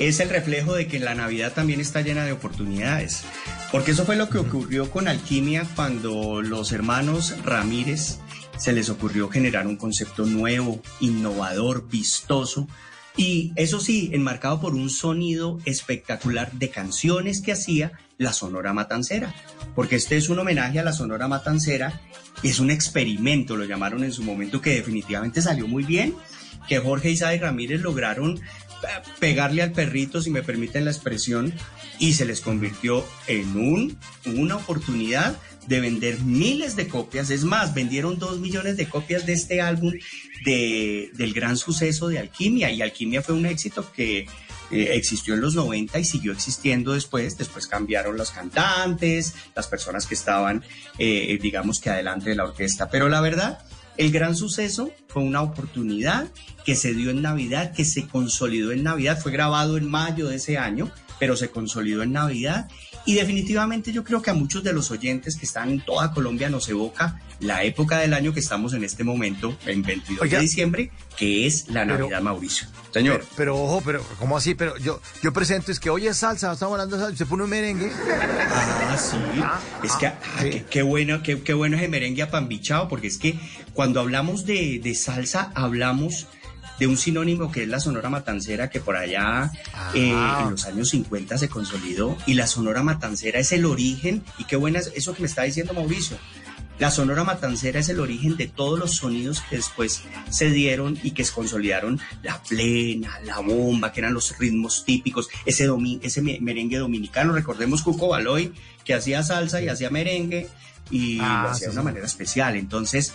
[0.09, 3.23] Es el reflejo de que la Navidad también está llena de oportunidades.
[3.71, 8.19] Porque eso fue lo que ocurrió con Alquimia cuando los hermanos Ramírez
[8.57, 12.67] se les ocurrió generar un concepto nuevo, innovador, vistoso,
[13.15, 19.33] y eso sí, enmarcado por un sonido espectacular de canciones que hacía la Sonora Matancera.
[19.75, 22.01] Porque este es un homenaje a la Sonora Matancera,
[22.43, 26.15] es un experimento, lo llamaron en su momento, que definitivamente salió muy bien,
[26.67, 28.39] que Jorge y Ramírez lograron
[29.19, 31.53] pegarle al perrito, si me permiten la expresión,
[31.99, 35.37] y se les convirtió en un, una oportunidad
[35.67, 37.29] de vender miles de copias.
[37.29, 39.93] Es más, vendieron dos millones de copias de este álbum
[40.43, 42.71] de, del gran suceso de Alquimia.
[42.71, 44.27] Y Alquimia fue un éxito que
[44.71, 47.37] eh, existió en los 90 y siguió existiendo después.
[47.37, 50.63] Después cambiaron los cantantes, las personas que estaban,
[50.97, 52.89] eh, digamos que adelante de la orquesta.
[52.89, 53.59] Pero la verdad
[53.99, 56.29] el gran suceso fue una oportunidad
[56.63, 60.37] que se dio en Navidad, que se consolidó en Navidad, fue grabado en mayo de
[60.37, 60.89] ese año,
[61.19, 62.69] pero se consolidó en Navidad
[63.05, 66.49] y definitivamente yo creo que a muchos de los oyentes que están en toda Colombia
[66.49, 70.91] nos evoca la época del año que estamos en este momento, el 22 de diciembre,
[71.17, 72.67] que es la Navidad, Mauricio.
[72.91, 73.25] Señor.
[73.35, 74.55] Pero, ojo, pero ¿cómo así?
[74.55, 77.43] Pero yo yo presento es que hoy es salsa, estamos hablando de salsa, se pone
[77.43, 77.91] un merengue.
[78.51, 79.17] Ah, sí.
[79.41, 83.17] Ah, es que ah, ah, qué, bueno, qué, qué, bueno ese merengue apambichado, porque es
[83.17, 83.39] que
[83.73, 86.27] cuando hablamos de, de salsa, hablamos
[86.79, 89.51] de un sinónimo que es la Sonora Matancera, que por allá
[89.93, 94.45] eh, en los años 50 se consolidó, y la Sonora Matancera es el origen, y
[94.45, 96.17] qué buena es eso que me está diciendo Mauricio,
[96.79, 101.11] la Sonora Matancera es el origen de todos los sonidos que después se dieron y
[101.11, 105.67] que se consolidaron la plena, la bomba, que eran los ritmos típicos, ese,
[106.01, 107.33] ese merengue dominicano.
[107.33, 108.53] Recordemos Cuco Baloy,
[108.85, 110.47] que hacía salsa y hacía merengue
[110.89, 112.55] y lo ah, hacía de una manera especial.
[112.55, 113.13] Entonces,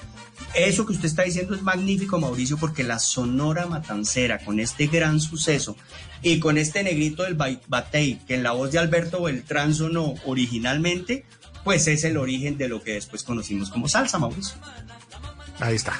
[0.54, 5.20] eso que usted está diciendo es magnífico, Mauricio, porque la Sonora Matancera, con este gran
[5.20, 5.76] suceso
[6.22, 11.24] y con este negrito del Batey, que en la voz de Alberto Beltrán sonó originalmente,
[11.64, 14.56] pues es el origen de lo que después conocimos como salsa, Mauricio.
[15.60, 15.98] Ahí está.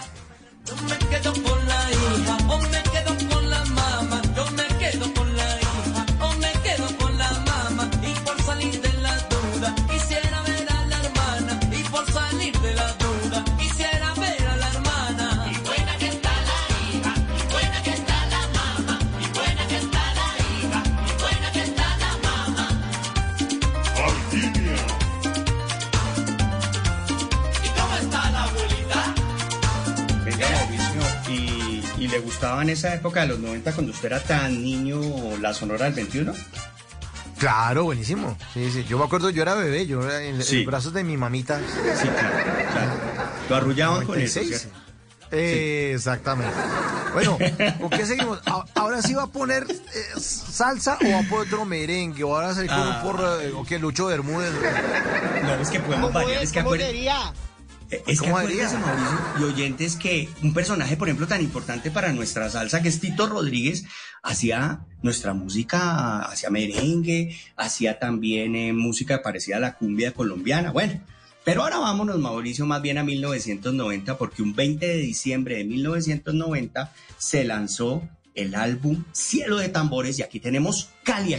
[32.15, 35.01] Le gustaba en esa época de los 90 cuando usted era tan niño
[35.41, 36.33] la Sonora del 21?
[37.39, 38.39] Claro, buenísimo.
[38.55, 38.85] Sí, sí.
[38.89, 41.59] Yo me acuerdo, yo era bebé, yo era en, los brazos de mi mamita.
[41.59, 42.95] Sí, claro,
[43.49, 44.41] Lo arrullaban con eso.
[45.33, 46.55] Exactamente.
[47.15, 47.37] Bueno,
[47.81, 48.41] ¿con qué seguimos?
[48.75, 52.23] ¿Ahora sí va a poner eh, salsa o va a poner otro merengue?
[52.23, 53.03] ¿O ahora va a salir con un ah.
[53.03, 54.53] porro, eh, o qué, Lucho Bermúdez?
[55.43, 56.63] No, es que podemos variar, es que
[57.91, 58.79] es que Mauricio,
[59.41, 63.27] y oyentes, que un personaje, por ejemplo, tan importante para nuestra salsa, que es Tito
[63.27, 63.85] Rodríguez,
[64.23, 70.73] hacía nuestra música, hacía merengue, hacía también eh, música parecida a la cumbia colombiana.
[70.73, 71.01] Bueno,
[71.45, 76.93] pero ahora vámonos, Mauricio, más bien a 1990, porque un 20 de diciembre de 1990
[77.19, 81.35] se lanzó el álbum Cielo de Tambores y aquí tenemos Cali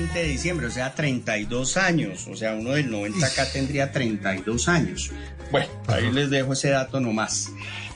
[0.00, 2.26] de diciembre, o sea, 32 años.
[2.26, 5.10] O sea, uno del 90 acá tendría 32 años.
[5.50, 7.50] Bueno, ahí les dejo ese dato nomás.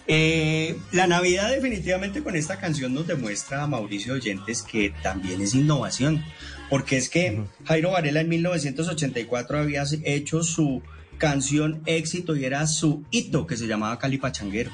[0.07, 5.55] Eh, la Navidad definitivamente con esta canción nos demuestra a Mauricio Oyentes que también es
[5.55, 6.23] innovación,
[6.71, 10.83] porque es que Jairo Varela en 1984 había hecho su
[11.19, 14.71] canción éxito y era su hito que se llamaba Cali Pachanguero.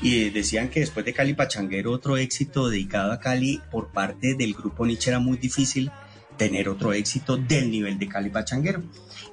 [0.00, 4.52] Y decían que después de Cali Pachanguero otro éxito dedicado a Cali por parte del
[4.52, 5.90] grupo Nietzsche era muy difícil
[6.36, 8.82] tener otro éxito del nivel de Cali Pachanguero.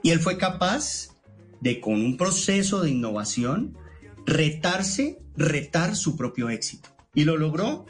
[0.03, 1.09] Y él fue capaz
[1.61, 3.77] de, con un proceso de innovación,
[4.25, 6.89] retarse, retar su propio éxito.
[7.13, 7.85] Y lo logró.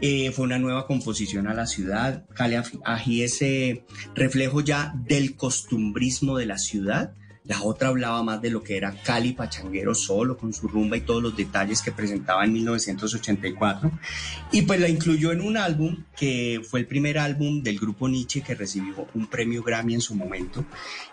[0.00, 2.26] Eh, fue una nueva composición a la ciudad.
[2.34, 3.84] Cali Ají ese
[4.14, 7.14] reflejo ya del costumbrismo de la ciudad
[7.44, 11.00] la otra hablaba más de lo que era Cali Pachanguero solo, con su rumba y
[11.00, 13.90] todos los detalles que presentaba en 1984.
[14.52, 18.42] Y pues la incluyó en un álbum que fue el primer álbum del grupo Nietzsche
[18.42, 20.64] que recibió un premio Grammy en su momento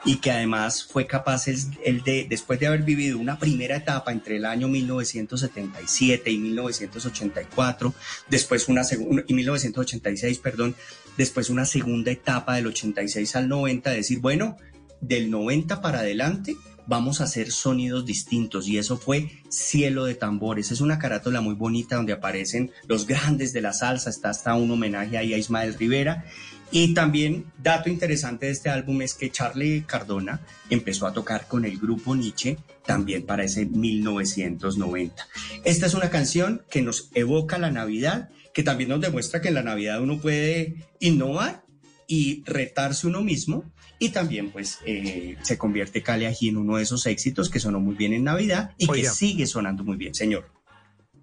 [0.06, 4.38] y que además fue capaz el, de, después de haber vivido una primera etapa entre
[4.38, 7.93] el año 1977 y 1984,
[8.30, 10.76] después una segunda, y 1986, perdón,
[11.18, 14.57] después una segunda etapa del 86 al 90, decir, bueno,
[15.01, 16.55] del 90 para adelante
[16.89, 20.71] vamos a hacer sonidos distintos y eso fue Cielo de Tambores.
[20.71, 24.71] Es una carátula muy bonita donde aparecen los grandes de la salsa, está hasta un
[24.71, 26.26] homenaje ahí a Ismael Rivera.
[26.71, 31.63] Y también, dato interesante de este álbum es que Charlie Cardona empezó a tocar con
[31.63, 35.27] el grupo Nietzsche también para ese 1990.
[35.63, 39.55] Esta es una canción que nos evoca la Navidad, que también nos demuestra que en
[39.55, 41.63] la Navidad uno puede innovar
[42.07, 47.05] y retarse uno mismo y también pues eh, se convierte Cali en uno de esos
[47.05, 50.49] éxitos que sonó muy bien en Navidad y que sigue sonando muy bien, señor.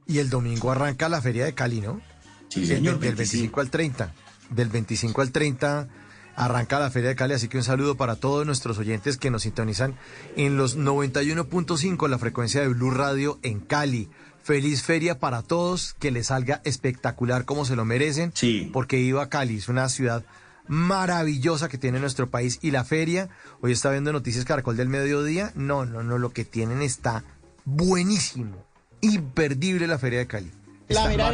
[0.06, 2.00] Y el domingo arranca la feria de Cali, ¿no?
[2.48, 3.00] Sí, señor.
[3.00, 4.14] Del, 25 al 30.
[4.50, 5.88] Del 25 al 30
[6.36, 9.42] arranca la feria de Cali, así que un saludo para todos nuestros oyentes que nos
[9.42, 9.96] sintonizan
[10.36, 14.10] en los 91.5, la frecuencia de Blue Radio en Cali.
[14.42, 18.32] Feliz feria para todos, que les salga espectacular como se lo merecen.
[18.34, 18.70] Sí.
[18.72, 20.24] Porque iba a Cali, es una ciudad
[20.68, 23.28] maravillosa que tiene nuestro país y la feria.
[23.60, 25.52] Hoy está viendo Noticias Caracol del Mediodía.
[25.54, 27.24] No, no, no, lo que tienen está
[27.64, 28.64] buenísimo.
[29.00, 30.50] Imperdible la feria de Cali.
[30.88, 31.30] la mera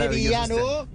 [0.48, 0.88] ¿no?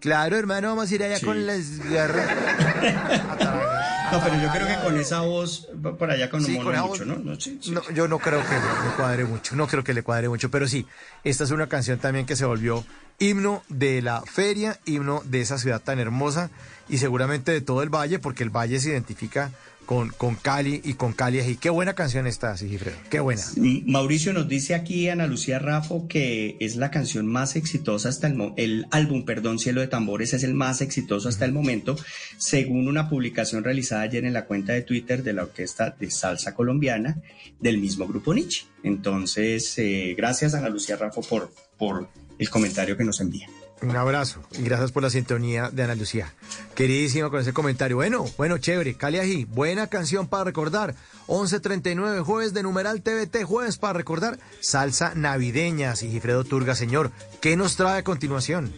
[0.00, 2.28] Claro, hermano, vamos a ir allá con las garras.
[4.10, 5.68] No, pero yo creo que con esa voz
[5.98, 7.16] por allá con un sí, mucho, ¿no?
[7.16, 10.66] No, Yo no creo que le cuadre mucho, no creo que le cuadre mucho, pero
[10.66, 10.86] sí,
[11.24, 12.84] esta es una canción también que se volvió
[13.18, 16.50] himno de la feria, himno de esa ciudad tan hermosa
[16.88, 19.52] y seguramente de todo el valle, porque el valle se identifica
[19.88, 22.98] con, con Cali y con Cali y Qué buena canción está, Sigifredo.
[23.08, 23.40] Qué buena.
[23.86, 28.34] Mauricio nos dice aquí, Ana Lucía Rafo, que es la canción más exitosa hasta el
[28.34, 28.62] momento.
[28.62, 31.96] El álbum, perdón, Cielo de Tambores es el más exitoso hasta el momento,
[32.36, 36.54] según una publicación realizada ayer en la cuenta de Twitter de la Orquesta de Salsa
[36.54, 37.22] Colombiana
[37.58, 38.66] del mismo grupo Nietzsche.
[38.82, 43.48] Entonces, eh, gracias, Ana Lucía Rafo, por, por el comentario que nos envía.
[43.80, 46.34] Un abrazo y gracias por la sintonía de Ana Lucía.
[46.74, 47.96] Queridísima con ese comentario.
[47.96, 48.94] Bueno, bueno, chévere.
[48.94, 50.94] Cali Ají, buena canción para recordar.
[51.28, 54.38] 11.39, jueves de numeral TVT, jueves para recordar.
[54.60, 57.12] Salsa navideña, Sigifredo Turga, señor.
[57.40, 58.72] ¿Qué nos trae a continuación?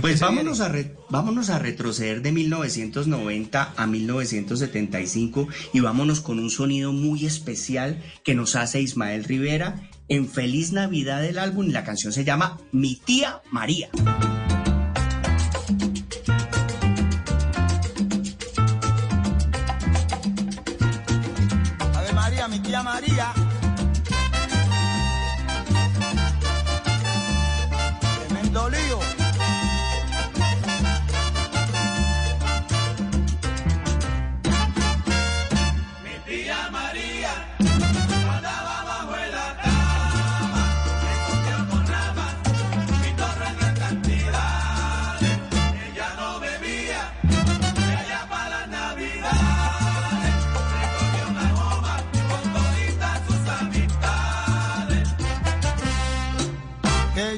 [0.00, 0.72] pues vámonos a,
[1.08, 8.34] vámonos a retroceder de 1990 a 1975 y vámonos con un sonido muy especial que
[8.34, 11.68] nos hace Ismael Rivera en Feliz Navidad del álbum.
[11.68, 13.88] La canción se llama Mi tía María.
[21.94, 23.45] Ave María, mi tía María.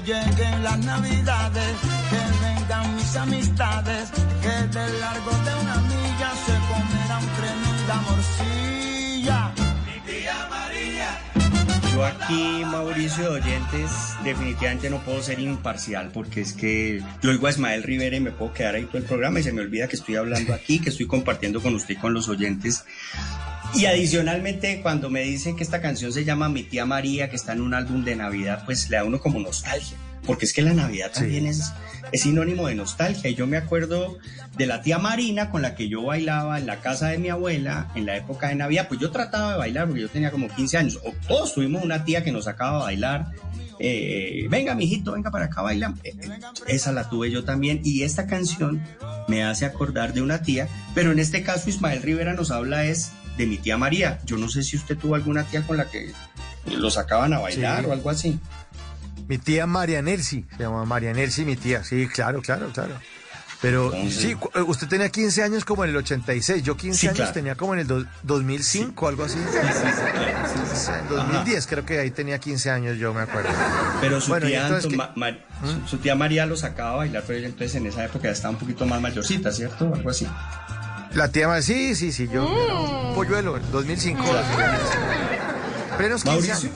[0.09, 1.77] Las navidades,
[2.09, 4.11] que vengan mis amistades,
[4.41, 9.53] que de largo de una milla se comerán tremenda morcilla.
[9.85, 11.21] Mi tía María.
[11.93, 13.91] Yo aquí, Mauricio de Oyentes,
[14.25, 18.31] definitivamente no puedo ser imparcial porque es que yo oigo a Ismael Rivera y me
[18.31, 20.89] puedo quedar ahí todo el programa y se me olvida que estoy hablando aquí, que
[20.89, 22.85] estoy compartiendo con usted y con los oyentes.
[23.75, 27.53] Y adicionalmente, cuando me dicen que esta canción se llama Mi tía María, que está
[27.53, 29.97] en un álbum de Navidad, pues le da uno como nostalgia
[30.29, 31.73] porque es que la Navidad también es,
[32.13, 33.31] es sinónimo de nostalgia.
[33.31, 34.19] Y yo me acuerdo
[34.59, 37.91] de la tía Marina con la que yo bailaba en la casa de mi abuela
[37.95, 38.89] en la época de Navidad.
[38.89, 41.01] Pues yo trataba de bailar porque yo tenía como 15 años.
[41.03, 43.33] O todos tuvimos una tía que nos sacaba a bailar.
[43.81, 45.95] Eh, venga, mijito, venga para acá, baila.
[46.05, 47.81] Eh, eh, esa la tuve yo también.
[47.83, 48.83] Y esta canción
[49.29, 53.13] me hace acordar de una tía, pero en este caso Ismael Rivera nos habla es
[53.39, 54.19] de mi tía María.
[54.27, 56.13] Yo no sé si usted tuvo alguna tía con la que
[56.67, 58.39] lo sacaban a bailar o algo así.
[59.29, 61.85] Mi tía María Nercy, se llama María Nercy, mi tía.
[61.85, 62.99] Sí, claro, claro, claro.
[63.61, 67.57] Pero sí, eh, usted tenía 15 años como en el 86, yo 15 años tenía
[67.57, 69.39] como en el 2005, algo así.
[70.75, 73.51] Sí, en 2010 creo que ahí tenía 15 años, yo me acuerdo.
[74.01, 75.87] Pero su, tía, ¿Mm?
[75.89, 78.61] su, tía María lo sacaba a bailar, pero entonces en esa época ya estaba un
[78.61, 79.93] poquito más mayorcita, ¿cierto?
[79.93, 80.27] Algo así.
[81.15, 84.23] La tía María, sí, sí, sí, yo, un polluelo, 2005.
[85.97, 86.71] Pero 15 años.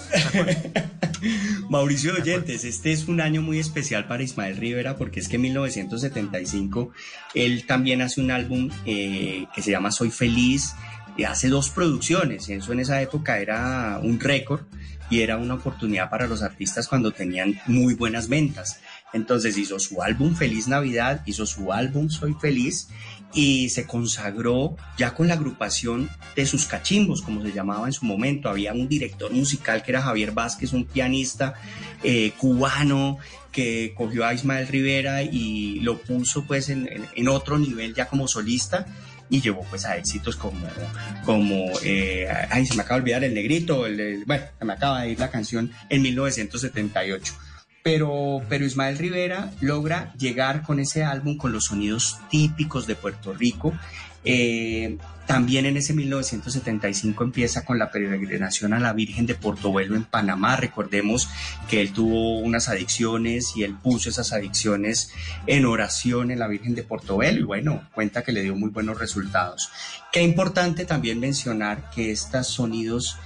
[1.69, 5.43] Mauricio Oyentes, este es un año muy especial para Ismael Rivera porque es que en
[5.43, 6.91] 1975
[7.35, 10.75] él también hace un álbum eh, que se llama Soy Feliz
[11.17, 12.49] y hace dos producciones.
[12.49, 14.63] Eso en esa época era un récord
[15.11, 18.81] y era una oportunidad para los artistas cuando tenían muy buenas ventas.
[19.13, 22.89] Entonces hizo su álbum Feliz Navidad, hizo su álbum Soy Feliz
[23.35, 28.05] y se consagró ya con la agrupación de sus cachimbos, como se llamaba en su
[28.05, 28.49] momento.
[28.49, 31.55] Había un director musical que era Javier Vázquez, un pianista
[32.03, 33.19] eh, cubano
[33.51, 38.87] que cogió a Ismael Rivera y lo puso pues en, otro nivel ya como solista
[39.29, 40.67] y llevó pues a éxitos como,
[41.25, 45.03] como eh, ay, se me acaba de olvidar el negrito, el, bueno, se me acaba
[45.03, 47.35] de ir la canción en 1978
[47.83, 53.33] pero, pero Ismael Rivera logra llegar con ese álbum con los sonidos típicos de Puerto
[53.33, 53.73] Rico.
[54.25, 60.05] Eh, también en ese 1975 empieza con la peregrinación a la Virgen de Portobelo en
[60.05, 60.57] Panamá.
[60.57, 61.29] Recordemos
[61.69, 65.13] que él tuvo unas adicciones y él puso esas adicciones
[65.47, 68.99] en oración en la Virgen de Portobelo y bueno, cuenta que le dio muy buenos
[68.99, 69.71] resultados.
[70.13, 73.17] Qué importante también mencionar que estos sonidos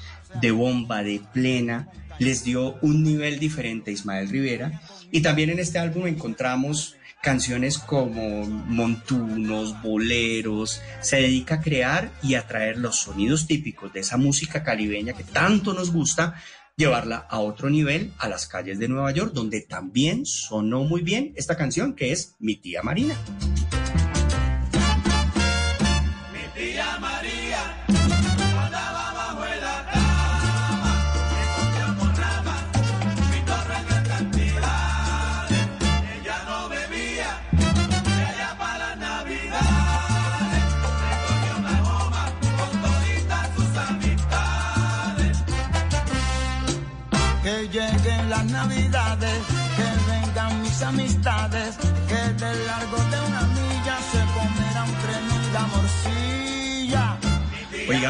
[0.41, 1.89] de bomba, de plena,
[2.19, 4.81] les dio un nivel diferente a Ismael Rivera.
[5.11, 12.35] Y también en este álbum encontramos canciones como montunos, boleros, se dedica a crear y
[12.35, 16.41] a traer los sonidos típicos de esa música caribeña que tanto nos gusta,
[16.77, 21.33] llevarla a otro nivel, a las calles de Nueva York, donde también sonó muy bien
[21.37, 23.17] esta canción que es Mi tía Marina.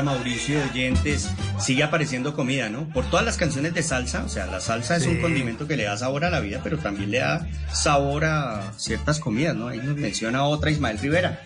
[0.03, 1.29] Mauricio Oyentes,
[1.59, 2.89] sigue apareciendo comida, ¿no?
[2.89, 5.85] Por todas las canciones de salsa, o sea, la salsa es un condimento que le
[5.85, 9.69] da sabor a la vida, pero también le da sabor a ciertas comidas, ¿no?
[9.69, 11.41] Ahí nos menciona otra Ismael Rivera.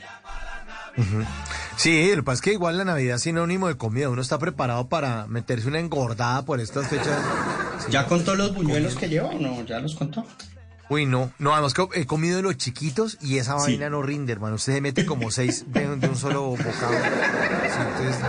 [1.77, 4.11] Sí, lo que pasa es que igual la Navidad es sinónimo de comida.
[4.11, 7.19] Uno está preparado para meterse una engordada por estas fechas.
[7.91, 9.65] ¿Ya contó los buñuelos que lleva o no?
[9.65, 10.27] ¿Ya los contó?
[10.91, 11.33] Uy, no.
[11.39, 14.57] No, además que he comido de los chiquitos y esa vaina no rinde, hermano.
[14.57, 16.93] Usted se mete como seis de, un solo bocado.
[16.93, 18.23] entonces,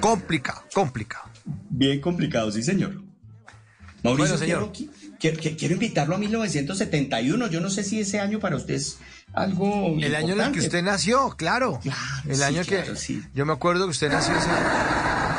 [0.00, 1.24] complicado, complicado.
[1.68, 3.02] Bien complicado, sí, señor.
[4.02, 4.72] Mauricio, señor.
[5.20, 7.48] Quiero, quiero, invitarlo a 1971.
[7.48, 8.98] Yo no sé si ese año para usted es
[9.34, 9.94] algo.
[10.00, 11.80] El año en el que usted nació, claro.
[12.26, 12.82] el año que.
[13.34, 14.48] Yo me acuerdo que usted nació ese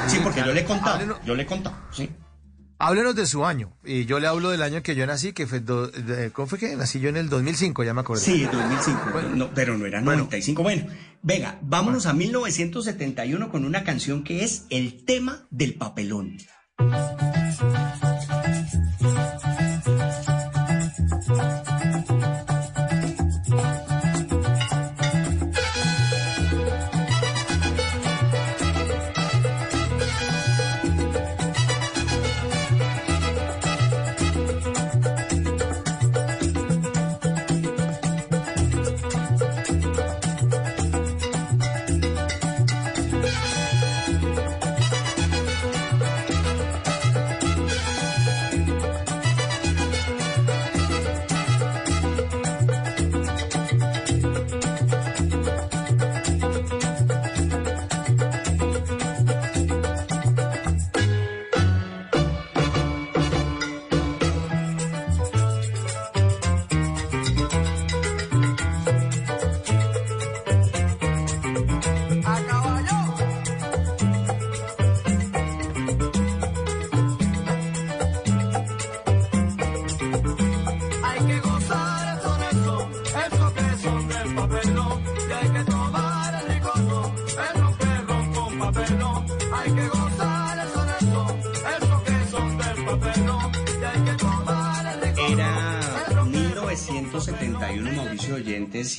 [0.09, 1.19] Sí, porque yo le he contado.
[1.25, 2.07] Yo le he contado, sí.
[2.81, 3.73] Háblenos de su año.
[3.83, 5.61] Y yo le hablo del año que yo nací, que fue.
[6.31, 7.83] ¿Cómo fue que nací yo en el 2005?
[7.83, 8.23] Ya me acuerdo.
[8.23, 9.21] Sí, 2005.
[9.35, 10.63] no, pero no era 95.
[10.63, 10.87] Bueno,
[11.21, 16.37] venga, vámonos a 1971 con una canción que es el tema del papelón.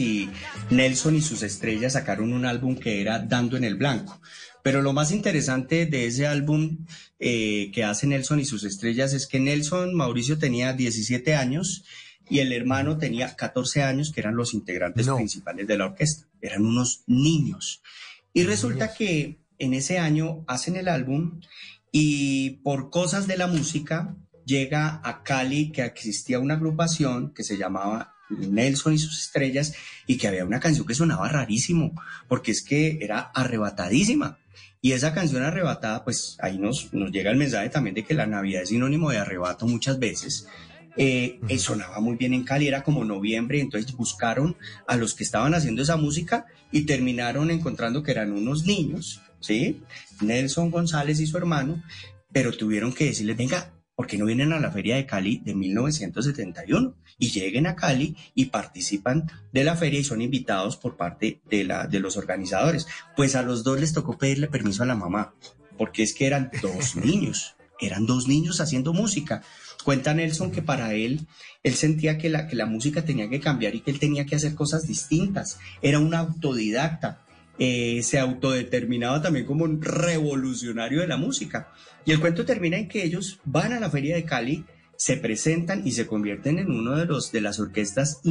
[0.00, 0.28] Y
[0.70, 4.20] Nelson y sus estrellas sacaron un álbum que era Dando en el Blanco.
[4.64, 6.84] Pero lo más interesante de ese álbum
[7.20, 11.84] eh, que hace Nelson y sus estrellas es que Nelson Mauricio tenía 17 años
[12.28, 16.26] y el hermano tenía 14 años, que eran los integrantes principales de la orquesta.
[16.40, 17.82] Eran unos niños.
[18.32, 21.40] Y resulta que en ese año hacen el álbum
[21.92, 24.16] y por cosas de la música
[24.50, 29.72] llega a Cali que existía una agrupación que se llamaba Nelson y sus estrellas,
[30.06, 31.92] y que había una canción que sonaba rarísimo,
[32.28, 34.38] porque es que era arrebatadísima.
[34.82, 38.26] Y esa canción arrebatada, pues ahí nos, nos llega el mensaje también de que la
[38.26, 40.46] Navidad es sinónimo de arrebato muchas veces.
[40.96, 44.56] Eh, eh, sonaba muy bien en Cali, era como noviembre, entonces buscaron
[44.88, 49.82] a los que estaban haciendo esa música y terminaron encontrando que eran unos niños, ¿sí?
[50.20, 51.82] Nelson González y su hermano,
[52.32, 55.54] pero tuvieron que decirles, venga, ¿por qué no vienen a la Feria de Cali de
[55.54, 56.94] 1971?
[57.18, 61.64] Y lleguen a Cali y participan de la feria y son invitados por parte de,
[61.64, 62.86] la, de los organizadores.
[63.14, 65.34] Pues a los dos les tocó pedirle permiso a la mamá,
[65.76, 69.42] porque es que eran dos niños, eran dos niños haciendo música.
[69.84, 71.26] Cuenta Nelson que para él,
[71.62, 74.36] él sentía que la, que la música tenía que cambiar y que él tenía que
[74.36, 75.58] hacer cosas distintas.
[75.82, 77.26] Era un autodidacta.
[77.62, 81.68] Eh, se autodeterminaba también como un revolucionario de la música.
[82.06, 84.64] Y el cuento termina en que ellos van a la feria de Cali,
[84.96, 88.22] se presentan y se convierten en uno de los de las orquestas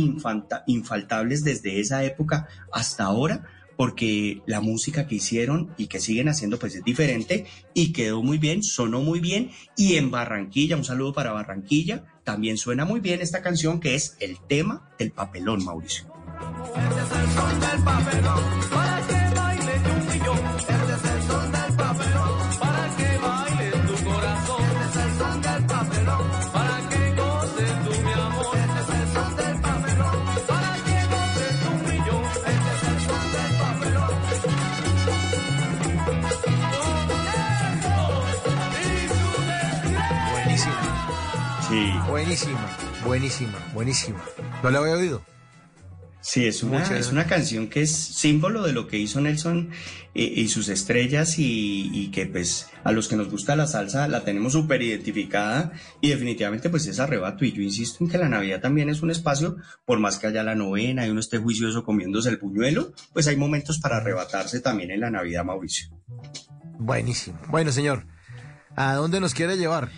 [0.66, 3.46] infaltables desde esa época hasta ahora,
[3.78, 7.46] porque la música que hicieron y que siguen haciendo pues es diferente
[7.76, 12.58] y quedó muy bien, sonó muy bien y en Barranquilla, un saludo para Barranquilla, también
[12.58, 16.08] suena muy bien esta canción que es el tema del papelón, Mauricio.
[42.30, 44.24] Buenísima, buenísima, buenísima.
[44.62, 45.24] ¿No la había oído?
[46.22, 49.72] Sí, es una, es una canción que es símbolo de lo que hizo Nelson
[50.14, 54.24] eh, y, sus estrellas y, que pues a los que nos gusta la salsa la
[54.24, 58.62] tenemos súper identificada y definitivamente pues es arrebato y yo insisto en que la Navidad
[58.62, 62.30] también es un espacio, por más que haya la novena y uno esté juicioso comiéndose
[62.30, 65.90] el puñuelo, pues hay momentos para arrebatarse también en la Navidad, Mauricio.
[66.78, 67.40] Buenísimo.
[67.48, 68.06] Bueno, señor,
[68.76, 69.90] ¿a dónde nos quiere llevar?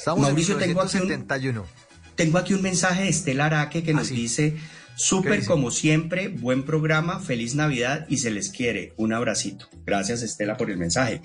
[0.00, 1.28] Estamos Mauricio, en 1971.
[1.36, 1.74] Tengo aquí,
[2.08, 4.56] un, tengo aquí un mensaje de Estela Araque que nos ah, dice
[4.96, 8.94] Súper como siempre, buen programa, feliz Navidad y se les quiere.
[8.96, 9.68] Un abracito.
[9.84, 11.20] Gracias Estela por el mensaje.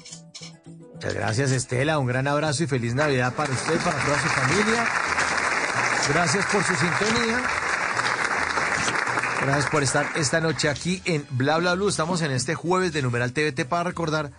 [0.93, 4.85] Muchas gracias Estela, un gran abrazo y feliz Navidad para usted, para toda su familia.
[6.09, 7.43] Gracias por su sintonía.
[9.41, 11.87] Gracias por estar esta noche aquí en Bla Bla Blue.
[11.87, 14.31] Estamos en este jueves de Numeral TVT para recordar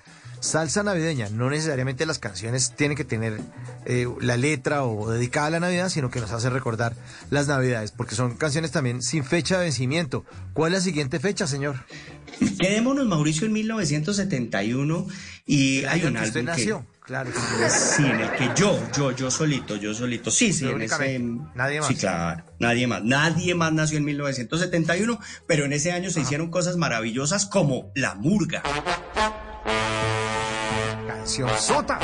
[0.47, 1.29] salsa navideña.
[1.29, 3.41] No necesariamente las canciones tienen que tener
[3.85, 6.95] eh, la letra o dedicada a la Navidad, sino que nos hace recordar
[7.31, 10.25] las Navidades, porque son canciones también sin fecha de vencimiento.
[10.53, 11.85] ¿Cuál es la siguiente fecha, señor?
[12.59, 15.07] Quedémonos, Mauricio, en 1971
[15.47, 16.43] y hay un álbum que...
[16.43, 16.87] nació.
[17.07, 17.31] Claro.
[17.71, 20.33] Sí, en el que yo, yo, yo solito, yo solito.
[20.33, 21.21] Sí, sí, en ese.
[21.55, 21.89] Nadie más.
[21.89, 22.45] Sí, claro.
[22.59, 23.05] Nadie más.
[23.05, 28.17] Nadie más nació en 1971, pero en ese año se hicieron cosas maravillosas como La
[28.17, 28.65] Murga.
[31.27, 31.99] Sota.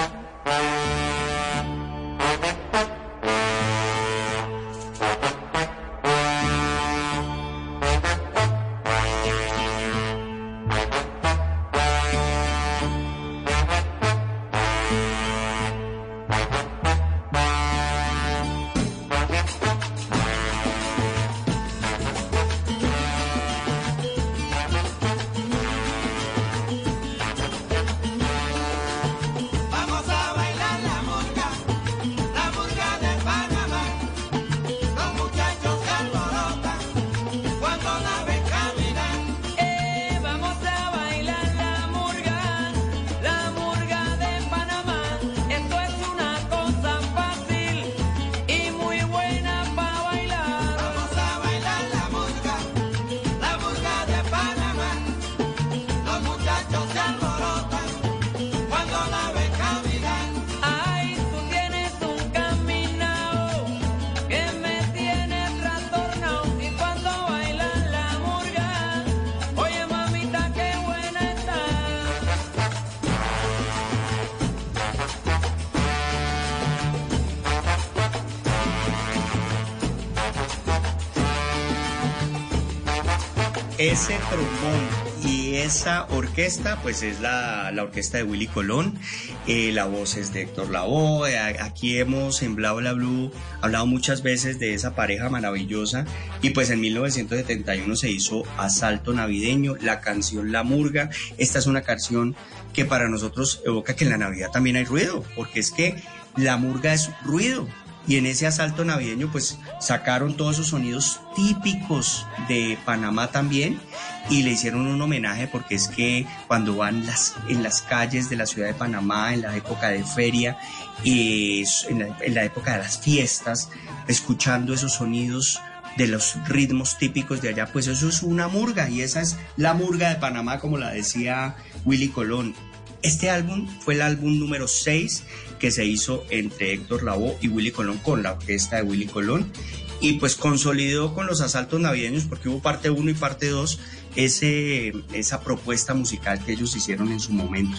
[86.32, 88.98] Orquesta, pues es la, orquesta de Willy Colón,
[89.46, 93.30] eh, la voz es de Héctor Lavoe, aquí hemos en Bla Bla Blue
[93.60, 96.06] hablado muchas veces de esa pareja maravillosa.
[96.40, 101.82] Y pues en 1971 se hizo Asalto Navideño, la canción La Murga, esta es una
[101.82, 102.34] canción
[102.72, 106.02] que para nosotros evoca que en la Navidad también hay ruido, porque es que
[106.36, 107.68] la murga es ruido,
[108.06, 113.80] y en ese asalto navideño pues sacaron todos esos sonidos típicos de Panamá también
[114.28, 117.04] y le hicieron un homenaje porque es que cuando van
[117.48, 120.56] en las calles de la ciudad de Panamá en la época de feria
[121.04, 123.70] y en, la, en la época de las fiestas
[124.08, 125.60] escuchando esos sonidos
[125.96, 129.74] de los ritmos típicos de allá, pues eso es una murga y esa es la
[129.74, 132.54] murga de Panamá como la decía Willy Colón.
[133.02, 135.24] Este álbum fue el álbum número 6
[135.62, 139.52] que se hizo entre Héctor Lavoe y Willy Colón con la orquesta de Willy Colón.
[140.00, 143.78] Y pues consolidó con los asaltos navideños porque hubo parte 1 y parte 2
[144.16, 147.78] ese, esa propuesta musical que ellos hicieron en su momento.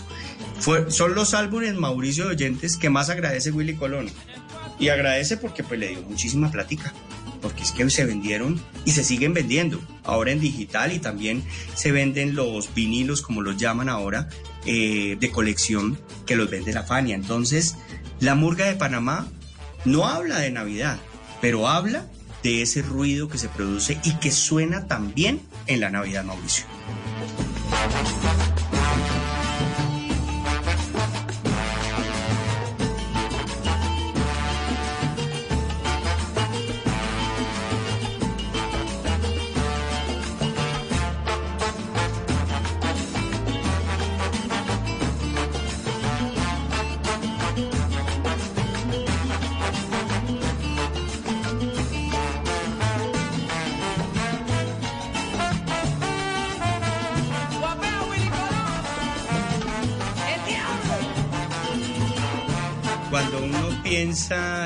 [0.62, 4.10] Fue, son los álbumes Mauricio de Oyentes que más agradece Willy Colón.
[4.80, 6.94] Y agradece porque pues le dio muchísima plática
[7.42, 9.82] porque es que se vendieron y se siguen vendiendo.
[10.06, 11.44] Ahora en digital y también
[11.76, 14.30] se venden los vinilos como los llaman ahora
[14.66, 17.16] eh, de colección que los vende la Fania.
[17.16, 17.76] Entonces,
[18.20, 19.28] la murga de Panamá
[19.86, 20.98] no habla de Navidad,
[21.42, 22.08] pero habla
[22.44, 26.66] de ese ruido que se produce y que suena también en la Navidad, Mauricio.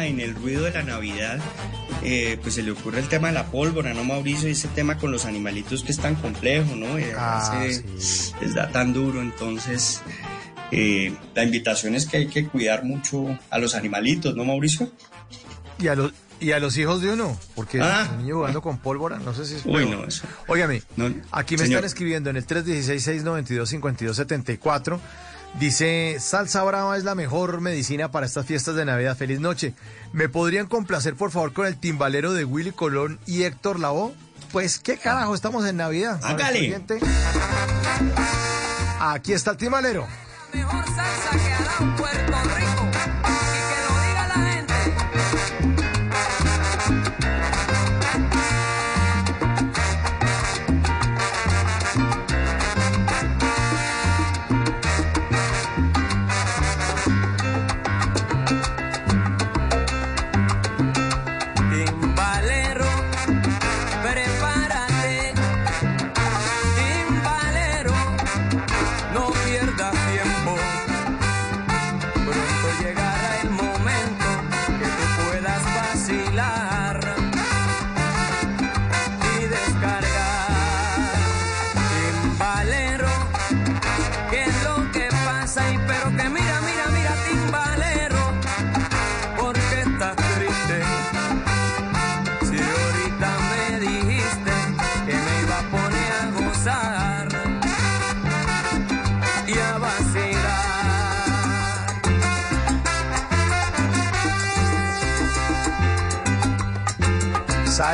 [0.08, 1.40] En el ruido de la Navidad,
[2.04, 4.48] eh, pues se le ocurre el tema de la pólvora, ¿no, Mauricio?
[4.48, 6.98] Y ese tema con los animalitos que es tan complejo, ¿no?
[6.98, 7.66] Eh, Ah,
[8.42, 10.02] Les da tan duro, entonces
[10.72, 14.92] eh, la invitación es que hay que cuidar mucho a los animalitos, ¿no, Mauricio?
[15.80, 18.08] Y a los y a los hijos de uno, porque Ah.
[18.12, 20.24] un niño jugando con pólvora, no sé si es Uy, no, eso.
[20.48, 21.80] Óigame, No, aquí me señor.
[21.80, 25.00] están escribiendo en el 316-692-5274.
[25.60, 29.18] Dice, salsa brava es la mejor medicina para estas fiestas de Navidad.
[29.18, 29.74] Feliz noche.
[30.14, 34.14] ¿Me podrían complacer, por favor, con el timbalero de Willy Colón y Héctor Lavoe?
[34.52, 35.34] Pues, ¿qué carajo?
[35.34, 36.20] Estamos en Navidad.
[36.24, 36.80] Hágale.
[39.00, 40.08] Aquí está el timbalero.
[40.54, 42.67] Mejor salsa que ha dado Puerto Rico.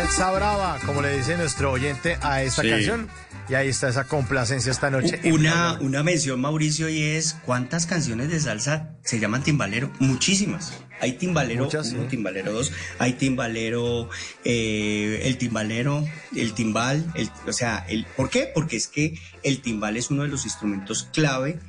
[0.04, 2.70] Salsa brava, como le dice nuestro oyente a esta Sí.
[2.70, 3.08] canción.
[3.50, 5.20] Y ahí está esa complacencia esta noche.
[5.32, 9.92] Una, una mención, Mauricio, y es ¿cuántas canciones de salsa se llaman timbalero?
[10.00, 10.74] Muchísimas.
[11.00, 12.08] Hay timbalero Muchas, 1, sí.
[12.10, 14.10] timbalero 2, hay timbalero,
[14.44, 16.06] eh, el timbalero,
[16.36, 18.50] el timbal, el, o sea, el, ¿por qué?
[18.54, 21.60] Porque es que el timbal es uno de los instrumentos clave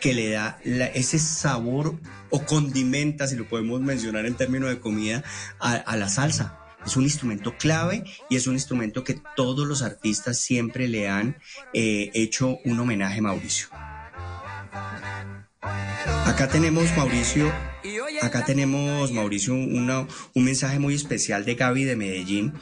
[0.00, 1.96] que le da la- ese sabor
[2.30, 5.22] o condimenta, si lo podemos mencionar en términos de comida,
[5.60, 6.56] a, a la salsa.
[6.86, 11.36] Es un instrumento clave y es un instrumento que todos los artistas siempre le han
[11.74, 13.68] eh, hecho un homenaje a Mauricio.
[16.24, 17.52] Acá tenemos Mauricio,
[18.22, 22.54] acá tenemos Mauricio una- un mensaje muy especial de Gaby de Medellín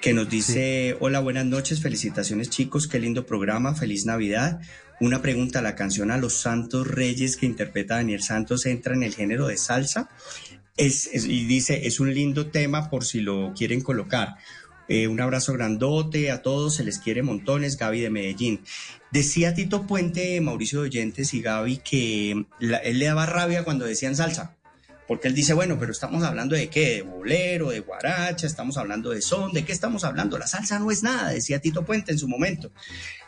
[0.00, 4.60] que nos dice, hola, buenas noches, felicitaciones chicos, qué lindo programa, feliz Navidad.
[5.00, 9.14] Una pregunta, ¿la canción a los Santos Reyes que interpreta Daniel Santos entra en el
[9.14, 10.08] género de salsa?
[10.76, 14.36] Es, es- y dice, es un lindo tema por si lo quieren colocar.
[14.88, 18.60] Eh, un abrazo grandote a todos, se les quiere montones, Gaby de Medellín.
[19.10, 22.30] Decía Tito Puente, Mauricio de Oyentes y Gaby que
[22.60, 24.55] él le daba rabia cuando decían salsa.
[25.06, 29.10] Porque él dice, bueno, pero estamos hablando de qué, de bolero, de guaracha, estamos hablando
[29.10, 30.38] de son, ¿de qué estamos hablando?
[30.38, 32.72] La salsa no es nada, decía Tito Puente en su momento.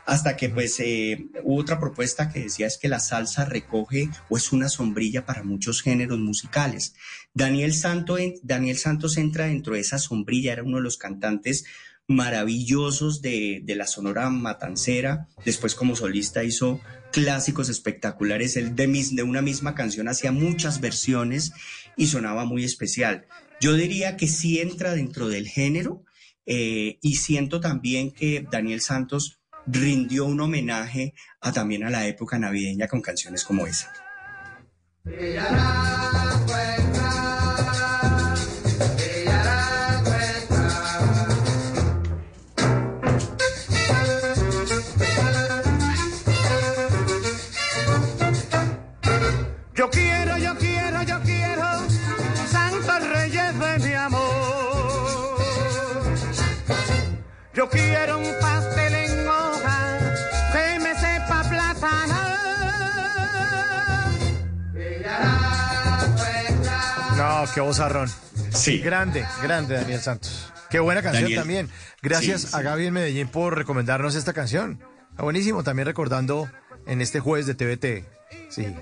[0.05, 4.37] Hasta que pues eh, hubo otra propuesta que decía es que la salsa recoge o
[4.37, 6.95] es una sombrilla para muchos géneros musicales.
[7.35, 11.65] Daniel, Santo, Daniel Santos entra dentro de esa sombrilla, era uno de los cantantes
[12.09, 15.29] maravillosos de, de la Sonora Matancera.
[15.45, 16.81] Después como solista hizo
[17.13, 18.57] clásicos espectaculares.
[18.57, 21.53] Él de, mis, de una misma canción hacía muchas versiones
[21.97, 23.27] y sonaba muy especial.
[23.61, 26.05] Yo diría que sí entra dentro del género
[26.47, 32.39] eh, y siento también que Daniel Santos rindió un homenaje a, también a la época
[32.39, 33.93] navideña con canciones como esa.
[57.59, 59.99] Yo quiero un pastel en hoja
[60.53, 62.15] que me sepa plátano.
[67.17, 68.09] No, qué vozarrón.
[68.53, 68.79] Sí.
[68.79, 70.53] Grande, grande Daniel Santos.
[70.71, 71.41] Qué buena canción Daniel.
[71.41, 71.69] también.
[72.01, 72.63] Gracias Sí, a.
[72.63, 74.81] Gaby en Medellín por recomendarnos esta canción.
[75.11, 76.49] Está buenísimo, también recordando
[76.87, 78.05] en este jueves de TVT.
[78.51, 78.73] Sí.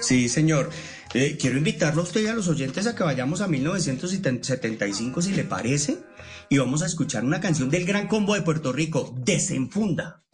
[0.00, 0.70] Sí, señor.
[1.14, 5.32] Eh, quiero invitarlo a usted y a los oyentes a que vayamos a 1975, si
[5.32, 5.98] le parece,
[6.48, 10.24] y vamos a escuchar una canción del Gran Combo de Puerto Rico, Desenfunda.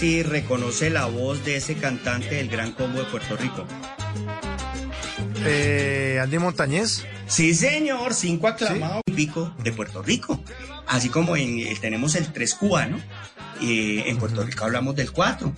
[0.00, 3.66] Si reconoce la voz de ese cantante del Gran Combo de Puerto Rico.
[5.44, 7.04] Eh, Andy Montañez.
[7.26, 10.42] Sí, señor, cinco aclamados y pico de Puerto Rico.
[10.86, 12.98] Así como en, eh, tenemos el tres cubano,
[13.60, 15.52] eh, en Puerto Rico hablamos del cuatro.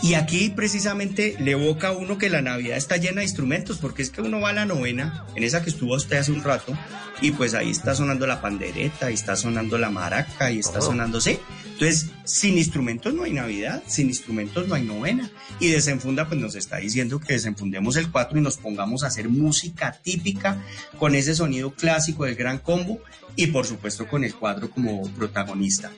[0.00, 4.02] Y aquí precisamente le evoca a uno que la Navidad está llena de instrumentos, porque
[4.02, 6.72] es que uno va a la novena, en esa que estuvo usted hace un rato,
[7.20, 10.82] y pues ahí está sonando la pandereta, y está sonando la maraca, y está Oh.
[10.82, 11.40] sonando, sí.
[11.80, 15.30] Entonces, sin instrumentos no hay Navidad, sin instrumentos no hay novena.
[15.60, 19.28] Y Desenfunda pues nos está diciendo que desenfundemos el 4 y nos pongamos a hacer
[19.28, 20.60] música típica
[20.98, 23.00] con ese sonido clásico del gran combo
[23.36, 25.92] y por supuesto con el cuadro como protagonista.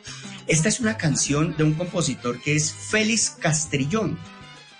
[0.46, 4.18] Esta es una canción de un compositor que es Félix Castrillón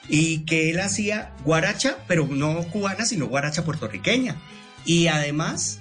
[0.07, 4.37] y que él hacía guaracha, pero no cubana, sino guaracha puertorriqueña.
[4.85, 5.80] Y además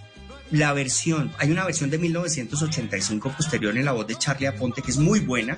[0.52, 4.92] la versión, hay una versión de 1985 posterior en la voz de Charlie Aponte que
[4.92, 5.58] es muy buena,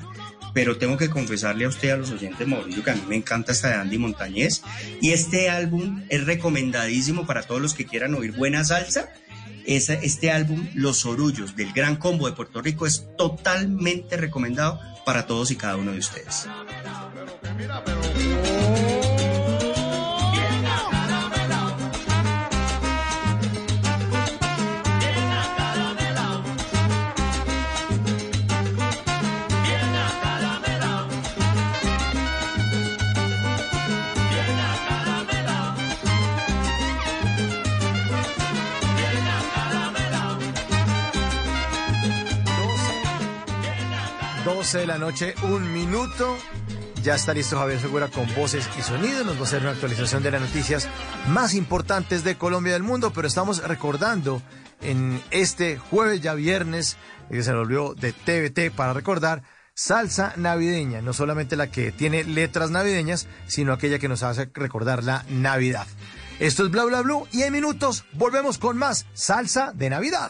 [0.54, 3.54] pero tengo que confesarle a usted a los oyentes, Mauricio, que a mí me encanta
[3.54, 4.62] esta de Andy Montañez.
[5.02, 9.10] Y este álbum es recomendadísimo para todos los que quieran oír buena salsa.
[9.66, 15.26] Esa- este álbum, Los Orullos, del Gran Combo de Puerto Rico, es totalmente recomendado para
[15.26, 16.48] todos y cada uno de ustedes.
[17.94, 19.01] Doce
[44.62, 46.38] 12 de la noche, un minuto.
[47.02, 49.26] Ya está listo Javier Segura con voces y sonidos.
[49.26, 50.88] Nos va a hacer una actualización de las noticias
[51.30, 53.12] más importantes de Colombia y del mundo.
[53.12, 54.40] Pero estamos recordando
[54.82, 56.98] en este jueves, ya viernes,
[57.32, 59.42] que se volvió de TVT para recordar
[59.74, 61.02] salsa navideña.
[61.02, 65.88] No solamente la que tiene letras navideñas, sino aquella que nos hace recordar la Navidad.
[66.40, 70.30] Esto es Bla Bla Blue y en minutos volvemos con más salsa de Navidad.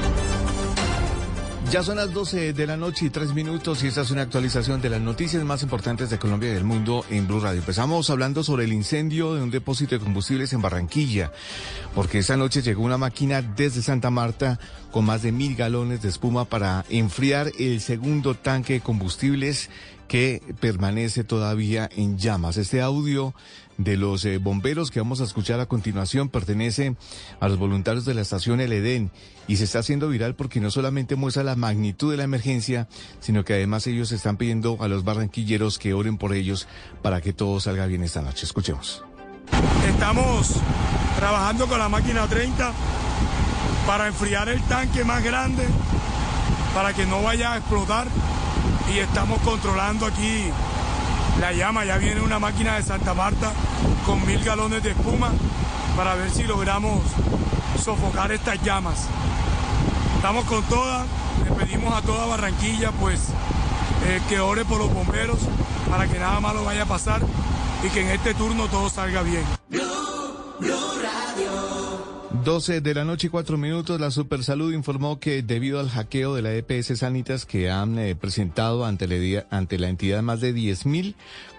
[1.71, 4.81] Ya son las 12 de la noche y 3 minutos y esta es una actualización
[4.81, 7.59] de las noticias más importantes de Colombia y del mundo en Blue Radio.
[7.59, 11.31] Empezamos hablando sobre el incendio de un depósito de combustibles en Barranquilla,
[11.95, 14.59] porque esta noche llegó una máquina desde Santa Marta
[14.91, 19.69] con más de mil galones de espuma para enfriar el segundo tanque de combustibles
[20.09, 22.57] que permanece todavía en llamas.
[22.57, 23.33] Este audio
[23.77, 26.95] de los eh, bomberos que vamos a escuchar a continuación pertenece
[27.39, 29.11] a los voluntarios de la estación El Edén
[29.47, 32.87] y se está haciendo viral porque no solamente muestra la magnitud de la emergencia,
[33.19, 36.67] sino que además ellos están pidiendo a los barranquilleros que oren por ellos
[37.01, 38.45] para que todo salga bien esta noche.
[38.45, 39.03] Escuchemos.
[39.87, 40.55] Estamos
[41.17, 42.71] trabajando con la máquina 30
[43.85, 45.65] para enfriar el tanque más grande,
[46.73, 48.07] para que no vaya a explotar.
[48.93, 50.45] Y estamos controlando aquí
[51.39, 51.85] la llama.
[51.85, 53.51] Ya viene una máquina de Santa Marta
[54.05, 55.31] con mil galones de espuma
[55.95, 57.01] para ver si logramos
[57.83, 59.07] sofocar estas llamas.
[60.15, 61.05] Estamos con todas,
[61.43, 63.29] le pedimos a toda Barranquilla pues
[64.05, 65.39] eh, que ore por los bomberos
[65.89, 67.21] para que nada malo vaya a pasar
[67.83, 69.43] y que en este turno todo salga bien.
[72.43, 76.41] 12 de la noche y 4 minutos, la Supersalud informó que debido al hackeo de
[76.41, 80.51] la EPS Sanitas que han eh, presentado ante la, ante la entidad más de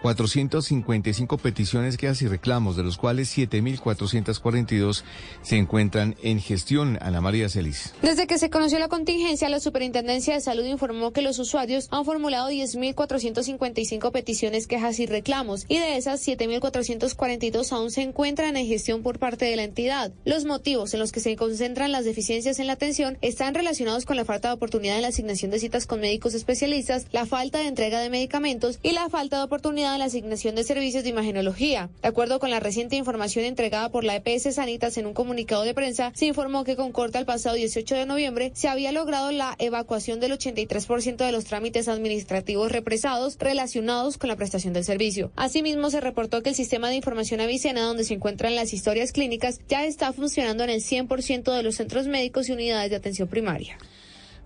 [0.02, 5.04] 10.455 peticiones, quejas y reclamos, de los cuales 7.442
[5.42, 6.98] se encuentran en gestión.
[7.00, 7.94] Ana María Celis.
[8.02, 12.04] Desde que se conoció la contingencia, la Superintendencia de Salud informó que los usuarios han
[12.04, 19.02] formulado 10.455 peticiones, quejas y reclamos, y de esas 7.442 aún se encuentran en gestión
[19.02, 20.12] por parte de la entidad.
[20.24, 24.16] Los motivos en los que se concentran las deficiencias en la atención están relacionados con
[24.16, 27.68] la falta de oportunidad en la asignación de citas con médicos especialistas, la falta de
[27.68, 31.90] entrega de medicamentos y la falta de oportunidad la asignación de servicios de imagenología.
[32.02, 35.74] De acuerdo con la reciente información entregada por la EPS Sanitas en un comunicado de
[35.74, 39.54] prensa, se informó que con corte al pasado 18 de noviembre se había logrado la
[39.58, 45.32] evacuación del 83% de los trámites administrativos represados relacionados con la prestación del servicio.
[45.36, 49.60] Asimismo, se reportó que el sistema de información avicena donde se encuentran las historias clínicas
[49.68, 53.78] ya está funcionando en el 100% de los centros médicos y unidades de atención primaria.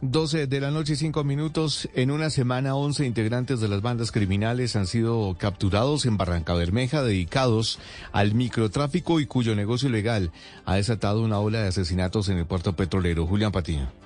[0.03, 1.89] 12 de la noche y 5 minutos.
[1.95, 7.03] En una semana, 11 integrantes de las bandas criminales han sido capturados en Barranca Bermeja,
[7.03, 7.79] dedicados
[8.13, 10.33] al microtráfico y cuyo negocio ilegal
[10.67, 13.27] ha desatado una ola de asesinatos en el puerto petrolero.
[13.27, 14.06] Julián Patiño.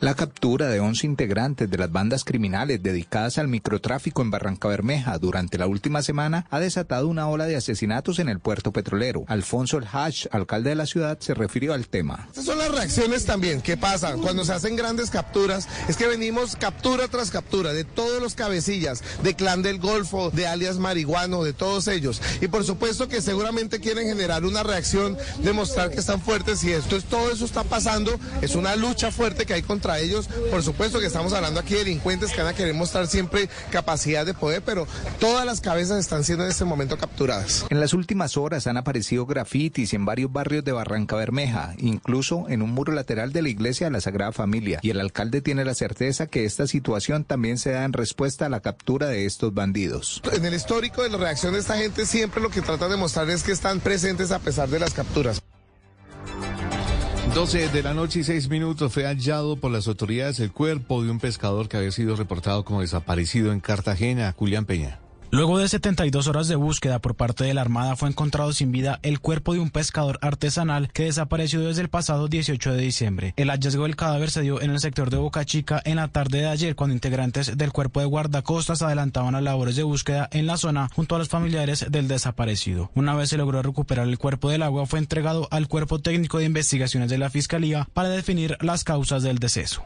[0.00, 5.18] La captura de 11 integrantes de las bandas criminales dedicadas al microtráfico en Barranca Bermeja
[5.18, 9.24] durante la última semana ha desatado una ola de asesinatos en el puerto petrolero.
[9.26, 12.28] Alfonso El Hash, alcalde de la ciudad, se refirió al tema.
[12.28, 13.60] Estas son las reacciones también.
[13.60, 14.14] ¿Qué pasa?
[14.14, 19.04] Cuando se hacen grandes capturas, es que venimos captura tras captura de todos los cabecillas,
[19.22, 22.22] de Clan del Golfo, de alias Marihuano, de todos ellos.
[22.40, 26.96] Y por supuesto que seguramente quieren generar una reacción, demostrar que están fuertes y esto
[26.96, 28.18] es todo eso está pasando.
[28.40, 30.28] Es una lucha fuerte que hay contra ellos.
[30.50, 34.24] Por supuesto que estamos hablando aquí de delincuentes que van a querer mostrar siempre capacidad
[34.24, 34.86] de poder, pero
[35.18, 37.64] todas las cabezas están siendo en este momento capturadas.
[37.70, 42.62] En las últimas horas han aparecido grafitis en varios barrios de Barranca Bermeja, incluso en
[42.62, 44.80] un muro lateral de la iglesia de la Sagrada Familia.
[44.82, 48.48] Y el alcalde tiene la certeza que esta situación también se da en respuesta a
[48.48, 50.22] la captura de estos bandidos.
[50.32, 53.28] En el histórico de la reacción de esta gente siempre lo que trata de mostrar
[53.30, 55.42] es que están presentes a pesar de las capturas.
[57.34, 61.10] 12 de la noche y 6 minutos fue hallado por las autoridades el cuerpo de
[61.12, 64.98] un pescador que había sido reportado como desaparecido en Cartagena, Julián Peña.
[65.32, 68.98] Luego de 72 horas de búsqueda por parte de la Armada fue encontrado sin vida
[69.04, 73.34] el cuerpo de un pescador artesanal que desapareció desde el pasado 18 de diciembre.
[73.36, 76.38] El hallazgo del cadáver se dio en el sector de Boca Chica en la tarde
[76.38, 80.56] de ayer cuando integrantes del cuerpo de guardacostas adelantaban las labores de búsqueda en la
[80.56, 82.90] zona junto a los familiares del desaparecido.
[82.96, 86.46] Una vez se logró recuperar el cuerpo del agua fue entregado al cuerpo técnico de
[86.46, 89.84] investigaciones de la Fiscalía para definir las causas del deceso.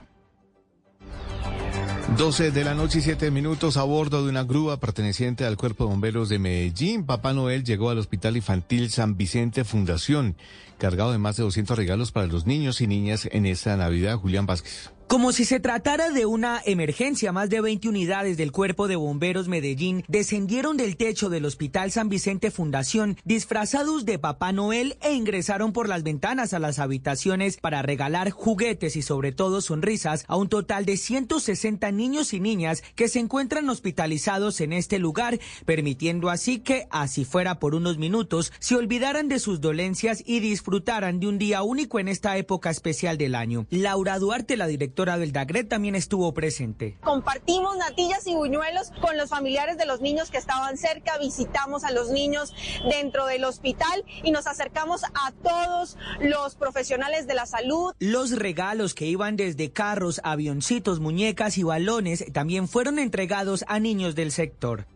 [2.16, 5.84] 12 de la noche y 7 minutos a bordo de una grúa perteneciente al Cuerpo
[5.84, 7.04] de Bomberos de Medellín.
[7.04, 10.36] Papá Noel llegó al Hospital Infantil San Vicente Fundación,
[10.78, 14.16] cargado de más de 200 regalos para los niños y niñas en esta Navidad.
[14.16, 14.90] Julián Vázquez.
[15.06, 19.48] Como si se tratara de una emergencia, más de 20 unidades del Cuerpo de Bomberos
[19.48, 25.74] Medellín descendieron del techo del Hospital San Vicente Fundación disfrazados de Papá Noel e ingresaron
[25.74, 30.48] por las ventanas a las habitaciones para regalar juguetes y sobre todo sonrisas a un
[30.48, 36.60] total de 160 niños y niñas que se encuentran hospitalizados en este lugar, permitiendo así
[36.60, 41.38] que, así fuera por unos minutos, se olvidaran de sus dolencias y disfrutaran de un
[41.38, 43.66] día único en esta época especial del año.
[43.70, 46.98] Laura Duarte, la directora directora del DAGRET también estuvo presente.
[47.02, 51.90] Compartimos natillas y buñuelos con los familiares de los niños que estaban cerca, visitamos a
[51.90, 52.52] los niños
[52.90, 57.94] dentro del hospital y nos acercamos a todos los profesionales de la salud.
[57.98, 64.14] Los regalos que iban desde carros, avioncitos, muñecas y balones también fueron entregados a niños
[64.14, 64.86] del sector.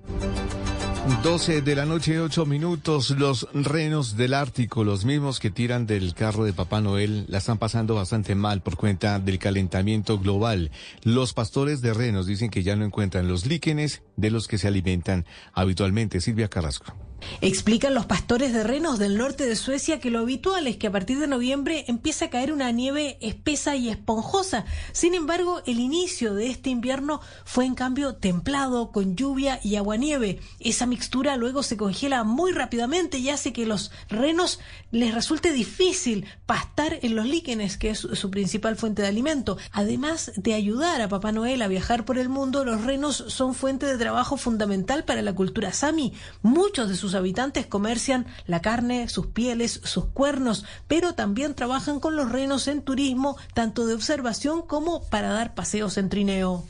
[1.23, 5.87] 12 de la noche y 8 minutos, los renos del Ártico, los mismos que tiran
[5.87, 10.71] del carro de Papá Noel, la están pasando bastante mal por cuenta del calentamiento global.
[11.03, 14.69] Los pastores de renos dicen que ya no encuentran los líquenes de los que se
[14.69, 16.21] alimentan habitualmente.
[16.21, 17.08] Silvia Carrasco.
[17.41, 20.93] Explican los pastores de renos del norte de Suecia que lo habitual es que a
[20.93, 24.65] partir de noviembre empieza a caer una nieve espesa y esponjosa.
[24.93, 30.41] Sin embargo, el inicio de este invierno fue en cambio templado, con lluvia y aguanieve.
[30.61, 36.27] Esa mixtura luego se congela muy rápidamente y hace que los renos les resulte difícil
[36.47, 39.59] pastar en los líquenes, que es su principal fuente de alimento.
[39.73, 43.87] Además de ayudar a Papá Noel a viajar por el mundo, los renos son fuente
[43.87, 46.13] de trabajo fundamental para la cultura sami.
[46.43, 52.01] Muchos de sus sus habitantes comercian la carne, sus pieles, sus cuernos, pero también trabajan
[52.01, 56.65] con los renos en turismo, tanto de observación como para dar paseos en trineo.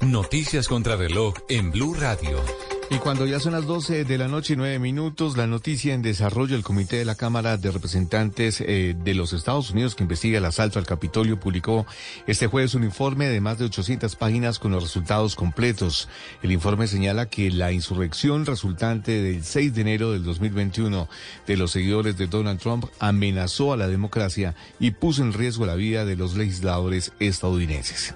[0.00, 2.42] Noticias contra reloj en Blue Radio.
[2.92, 6.02] Y cuando ya son las 12 de la noche y 9 minutos, la noticia en
[6.02, 10.36] desarrollo, el Comité de la Cámara de Representantes eh, de los Estados Unidos que investiga
[10.36, 11.86] el asalto al Capitolio publicó
[12.26, 16.10] este jueves un informe de más de 800 páginas con los resultados completos.
[16.42, 21.08] El informe señala que la insurrección resultante del 6 de enero del 2021
[21.46, 25.76] de los seguidores de Donald Trump amenazó a la democracia y puso en riesgo la
[25.76, 28.14] vida de los legisladores estadounidenses.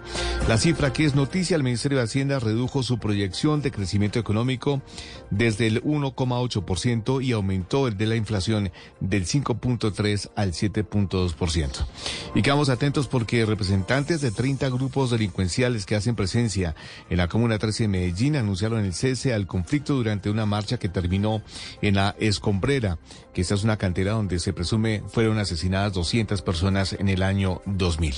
[0.48, 4.65] La cifra que es noticia, el Ministerio de Hacienda redujo su proyección de crecimiento económico
[4.66, 4.82] México.
[5.30, 8.70] Desde el 1,8% y aumentó el de la inflación
[9.00, 11.86] del 5.3 al 7.2%.
[12.34, 16.74] Y quedamos atentos porque representantes de 30 grupos delincuenciales que hacen presencia
[17.10, 20.88] en la Comuna 13 de Medellín anunciaron el cese al conflicto durante una marcha que
[20.88, 21.42] terminó
[21.82, 22.98] en la Escombrera,
[23.32, 27.62] que esta es una cantera donde se presume fueron asesinadas 200 personas en el año
[27.66, 28.14] 2000.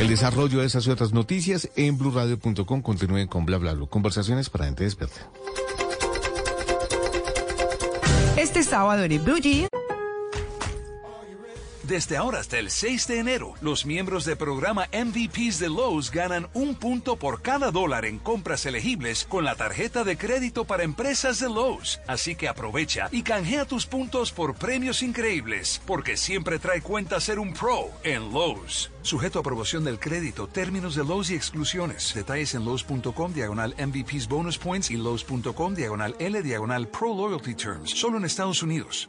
[0.00, 3.86] El desarrollo de esas y otras noticias en blurradio.com continúen con bla bla bla.
[3.86, 5.30] Conversaciones para gente despierta.
[8.46, 9.85] Este sábado en el Blue Jean.
[11.86, 16.48] Desde ahora hasta el 6 de enero, los miembros del programa MVPs de Lowe's ganan
[16.52, 21.38] un punto por cada dólar en compras elegibles con la tarjeta de crédito para empresas
[21.38, 22.00] de Lowe's.
[22.08, 27.38] Así que aprovecha y canjea tus puntos por premios increíbles, porque siempre trae cuenta ser
[27.38, 28.90] un pro en Lowe's.
[29.02, 32.12] Sujeto a aprobación del crédito, términos de Lowe's y exclusiones.
[32.12, 37.92] Detalles en Lowe's.com diagonal MVPs bonus points y Lowe's.com diagonal L diagonal pro loyalty terms.
[37.92, 39.08] Solo en Estados Unidos.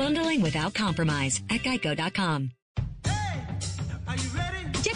[0.00, 2.59] Bundling without compromise at geico.com.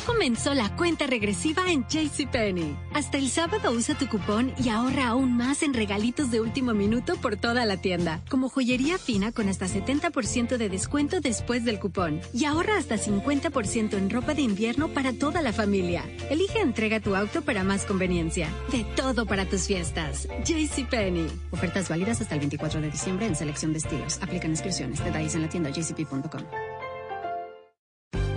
[0.06, 2.76] Comenzó la cuenta regresiva en JCPenney.
[2.92, 7.16] Hasta el sábado usa tu cupón y ahorra aún más en regalitos de último minuto
[7.16, 12.20] por toda la tienda, como joyería fina con hasta 70% de descuento después del cupón.
[12.34, 16.04] Y ahorra hasta 50% en ropa de invierno para toda la familia.
[16.28, 18.50] Elige entrega tu auto para más conveniencia.
[18.70, 20.28] De todo para tus fiestas.
[20.44, 21.28] JCPenney.
[21.50, 24.18] Ofertas válidas hasta el 24 de diciembre en selección de estilos.
[24.22, 25.02] Aplican inscripciones.
[25.02, 26.42] Detalles en la tienda jcp.com.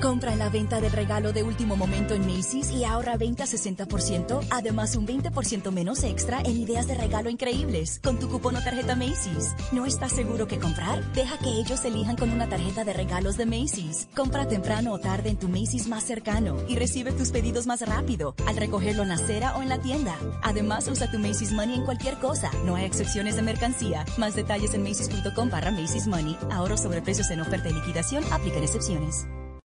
[0.02, 3.46] Compra en la venta del regalo de último momento en Macy's y ahorra 20 a
[3.48, 8.64] 60%, además un 20% menos extra en ideas de regalo increíbles con tu cupón o
[8.64, 9.56] tarjeta Macy's.
[9.72, 11.04] ¿No estás seguro qué comprar?
[11.14, 14.08] Deja que ellos elijan con una tarjeta de regalos de Macy's.
[14.16, 18.36] Compra temprano o tarde en tu Macy's más cercano y recibe tus pedidos más rápido
[18.46, 20.16] al recogerlo en la acera o en la tienda.
[20.44, 22.52] Además, usa tu Macy's Money en cualquier cosa.
[22.66, 24.06] No hay excepciones de mercancía.
[24.18, 26.38] Más detalles en macy's.com barra Macy's Money.
[26.52, 28.24] Ahorro sobre precios en oferta y liquidación.
[28.32, 29.26] Aplican excepciones.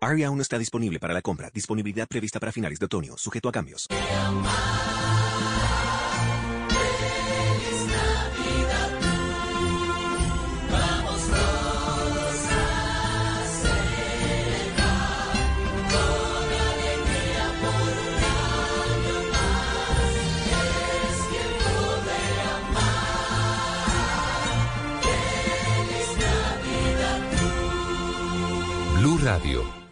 [0.00, 1.50] Aria aún está disponible para la compra.
[1.52, 3.86] Disponibilidad prevista para finales de otoño, sujeto a cambios.
[29.22, 29.79] Radio,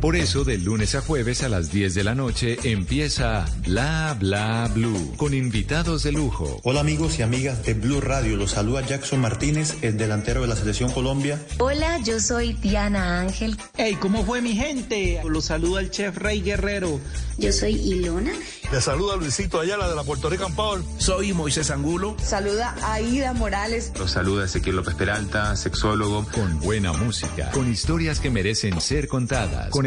[0.00, 4.70] Por eso, de lunes a jueves a las 10 de la noche empieza Bla Bla
[4.74, 6.58] Blue con invitados de lujo.
[6.64, 10.56] Hola amigos y amigas de Blue Radio, los saluda Jackson Martínez, el delantero de la
[10.56, 11.38] Selección Colombia.
[11.58, 13.58] Hola, yo soy Diana Ángel.
[13.76, 15.20] Hey, ¿cómo fue mi gente?
[15.28, 16.98] Los saluda el chef Rey Guerrero.
[17.36, 18.32] Yo soy Ilona.
[18.70, 20.82] Le saluda Luisito Ayala de la Puerto Rican Power.
[20.98, 22.16] Soy Moisés Angulo.
[22.22, 23.92] Saluda Aida Morales.
[23.98, 26.26] Los saluda Ezequiel López Peralta, sexólogo.
[26.32, 29.86] Con buena música, con historias que merecen ser contadas, con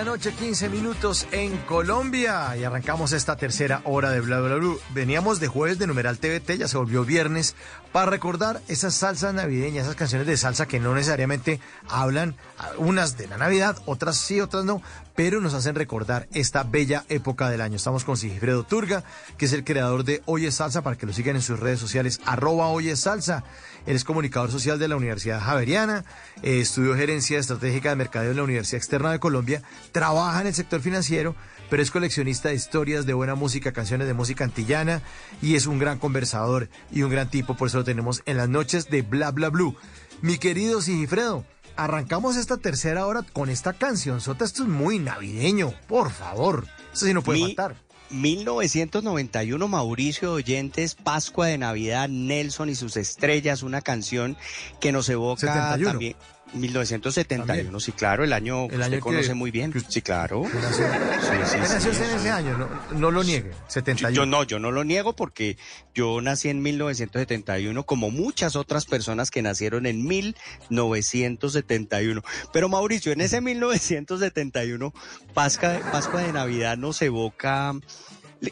[0.00, 2.56] La noche, 15 minutos en Colombia.
[2.56, 4.58] Y arrancamos esta tercera hora de Bla Bla.
[4.94, 7.54] Veníamos de jueves de numeral TVT, ya se volvió viernes,
[7.92, 12.34] para recordar esas salsas navideñas, esas canciones de salsa que no necesariamente hablan,
[12.80, 14.82] unas de la Navidad, otras sí, otras no,
[15.14, 17.76] pero nos hacen recordar esta bella época del año.
[17.76, 19.04] Estamos con Sigifredo Turga,
[19.36, 22.20] que es el creador de Oye Salsa, para que lo sigan en sus redes sociales,
[22.24, 23.44] arroba Oye Salsa.
[23.86, 26.04] Él es comunicador social de la Universidad Javeriana,
[26.42, 29.62] eh, estudió gerencia estratégica de mercadeo en la Universidad Externa de Colombia,
[29.92, 31.36] trabaja en el sector financiero,
[31.68, 35.02] pero es coleccionista de historias de buena música, canciones de música antillana
[35.42, 38.48] y es un gran conversador y un gran tipo, por eso lo tenemos en las
[38.48, 39.76] noches de Bla Bla Blue.
[40.22, 41.44] Mi querido Sigifredo,
[41.80, 44.20] arrancamos esta tercera hora con esta canción.
[44.20, 46.66] Sota, esto es muy navideño, por favor.
[46.92, 47.76] Eso sí no puede faltar.
[48.10, 54.36] 1991, Mauricio Oyentes, Pascua de Navidad, Nelson y sus estrellas, una canción
[54.80, 56.16] que nos evoca también.
[56.52, 59.72] 1971, sí, claro, el año que usted conoce muy bien.
[59.88, 60.44] sí, claro.
[60.44, 64.14] Sí, nació en ese año, no, no, lo niegue, 71.
[64.14, 65.56] Yo no, yo no lo niego porque
[65.94, 72.22] yo nací en 1971 como muchas otras personas que nacieron en 1971.
[72.52, 74.92] Pero Mauricio, en ese 1971,
[75.34, 77.74] Pascua, Pascua de Navidad nos evoca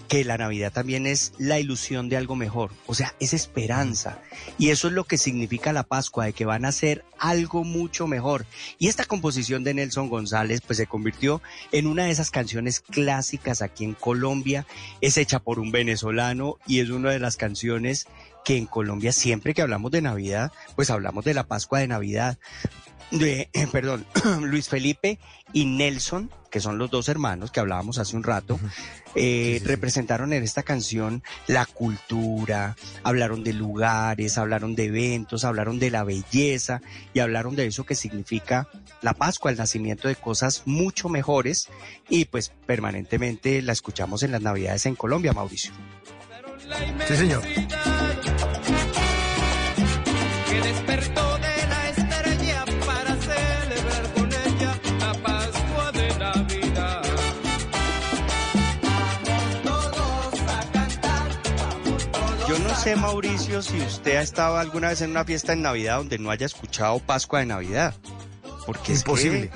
[0.08, 4.20] que la Navidad también es la ilusión de algo mejor, o sea, es esperanza.
[4.58, 8.06] Y eso es lo que significa la Pascua, de que van a ser algo mucho
[8.06, 8.44] mejor.
[8.78, 11.40] Y esta composición de Nelson González, pues se convirtió
[11.72, 14.66] en una de esas canciones clásicas aquí en Colombia.
[15.00, 18.06] Es hecha por un venezolano y es una de las canciones
[18.44, 22.38] que en Colombia siempre que hablamos de Navidad, pues hablamos de la Pascua de Navidad
[23.10, 24.06] de, eh, perdón,
[24.42, 25.18] Luis Felipe
[25.52, 28.58] y Nelson, que son los dos hermanos que hablábamos hace un rato,
[29.14, 35.90] eh, representaron en esta canción la cultura, hablaron de lugares, hablaron de eventos, hablaron de
[35.90, 36.80] la belleza
[37.14, 38.68] y hablaron de eso que significa
[39.02, 41.68] la Pascua, el nacimiento de cosas mucho mejores
[42.08, 45.72] y pues permanentemente la escuchamos en las Navidades en Colombia, Mauricio.
[47.06, 47.42] Sí, señor.
[62.88, 66.30] Sé, Mauricio, si usted ha estado alguna vez en una fiesta en Navidad donde no
[66.30, 67.94] haya escuchado Pascua de Navidad.
[68.64, 69.50] Porque es imposible.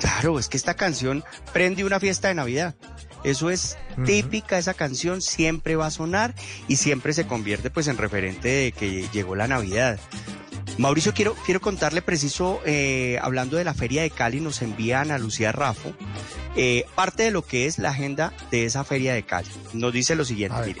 [0.00, 2.74] claro, es que esta canción prende una fiesta de Navidad.
[3.24, 3.76] Eso es
[4.06, 6.34] típica, esa canción siempre va a sonar
[6.66, 9.98] y siempre se convierte pues en referente de que llegó la Navidad.
[10.78, 15.18] Mauricio, quiero, quiero contarle preciso, eh, hablando de la Feria de Cali, nos envían a
[15.18, 15.92] Lucía Rafo
[16.56, 19.50] eh, parte de lo que es la agenda de esa Feria de Cali.
[19.74, 20.74] Nos dice lo siguiente,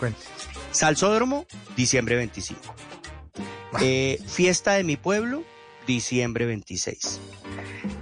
[0.78, 1.44] Salsódromo,
[1.76, 2.60] diciembre 25.
[3.80, 5.42] Eh, fiesta de mi pueblo,
[5.88, 7.18] diciembre 26.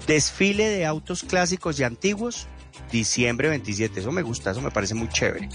[0.07, 2.49] Desfile de autos clásicos y antiguos,
[2.93, 4.01] diciembre 27.
[4.01, 5.49] Eso me gusta, eso me parece muy chévere.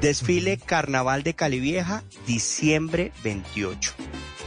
[0.00, 3.94] Desfile Carnaval de Cali Vieja, diciembre 28.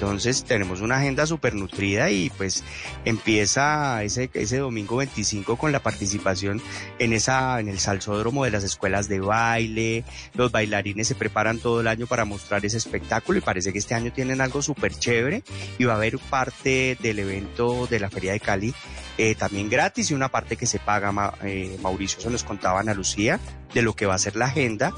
[0.01, 2.63] Entonces tenemos una agenda súper nutrida y pues
[3.05, 6.59] empieza ese, ese domingo 25 con la participación
[6.97, 10.03] en, esa, en el salsódromo de las escuelas de baile.
[10.33, 13.93] Los bailarines se preparan todo el año para mostrar ese espectáculo y parece que este
[13.93, 15.43] año tienen algo súper chévere
[15.77, 18.73] y va a haber parte del evento de la Feria de Cali
[19.19, 22.95] eh, también gratis y una parte que se paga, eh, Mauricio, se nos contaba Ana
[22.95, 23.39] Lucía,
[23.71, 24.93] de lo que va a ser la agenda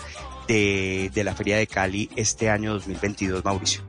[0.47, 3.83] de, de la Feria de Cali este año 2022, Mauricio.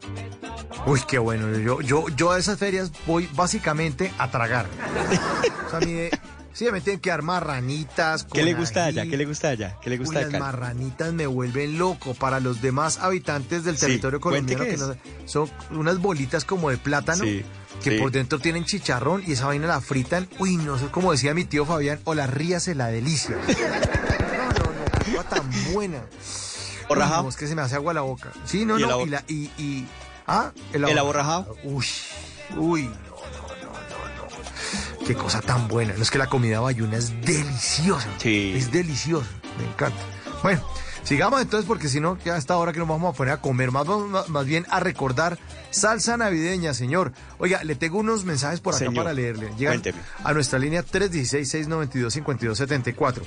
[0.86, 1.56] Uy, qué bueno.
[1.58, 4.66] Yo, yo, yo a esas ferias voy básicamente a tragar.
[5.66, 6.08] o sea, a mí,
[6.52, 8.24] sí, me tienen que dar marranitas.
[8.24, 9.04] ¿Qué le gusta allá?
[9.04, 9.76] ¿Qué le gusta allá?
[9.80, 12.14] ¿Qué le gusta Las marranitas me vuelven loco.
[12.14, 14.78] Para los demás habitantes del territorio colombiano, que
[15.26, 17.24] son unas bolitas como de plátano.
[17.82, 20.28] que por dentro tienen chicharrón y esa vaina la fritan.
[20.38, 23.36] Uy, no sé, como decía mi tío Fabián, o la ríase la delicia.
[25.14, 26.02] no, tan buena.
[26.88, 27.28] ¿O rajado?
[27.28, 28.30] es que se me hace agua la boca.
[28.44, 29.86] Sí, no, no, y, la, y
[30.26, 31.56] Ah, el, aborrajado.
[31.64, 31.86] Uy,
[32.56, 35.92] uy, no, no, no, no, Qué cosa tan buena.
[35.94, 38.08] No es que la comida bayuna es deliciosa.
[38.18, 38.54] Sí.
[38.56, 39.28] Es deliciosa.
[39.58, 39.98] Me encanta.
[40.42, 40.62] Bueno,
[41.02, 43.40] sigamos entonces porque si no, ya a esta hora que nos vamos a poner a
[43.40, 43.86] comer, más,
[44.28, 45.38] más, bien a recordar
[45.74, 47.12] salsa navideña, señor.
[47.38, 49.50] Oiga, le tengo unos mensajes por acá para leerle.
[49.58, 49.82] Llegan
[50.22, 53.22] a nuestra línea 316-692-5274.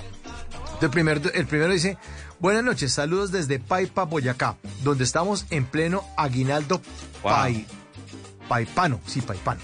[0.82, 1.98] El, primer, el primero dice,
[2.40, 6.82] buenas noches, saludos desde Paipa, Boyacá, donde estamos en pleno aguinaldo
[8.48, 9.62] paipano, sí, paipano.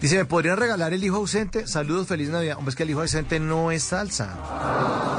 [0.00, 1.66] Dice, ¿me podrían regalar el hijo ausente?
[1.66, 2.56] Saludos, feliz Navidad.
[2.56, 4.34] Hombre, es que el hijo ausente no es salsa.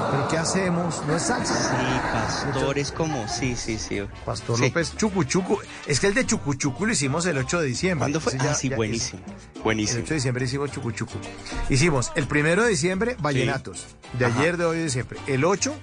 [0.09, 1.03] ¿Pero qué hacemos?
[1.05, 1.53] No es salsa.
[1.53, 4.01] Sí, pastores como, sí, sí, sí.
[4.25, 5.59] Pastor López, Chucuchucu.
[5.85, 8.11] Es que el de Chucuchucu lo hicimos el 8 de diciembre.
[8.11, 8.33] ¿Cuándo fue?
[8.39, 9.21] ah, sí, buenísimo.
[9.63, 9.99] buenísimo.
[9.99, 11.17] El 8 de diciembre hicimos Chucuchucu.
[11.69, 13.85] Hicimos el primero de diciembre, Vallenatos.
[14.17, 15.19] De ayer, de hoy, de siempre.
[15.27, 15.75] El 8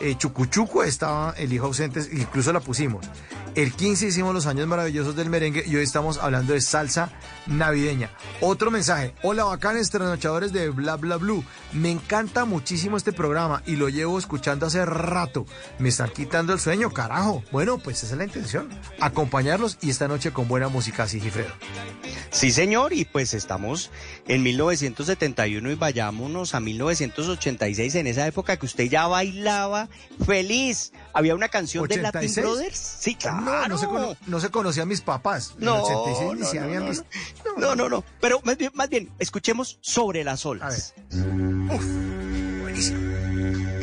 [0.00, 3.06] eh, Chucuchuco estaba el hijo ausente, incluso la pusimos.
[3.54, 7.12] El 15 hicimos los años maravillosos del merengue y hoy estamos hablando de salsa
[7.46, 8.10] navideña.
[8.40, 9.14] Otro mensaje.
[9.22, 11.44] Hola bacanes trasnochadores de Bla Bla Blue.
[11.74, 15.44] Me encanta muchísimo este programa y lo llevo escuchando hace rato.
[15.78, 17.44] Me están quitando el sueño, carajo.
[17.52, 18.70] Bueno, pues esa es la intención.
[19.00, 21.52] Acompañarlos y esta noche con buena música, así, Gifredo.
[22.30, 23.90] Sí, señor, y pues estamos
[24.28, 29.90] en 1971 y vayámonos a 1986, en esa época que usted ya bailaba
[30.24, 30.92] feliz.
[31.12, 32.96] Había una canción de Latin Brothers.
[33.00, 33.41] Sí, claro.
[33.44, 35.54] No, no se, cono no se conocía a mis papás.
[35.58, 37.06] No, en 86 no, ni se no, habían no, visto.
[37.56, 38.04] No, no, no.
[38.20, 40.94] Pero más bien, más bien, escuchemos sobre las olas.
[41.10, 41.84] Uf,
[42.62, 43.81] buenísimo.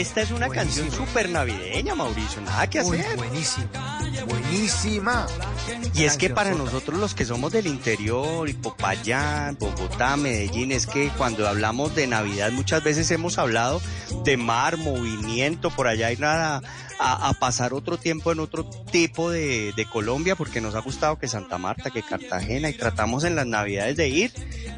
[0.00, 0.86] Esta es una Buenísimo.
[0.88, 2.40] canción súper navideña, Mauricio.
[2.40, 3.16] Nada que Uy, hacer.
[3.16, 4.00] buenísima.
[4.26, 5.26] Buenísima.
[5.94, 10.86] Y es que para nosotros los que somos del interior, y Popayán, Bogotá, Medellín, es
[10.86, 13.82] que cuando hablamos de Navidad muchas veces hemos hablado
[14.24, 16.62] de mar, movimiento, por allá y nada,
[17.02, 21.18] a, a pasar otro tiempo en otro tipo de, de Colombia, porque nos ha gustado
[21.18, 24.32] que Santa Marta, que Cartagena, y tratamos en las Navidades de ir.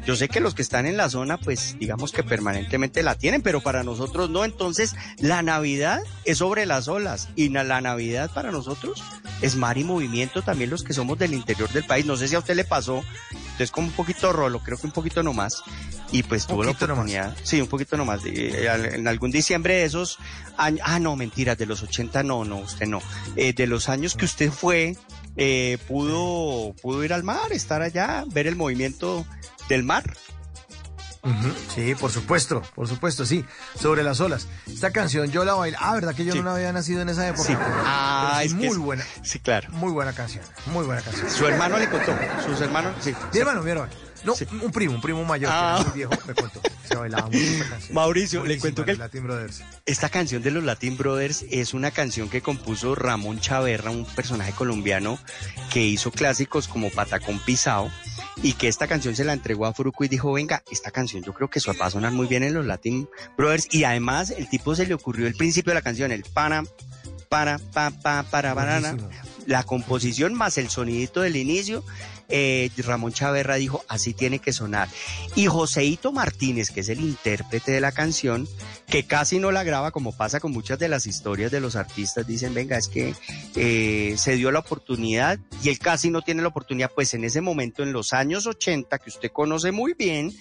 [0.05, 3.41] Yo sé que los que están en la zona, pues digamos que permanentemente la tienen,
[3.41, 4.45] pero para nosotros no.
[4.45, 9.03] Entonces, la Navidad es sobre las olas y na- la Navidad para nosotros
[9.41, 12.05] es mar y movimiento también los que somos del interior del país.
[12.05, 14.87] No sé si a usted le pasó, usted es como un poquito rolo, creo que
[14.87, 15.61] un poquito nomás.
[16.11, 17.05] Y pues tuvo la Poquito nomás.
[17.05, 20.19] oportunidad, sí, un poquito nomás, de- eh, en algún diciembre de esos
[20.57, 23.01] años, ah, no, mentiras, de los 80, no, no, usted no.
[23.35, 24.95] Eh, de los años que usted fue,
[25.37, 29.25] eh, pudo, pudo ir al mar, estar allá, ver el movimiento
[29.69, 30.03] del mar.
[31.73, 33.45] Sí, por supuesto, por supuesto, sí.
[33.79, 34.47] Sobre las olas.
[34.67, 35.77] Esta canción yo la bailo.
[35.79, 36.41] Ah, ¿verdad que yo Sí.
[36.41, 37.43] no había nacido en esa época?
[37.47, 37.53] Sí.
[37.57, 39.05] Ah, es que muy es- buena.
[39.23, 39.69] Sí, claro.
[39.71, 40.43] Muy buena canción.
[40.65, 41.29] Muy buena canción.
[41.29, 42.11] Su hermano le contó,
[42.45, 43.13] sus hermanos, sí.
[43.33, 43.89] Mi hermano, mi hermano.
[44.23, 45.75] No, un primo, un primo mayor, Ah.
[45.77, 46.61] que era muy viejo, me contó.
[46.87, 47.93] Se bailaba mucho canción.
[47.93, 49.63] Mauricio, le cuento que Latin Brothers.
[49.85, 54.53] Esta canción de los Latin Brothers es una canción que compuso Ramón Chaverra, un personaje
[54.53, 55.19] colombiano
[55.71, 57.91] que hizo clásicos como Patacón Pisao
[58.41, 61.33] y que esta canción se la entregó a Fruco y dijo, venga, esta canción yo
[61.33, 64.75] creo que va a sonar muy bien en los Latin Brothers y además el tipo
[64.75, 66.63] se le ocurrió el principio de la canción, el para,
[67.29, 68.95] para, pa, pa, para, banana,
[69.45, 71.83] la composición más el sonidito del inicio,
[72.29, 74.87] eh, Ramón Chaverra dijo, así tiene que sonar.
[75.35, 78.47] Y Joseito Martínez, que es el intérprete de la canción,
[78.87, 82.27] que casi no la graba, como pasa con muchas de las historias de los artistas,
[82.27, 83.15] dicen, venga, es que
[83.55, 87.41] eh, se dio la oportunidad y él casi no tiene la oportunidad, pues en ese
[87.41, 90.33] momento, en los años 80, que usted conoce muy bien,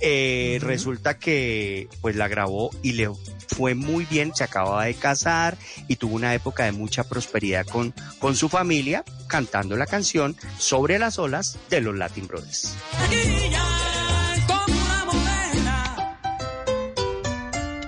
[0.00, 3.10] eh, resulta que pues la grabó y le
[3.48, 5.56] fue muy bien, se acababa de casar
[5.88, 10.98] y tuvo una época de mucha prosperidad con, con su familia cantando la canción sobre
[10.98, 12.74] las olas de los Latin Brothers.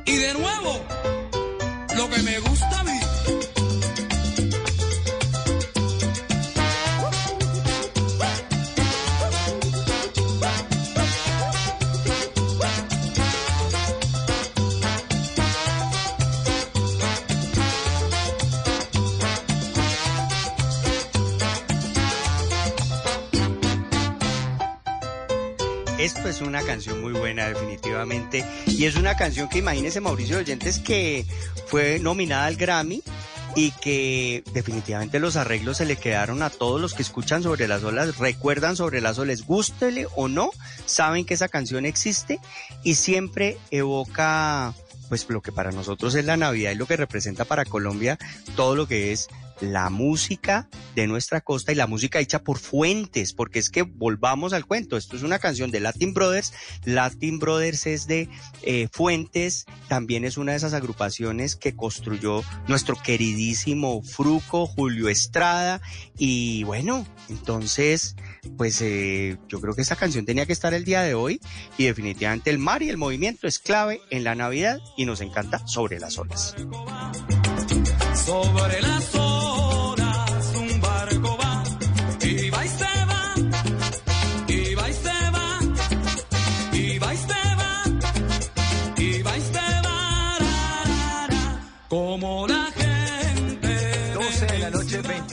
[0.06, 0.80] Y de nuevo,
[1.96, 2.99] lo que me gusta a mí.
[26.00, 28.42] Esto es una canción muy buena definitivamente.
[28.66, 31.26] Y es una canción que imagínese Mauricio Oyentes que
[31.66, 33.02] fue nominada al Grammy
[33.54, 37.84] y que definitivamente los arreglos se le quedaron a todos los que escuchan sobre las
[37.84, 40.52] olas, recuerdan sobre las olas, gústele o no,
[40.86, 42.40] saben que esa canción existe
[42.82, 44.72] y siempre evoca
[45.10, 48.16] pues lo que para nosotros es la Navidad y lo que representa para Colombia
[48.56, 49.28] todo lo que es
[49.60, 54.52] la música de nuestra costa y la música hecha por fuentes, porque es que volvamos
[54.52, 56.52] al cuento, esto es una canción de Latin Brothers,
[56.84, 58.28] Latin Brothers es de
[58.62, 65.80] eh, Fuentes, también es una de esas agrupaciones que construyó nuestro queridísimo Fruco, Julio Estrada,
[66.18, 68.16] y bueno, entonces,
[68.56, 71.40] pues eh, yo creo que esa canción tenía que estar el día de hoy,
[71.78, 75.66] y definitivamente el mar y el movimiento es clave en la Navidad y nos encanta
[75.66, 76.14] sobre las.
[76.14, 76.30] Sobre
[78.82, 79.29] las olas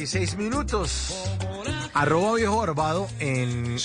[0.08, 1.14] 16 minutos.
[1.94, 3.76] Arroba viejo barbado en,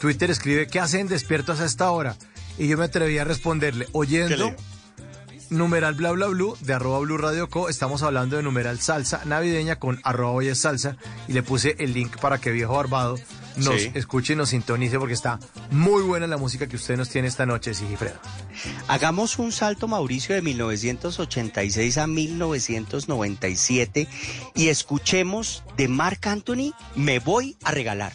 [0.00, 2.14] Twitter escribe, ¿qué hacen despiertos a esta hora?
[2.58, 4.54] Y yo me atreví a responderle, oyendo
[5.50, 7.68] numeral bla bla blue de arroba blue radio co.
[7.68, 10.96] Estamos hablando de numeral salsa navideña con arroba hoy es salsa.
[11.26, 13.16] Y le puse el link para que viejo barbado
[13.56, 13.90] nos Sí.
[13.94, 15.40] escuche y nos sintonice porque está
[15.72, 18.14] muy buena la música que usted nos tiene esta noche, Sigifredo.
[18.86, 24.06] Hagamos un salto, Mauricio, de 1986 a 1997
[24.54, 28.12] y escuchemos de Marc Anthony, Me voy a regalar.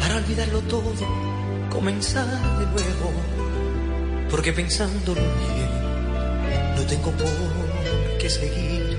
[0.00, 0.92] Para olvidarlo todo,
[1.70, 3.12] comenzar de nuevo.
[4.30, 8.96] Porque pensándolo bien, no tengo por qué seguir.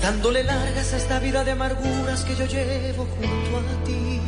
[0.00, 4.20] Dándole largas a esta vida de amarguras que yo llevo junto a ti.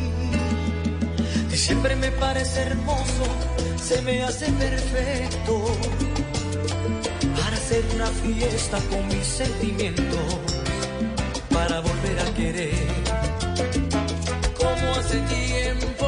[1.51, 3.25] Diciembre me parece hermoso,
[3.83, 5.65] se me hace perfecto
[7.41, 10.39] para hacer una fiesta con mis sentimientos,
[11.51, 13.06] para volver a querer
[14.97, 16.06] hace tiempo,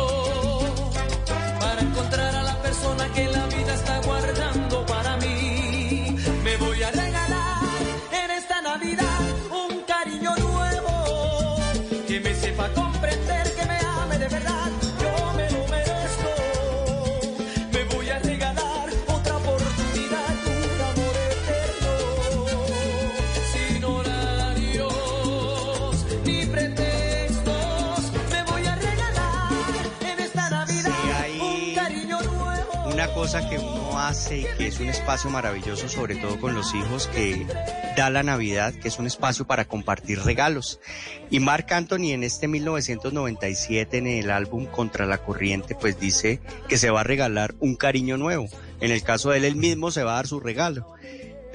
[33.28, 37.46] que uno hace y que es un espacio maravilloso, sobre todo con los hijos, que
[37.94, 40.80] da la Navidad, que es un espacio para compartir regalos.
[41.28, 46.78] Y Marc Anthony en este 1997, en el álbum Contra la Corriente, pues dice que
[46.78, 48.46] se va a regalar un cariño nuevo.
[48.80, 50.94] En el caso de él, él mismo se va a dar su regalo.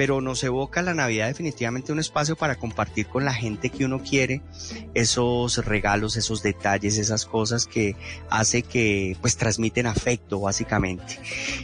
[0.04, 4.04] Pero nos evoca la Navidad definitivamente un espacio para compartir con la gente que uno
[4.04, 4.42] quiere
[4.94, 7.96] esos regalos, esos detalles, esas cosas que
[8.30, 11.20] hace que pues transmiten afecto básicamente.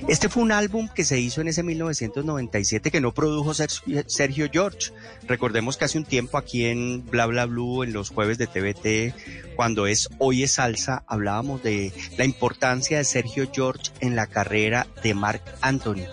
[0.07, 3.71] Este fue un álbum que se hizo en ese 1997 que no produjo Ser-
[4.07, 4.93] Sergio George.
[5.27, 9.13] Recordemos que hace un tiempo aquí en Bla Bla Blue, en los jueves de TVT,
[9.57, 14.87] cuando es Hoy es Salsa, hablábamos de la importancia de Sergio George en la carrera
[15.03, 16.05] de Marc Anthony.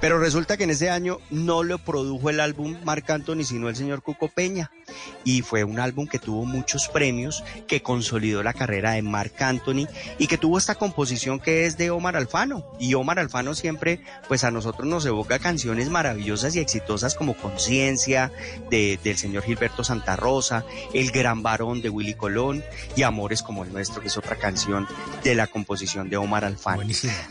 [0.00, 3.76] Pero resulta que en ese año no lo produjo el álbum Marc Anthony, sino el
[3.76, 4.70] señor Cuco Peña.
[5.24, 9.86] Y fue un álbum que tuvo muchos premios, que consolidó la carrera de Marc Anthony
[10.18, 12.64] y que tuvo esta composición que es de Omar Alfano.
[12.78, 18.32] Y Omar Alfano siempre, pues a nosotros nos evoca canciones maravillosas y exitosas como Conciencia,
[18.70, 22.64] de, del señor Gilberto Santa Rosa, El Gran Varón de Willy Colón
[22.96, 24.86] y Amores como el nuestro, que es otra canción
[25.22, 26.82] de la composición de Omar Alfano.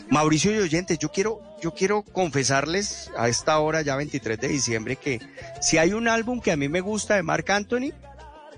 [0.10, 4.96] Mauricio y oyentes, yo quiero, yo quiero confesarles a esta hora, ya 23 de diciembre,
[4.96, 5.20] que
[5.62, 7.92] si hay un álbum que a mí me gusta de Marc Anthony,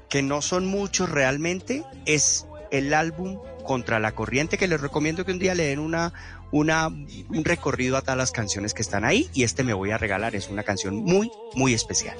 [0.09, 5.31] que no son muchos realmente, es el álbum Contra la Corriente, que les recomiendo que
[5.31, 6.13] un día le den una,
[6.51, 9.97] una, un recorrido a todas las canciones que están ahí, y este me voy a
[9.97, 12.17] regalar, es una canción muy, muy especial.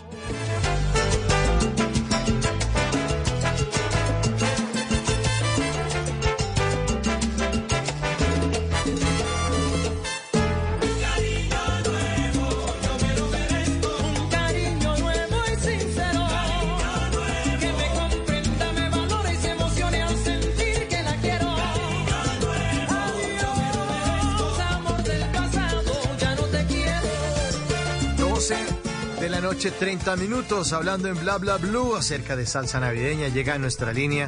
[29.64, 33.28] Noche, 30 minutos, hablando en Bla Bla Blue acerca de salsa navideña.
[33.28, 34.28] Llega a nuestra línea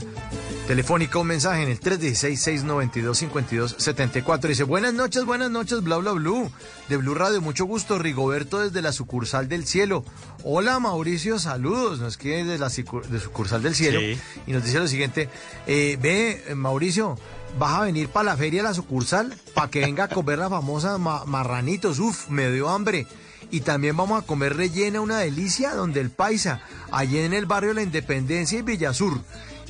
[0.68, 4.48] telefónica un mensaje en el 316-692-5274.
[4.48, 6.52] Dice, buenas noches, buenas noches, Bla Bla Blue.
[6.88, 7.98] De Blue Radio, mucho gusto.
[7.98, 10.06] Rigoberto desde la sucursal del cielo.
[10.44, 12.00] Hola, Mauricio, saludos.
[12.00, 12.70] Nos quiere desde la
[13.10, 14.02] de sucursal del cielo.
[14.02, 14.20] Sí.
[14.46, 15.30] Y nos dice lo siguiente,
[15.66, 17.18] eh, ve, eh, Mauricio,
[17.58, 20.52] vas a venir para la feria de la sucursal para que venga a comer la
[20.52, 21.98] famosa ma- marranitos.
[21.98, 23.08] Uf, me dio hambre.
[23.54, 27.76] Y también vamos a comer rellena, una delicia, donde el paisa, allí en el barrio
[27.76, 29.22] La Independencia y Villasur.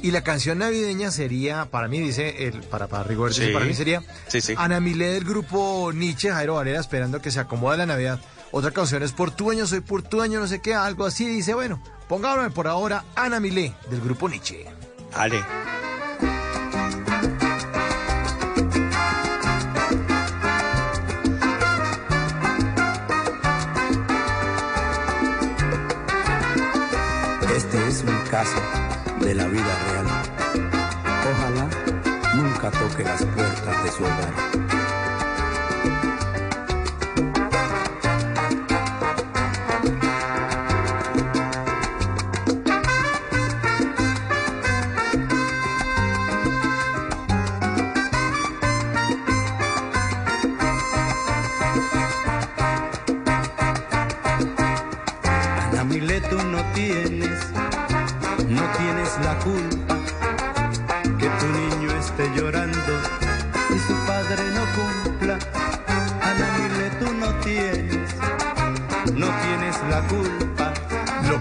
[0.01, 3.03] Y la canción navideña sería, para mí dice, el, para, para
[3.33, 3.49] Sí.
[3.51, 4.53] para mí sería Sí, sí.
[4.55, 8.21] Ana Milé del grupo Nietzsche, Jairo Varela, esperando que se acomode la Navidad.
[8.51, 11.25] Otra canción es Portueño, soy portueño, no sé qué, algo así.
[11.25, 14.65] Dice, bueno, pongámosle por ahora Ana Milé del grupo Nietzsche.
[15.13, 15.43] Ale.
[27.93, 28.59] Es un caso
[29.19, 30.07] de la vida real.
[31.31, 31.69] Ojalá
[32.35, 34.82] nunca toque las puertas de su hogar.
[59.43, 59.72] Tienes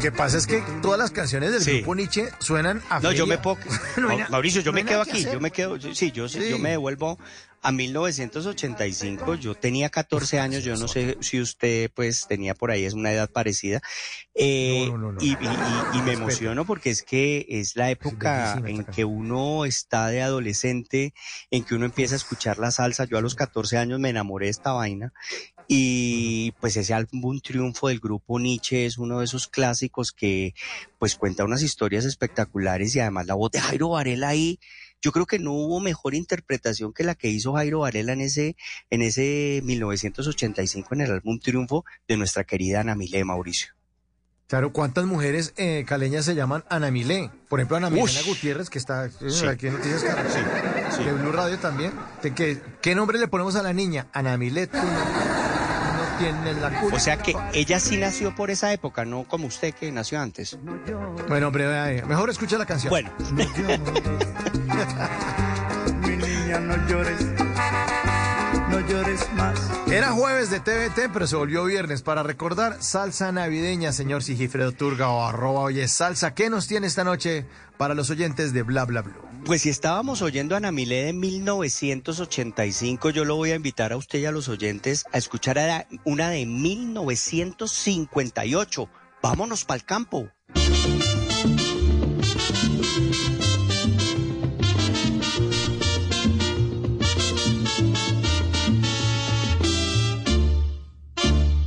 [0.02, 1.76] que pasa es que todas las canciones del Sí.
[1.78, 3.56] grupo Nietzsche suenan a No, yo me puedo...
[3.96, 5.32] No hay Mauricio, yo no me quedo que aquí, hacer.
[5.34, 6.48] yo me quedo, yo- sí, yo, Sí.
[6.50, 7.18] yo me devuelvo
[7.64, 12.84] a 1985, yo tenía 14 años, yo no sé si usted pues tenía por ahí,
[12.84, 13.80] es una edad parecida,
[14.34, 15.18] eh, No, no, no, no.
[15.22, 20.08] y, y- y- me emociono porque es que es la época en que uno está
[20.08, 21.14] de adolescente,
[21.52, 24.46] en que uno empieza a escuchar la salsa, yo a los 14 años me enamoré
[24.46, 25.12] de esta vaina,
[25.74, 30.52] y pues ese álbum triunfo del grupo Nietzsche es uno de esos clásicos que
[30.98, 34.60] pues cuenta unas historias espectaculares y además la voz de Jairo Varela ahí,
[35.00, 38.54] yo creo que no hubo mejor interpretación que la que hizo Jairo Varela en ese,
[38.90, 43.72] en ese 1985 en el álbum Triunfo de nuestra querida Ana Milé, Mauricio.
[44.48, 47.30] Claro, ¿cuántas mujeres eh, caleñas se llaman Ana Milé?
[47.48, 48.20] Por ejemplo, Ana Milena.
[48.26, 49.46] Gutiérrez, que está eh, Sí.
[49.46, 50.30] aquí en Noticias Caracol,
[50.94, 51.04] sí.
[51.04, 51.92] de Blue Radio también.
[52.22, 54.08] ¿De qué, ¿Qué nombre le ponemos a la niña?
[54.12, 54.68] Ana Milé,
[56.12, 56.96] no, no tienes la culpa.
[56.96, 60.58] O sea que ella sí nació por esa época, no como usted que nació antes.
[61.28, 62.90] Bueno, hombre, eh, mejor escucha la canción.
[62.90, 63.10] Bueno,
[66.00, 67.26] Mi niña, no llores,
[68.72, 69.60] no llores más.
[69.86, 75.10] Era jueves de TVT, pero se volvió viernes para recordar salsa navideña, señor Sigifredo Turga
[75.10, 76.32] o arroba oye salsa.
[76.34, 77.44] ¿Qué nos tiene esta noche
[77.76, 79.12] para los oyentes de Bla Bla Blue?
[79.44, 83.96] Pues si estábamos oyendo a Ana Milé de 1985, yo lo voy a invitar a
[83.96, 88.88] usted y a los oyentes a escuchar a una de 1958.
[89.20, 90.30] Vámonos para el campo.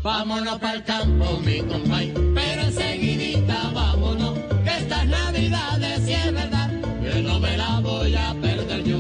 [0.06, 6.69] Vámonos para el campo, mi compay, pero enseguidita vámonos, que estas navidades si es verdad,
[7.01, 9.00] que no me la voy a perder yo.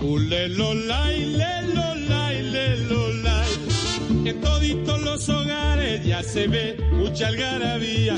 [0.00, 3.52] Ulelolay, lelolay, lelolay.
[4.24, 8.16] En toditos los hogares ya se ve mucha algarabía.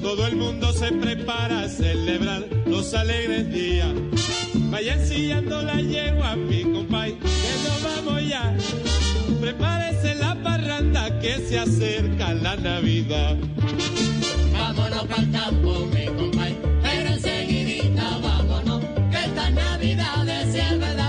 [0.00, 3.92] Todo el mundo se prepara a celebrar los alegres días.
[4.70, 8.56] Vaya ensillando la yegua, mi compay, que nos vamos ya.
[9.48, 13.34] Prepárese la parranda que se acerca la Navidad.
[14.52, 21.07] Vámonos para el campo, mi compay, pero enseguidita vámonos, que estas navidades si es verdad,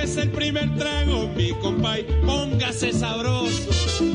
[0.00, 3.68] Empújese el primer trago, mi compay, póngase sabroso.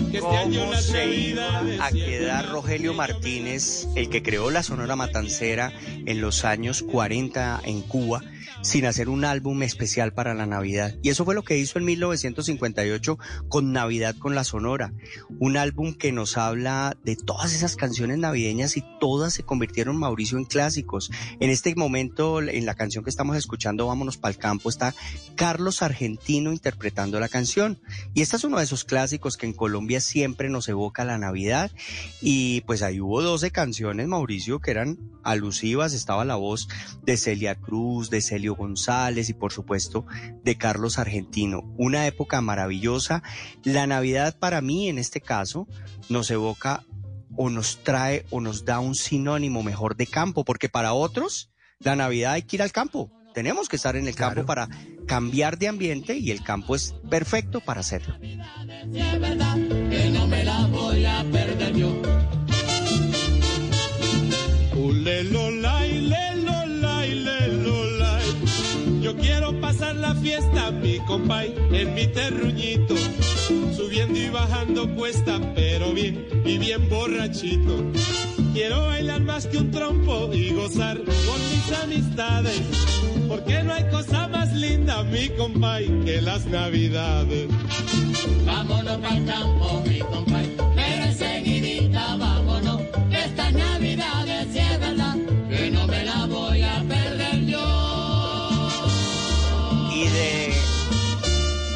[0.10, 4.64] Que este año ¿Cómo las se iba a quedar Rogelio Martínez, el que creó la
[4.64, 5.72] Sonora Matancera
[6.08, 8.24] en los años 40 en Cuba,
[8.64, 10.96] sin hacer un álbum especial para la Navidad.
[11.04, 14.92] Y eso fue lo que hizo en 1958 con Navidad con la Sonora,
[15.40, 20.40] un álbum que nos habla de todas esas canciones navideñas y todas se convirtieron, Mauricio,
[20.40, 21.12] en clásicos.
[21.40, 24.96] En este momento, en la canción que estamos escuchando, Vámonos para el campo, está
[25.36, 27.80] Carlos Argentino interpretando la canción.
[28.14, 31.72] Y este es uno de esos clásicos que en Colombia siempre nos evoca la Navidad.
[32.22, 35.94] Y pues ahí hubo 12 canciones, Mauricio, que eran alusivas.
[35.94, 36.68] Estaba la voz
[37.04, 40.06] de Celia Cruz, de Celio González y por supuesto
[40.44, 41.62] de Carlos Argentino.
[41.78, 43.24] Una época maravillosa.
[43.64, 45.68] La Navidad para mí, en este caso,
[46.10, 46.84] nos evoca
[47.38, 51.96] o nos trae o nos da un sinónimo mejor de campo, porque para otros la
[51.96, 53.12] Navidad hay que ir al campo.
[53.36, 54.70] Tenemos que estar en el campo para
[55.06, 58.16] cambiar de ambiente y el campo es perfecto para hacerlo.
[69.02, 72.96] Yo quiero pasar la fiesta, mi compay, en mi terruñito.
[73.48, 77.92] Subiendo y bajando cuesta, pero bien y bien borrachito.
[78.54, 82.62] Quiero bailar más que un trompo y gozar con mis amistades.
[83.28, 87.48] Porque no hay cosa más linda, mi compay, que las navidades.
[88.46, 92.82] Vámonos pa'l campo, mi compay, pero enseguidita vámonos.
[93.12, 94.48] Estas navidades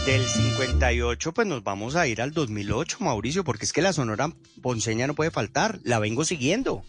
[0.09, 4.33] del 58 pues nos vamos a ir al 2008, Mauricio, porque es que la Sonora
[4.59, 6.81] Ponceña no puede faltar, la vengo siguiendo.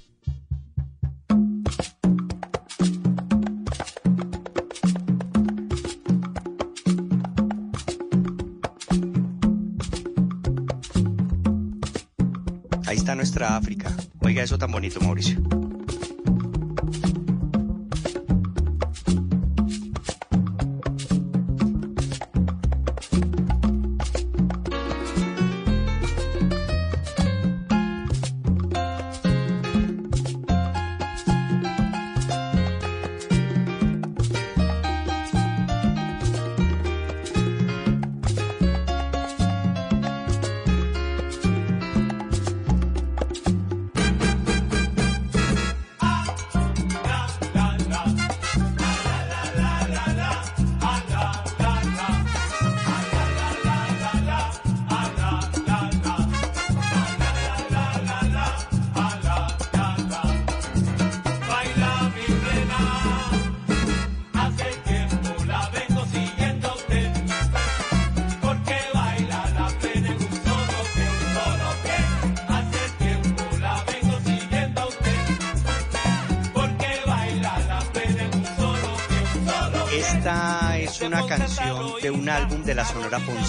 [12.87, 13.95] Ahí está nuestra África.
[14.21, 15.60] Oiga eso tan bonito, Mauricio.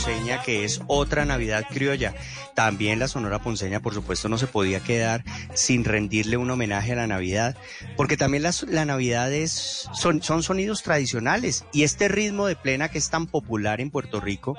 [0.03, 2.15] Ponceña que es Otra Navidad Criolla.
[2.55, 5.23] También la Sonora Ponceña, por supuesto, no se podía quedar
[5.53, 7.55] sin rendirle un homenaje a la Navidad,
[7.97, 12.89] porque también las, la Navidad es, son, son sonidos tradicionales y este ritmo de plena
[12.89, 14.57] que es tan popular en Puerto Rico,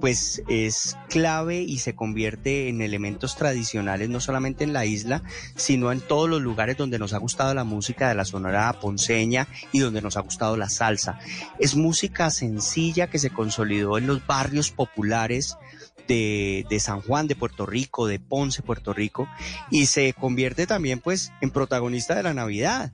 [0.00, 5.22] pues es clave y se convierte en elementos tradicionales no solamente en la isla,
[5.56, 9.48] sino en todos los lugares donde nos ha gustado la música de la Sonora Ponceña
[9.72, 11.18] y donde nos ha gustado la salsa.
[11.58, 15.56] Es música sencilla que se consolidó en los barrios populares
[16.08, 19.28] de, de, San Juan de Puerto Rico, de Ponce, Puerto Rico,
[19.70, 22.92] y se convierte también pues en protagonista de la Navidad.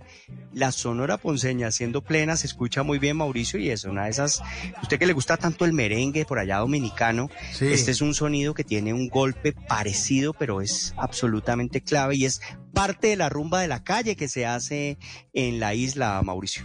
[0.52, 4.42] La Sonora Ponceña siendo plena se escucha muy bien Mauricio y es una de esas,
[4.82, 7.66] usted que le gusta tanto el merengue por allá dominicano, Sí.
[7.66, 12.40] este es un sonido que tiene un golpe parecido pero es absolutamente clave y es
[12.72, 14.98] parte de la rumba de la calle que se hace
[15.32, 16.64] en la isla Mauricio.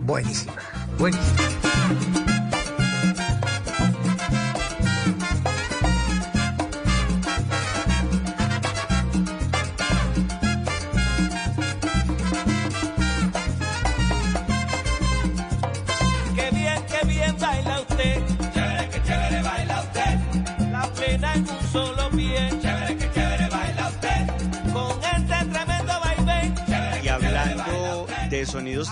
[0.00, 0.54] Buenísima,
[0.98, 2.31] buenísima.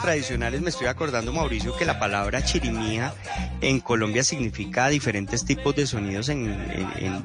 [0.01, 3.15] Tradicionales, me estoy acordando, Mauricio, que la palabra chirimía
[3.63, 6.51] en Colombia significa diferentes tipos de sonidos en-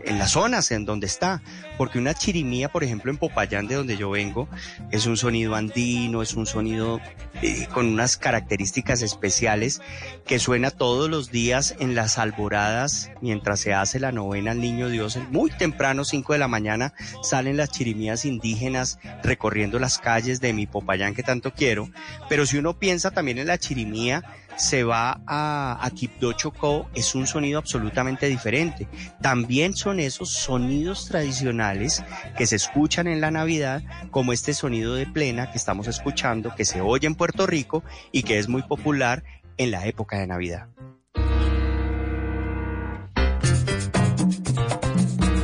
[0.05, 1.41] en las zonas en donde está.
[1.77, 4.47] Porque una chirimía, por ejemplo, en Popayán, de donde yo vengo,
[4.91, 7.01] es un sonido andino, es un sonido
[7.41, 9.81] eh, con unas características especiales
[10.25, 14.87] que suena todos los días en las alboradas mientras se hace la novena al Niño
[14.87, 15.17] Dios.
[15.31, 20.65] Muy temprano, 5 de la mañana, salen las chirimías indígenas recorriendo las calles de mi
[20.65, 21.89] Popayán que tanto quiero,
[22.29, 24.23] Pero si uno piensa también en la chirimía,
[24.57, 28.87] se va a, a Quibdó Chocó, es un sonido absolutamente diferente.
[29.21, 32.03] También son esos sonidos tradicionales
[32.37, 36.65] que se escuchan en la Navidad, como este sonido de plena que estamos escuchando, que
[36.65, 39.23] se oye en Puerto Rico y que es muy popular
[39.57, 40.67] en la época de Navidad.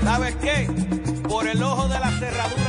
[0.03, 0.67] ¿Sabes qué?
[1.27, 2.60] Por el ojo de la cerradura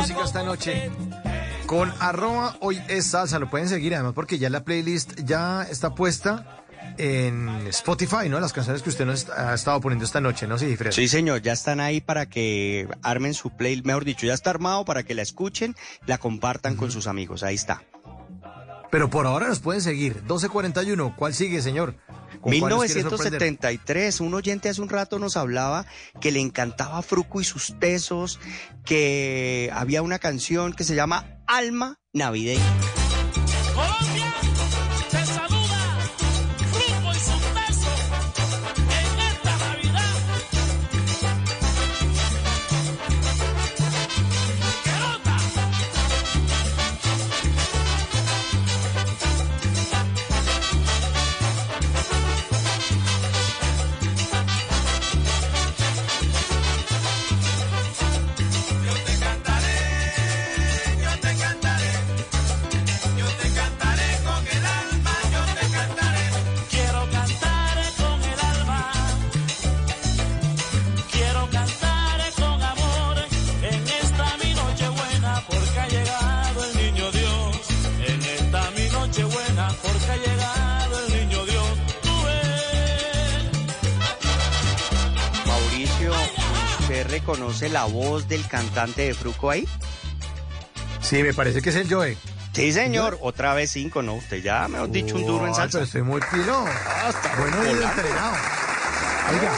[0.00, 0.90] música esta noche.
[1.66, 5.94] Con arroba hoy es salsa, lo pueden seguir además porque ya la playlist ya está
[5.94, 6.64] puesta
[6.96, 8.40] en Spotify, ¿no?
[8.40, 10.58] Las canciones que usted nos ha estado poniendo esta noche, ¿no?
[10.58, 10.92] Sí, Fred.
[10.92, 14.86] Sí, señor, ya están ahí para que armen su play, mejor dicho, ya está armado
[14.86, 17.82] para que la escuchen, la compartan con sus amigos, ahí está.
[18.90, 20.14] Pero por ahora nos pueden seguir.
[20.14, 21.94] 1241, ¿cuál sigue, señor?
[22.40, 23.40] ¿Con cuál nos quiere sorprender?
[23.42, 25.86] 1973, un oyente hace un rato nos hablaba
[26.20, 28.40] que le encantaba Fruco y sus tesos,
[28.84, 32.99] que había una canción que se llama Alma Navideña.
[87.60, 89.66] Reconoce la voz del cantante de Fruco ahí?
[91.00, 92.16] Sí, me parece que es el Joe.
[92.52, 94.14] Sí, señor, otra vez cinco, ¿no?
[94.14, 95.78] Usted ya me ha dicho un duro en salsa.
[95.78, 96.64] Pero estoy muy pilo.
[97.38, 98.34] Bueno, y entrenado.
[99.30, 99.52] Oiga,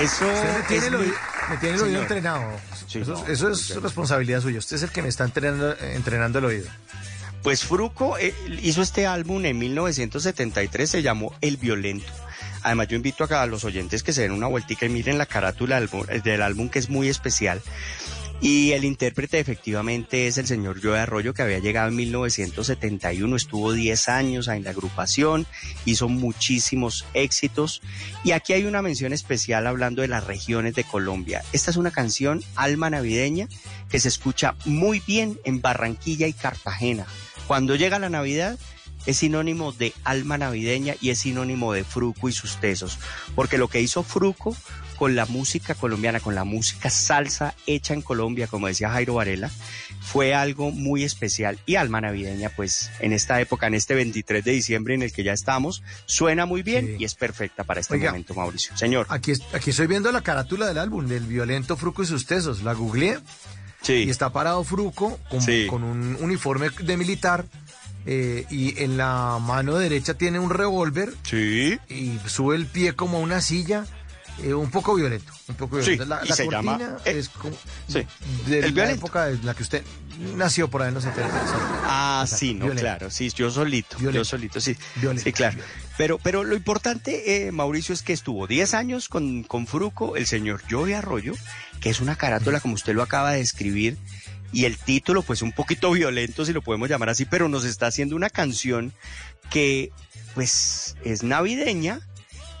[0.00, 1.14] Eso usted me tiene es el oído,
[1.50, 2.02] me tiene el oído Señor.
[2.02, 2.50] entrenado.
[2.86, 4.58] Sí, eso no, eso es responsabilidad suya.
[4.58, 6.68] Usted es el que me está entrenando, entrenando el oído.
[7.42, 12.10] Pues Fruco eh, hizo este álbum en 1973, se llamó El Violento.
[12.64, 15.76] Además, yo invito a los oyentes que se den una vueltica y miren la carátula
[15.76, 17.62] del álbum, del álbum que es muy especial.
[18.40, 23.72] Y el intérprete efectivamente es el señor Joe Arroyo, que había llegado en 1971, estuvo
[23.72, 25.46] 10 años en la agrupación,
[25.84, 27.80] hizo muchísimos éxitos.
[28.22, 31.42] Y aquí hay una mención especial hablando de las regiones de Colombia.
[31.52, 33.48] Esta es una canción, Alma Navideña,
[33.88, 37.06] que se escucha muy bien en Barranquilla y Cartagena.
[37.46, 38.58] Cuando llega la Navidad,
[39.06, 42.98] es sinónimo de alma navideña y es sinónimo de Fruco y sus tesos.
[43.34, 44.56] Porque lo que hizo Fruco
[44.98, 49.50] con la música colombiana, con la música salsa hecha en Colombia, como decía Jairo Varela,
[50.00, 51.58] fue algo muy especial.
[51.66, 55.24] Y alma navideña, pues en esta época, en este 23 de diciembre en el que
[55.24, 58.10] ya estamos, suena muy bien y es perfecta para este Oiga.
[58.10, 58.76] momento, Mauricio.
[58.76, 59.06] Señor.
[59.10, 62.62] Aquí, es- aquí estoy viendo la carátula del álbum, del violento Fruco y sus tesos.
[62.62, 63.18] La googleé.
[63.86, 65.66] Y está parado Fruco con, Sí.
[65.68, 67.44] con un uniforme de militar.
[68.06, 71.14] Eh, y en la mano derecha tiene un revólver.
[71.22, 71.78] Sí.
[71.88, 73.84] Y sube el pie como a una silla.
[74.42, 75.32] eh, un poco violento.
[75.46, 76.06] Un poco Sí, violento.
[76.06, 77.54] La, y la se llama- cortina eh, es como
[77.86, 78.04] sí,
[78.46, 79.06] de el la violento.
[79.06, 79.84] época en la que usted
[80.36, 81.30] nació por ahí en los 70.
[81.84, 82.80] Ah, sí, no, violento.
[82.82, 84.76] claro, sí, yo solito, yo solito, sí.
[85.22, 85.58] Sí, claro.
[85.96, 90.26] Pero, pero lo importante, eh, Mauricio, es que estuvo 10 años con, con Fruco, el
[90.26, 91.34] señor Joey Arroyo,
[91.80, 93.96] que es una carátula, como usted lo acaba de describir,
[94.54, 97.88] y el título, pues un poquito violento, si lo podemos llamar así, pero nos está
[97.88, 98.92] haciendo una canción
[99.50, 99.90] que,
[100.34, 102.00] pues, es navideña,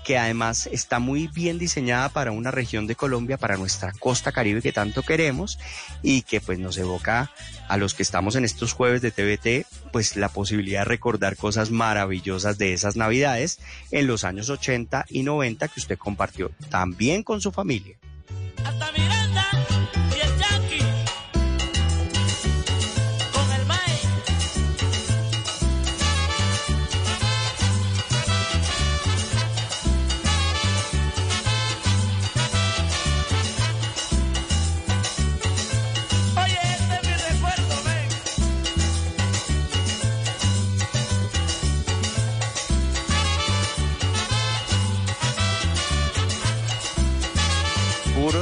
[0.04, 4.60] que además está muy bien diseñada para una región de Colombia, para nuestra costa caribe
[4.60, 5.58] que tanto queremos
[6.02, 7.30] y que pues nos evoca
[7.68, 11.70] a los que estamos en estos jueves de TVT, pues la posibilidad de recordar cosas
[11.70, 13.60] maravillosas de esas navidades
[13.92, 17.96] en los años 80 y 90 que usted compartió también con su familia.
[18.62, 19.46] Hasta Miranda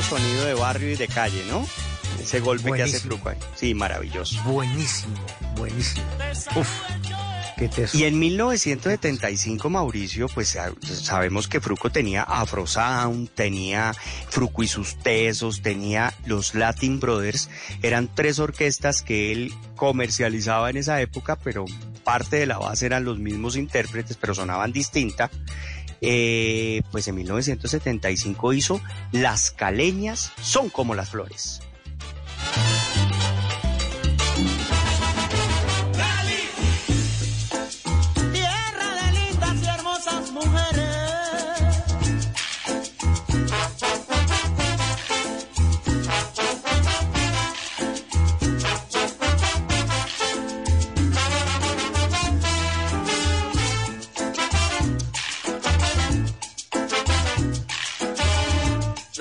[0.03, 1.67] sonido de barrio y de calle, ¿no?
[2.21, 3.01] Ese golpe que hace.
[3.01, 3.37] Fruco ahí.
[3.57, 4.41] Sí, maravilloso.
[4.45, 5.15] Buenísimo,
[5.57, 6.05] buenísimo.
[6.57, 6.69] Uf.
[7.95, 13.95] Y en 1975, Mauricio, pues sa- sabemos que Fruco tenía Afro Sound, tenía
[14.29, 17.51] Fruco y sus Tesos, tenía los Latin Brothers.
[17.83, 21.65] Eran tres orquestas que él comercializaba en esa época, pero
[22.03, 25.31] parte de la base eran los mismos intérpretes, pero sonaban distinta.
[26.05, 28.81] Eh, pues en 1975 hizo
[29.13, 31.61] Las caleñas son como las flores.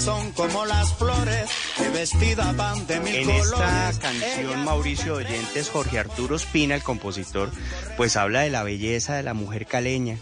[0.00, 3.50] Son como las flores que vestidas van de mil En colores.
[3.50, 7.50] esta canción, Mauricio Oyentes, Jorge Arturo Espina, el compositor,
[7.98, 10.16] pues habla de la belleza de la mujer caleña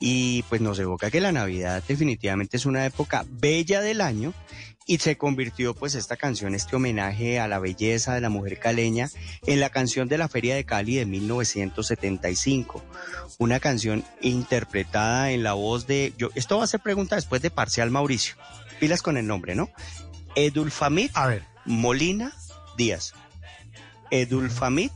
[0.00, 4.32] y pues nos evoca que la Navidad definitivamente es una época bella del año
[4.86, 9.10] y se convirtió pues esta canción, este homenaje a la belleza de la mujer caleña
[9.46, 12.82] en la canción de la Feria de Cali de 1975.
[13.36, 17.50] Una canción interpretada en la voz de, yo, esto va a ser pregunta después de
[17.50, 18.36] Parcial Mauricio.
[18.78, 19.70] Pilas con el nombre, ¿no?
[20.34, 21.12] Edulfamit
[21.64, 22.32] Molina
[22.76, 23.12] Díaz.
[24.10, 24.92] Edulfamit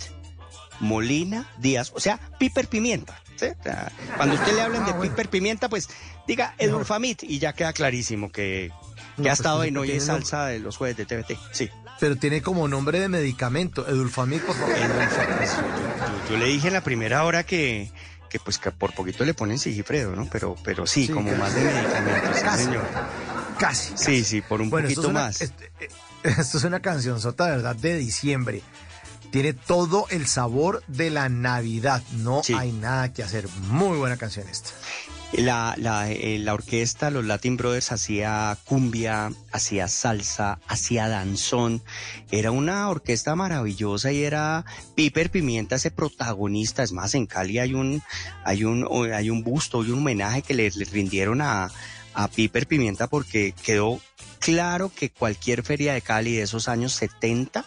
[0.80, 1.92] Molina Díaz.
[1.94, 3.20] O sea, Piper Pimienta.
[3.36, 3.46] ¿sí?
[3.46, 5.88] O sea, cuando usted le hablen de Piper Pimienta, pues
[6.26, 8.70] diga Edulfamit y ya queda clarísimo que,
[9.16, 10.00] que No, ha pues, estado tiene- en nombre.
[10.00, 11.36] Salsa de los jueves de TVT.
[11.52, 11.68] Sí.
[12.00, 14.74] Pero tiene como nombre de medicamento, Edulfamid, por favor.
[14.76, 17.92] Yo, yo le dije en la primera hora que,
[18.28, 20.26] que pues que por poquito le ponen Sigifredo, ¿no?
[20.30, 22.84] Pero, pero sí, Sí, como más de medicamentos, sí, señor.
[23.62, 23.92] Casi.
[23.96, 25.40] Sí, sí, por un Bueno, esto poquito es una- más.
[25.40, 25.88] eh,
[26.40, 28.60] Esto es una canción sota, de verdad, de diciembre.
[29.30, 32.02] Tiene todo el sabor de la Navidad.
[32.12, 33.48] No hay nada que hacer.
[33.68, 34.70] Muy buena canción esta.
[35.32, 41.82] La, la, eh, la orquesta, los Latin Brothers, hacía cumbia, hacía salsa, hacía danzón.
[42.32, 44.64] Era una orquesta maravillosa y era
[44.96, 46.82] Piper Pimienta ese protagonista.
[46.82, 48.02] Es más, en Cali hay un,
[48.44, 51.70] hay un, hay un busto y un homenaje que le, le rindieron a,
[52.14, 54.00] a Piper Pimienta porque quedó
[54.38, 57.64] claro que cualquier feria de Cali de esos años 70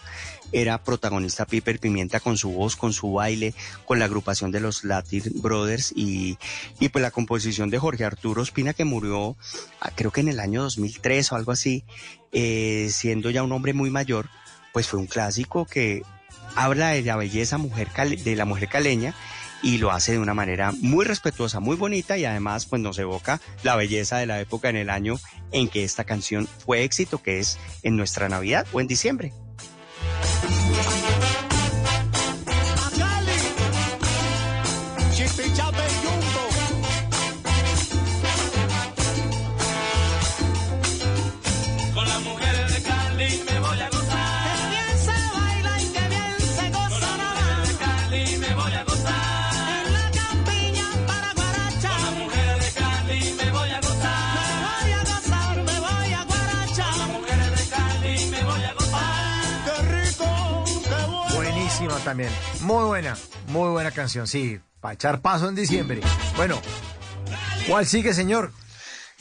[0.52, 4.84] era protagonista Piper Pimienta con su voz, con su baile, con la agrupación de los
[4.84, 6.38] Latin Brothers y,
[6.78, 9.36] y pues la composición de Jorge Arturo Espina que murió
[9.80, 11.84] ah, creo que en el año 2003 o algo así,
[12.32, 14.28] eh, siendo ya un hombre muy mayor,
[14.72, 16.02] pues fue un clásico que
[16.54, 19.14] habla de la belleza mujer de la mujer caleña
[19.62, 23.40] y lo hace de una manera muy respetuosa, muy bonita y además pues nos evoca
[23.62, 25.18] la belleza de la época en el año
[25.52, 29.32] en que esta canción fue éxito, que es en nuestra Navidad o en diciembre.
[62.06, 62.30] También.
[62.60, 63.16] Muy buena,
[63.48, 64.28] muy buena canción.
[64.28, 66.00] Sí, para echar paso en diciembre.
[66.36, 66.60] Bueno,
[67.68, 68.52] ¿cuál sigue, señor?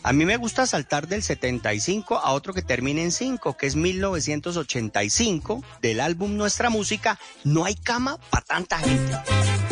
[0.04, 3.76] A mí me gusta saltar del 75 a otro que termine en 5, que es
[3.76, 9.65] 1985, del álbum Nuestra Música, No hay cama para tanta gente.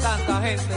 [0.00, 0.74] Tanta gente.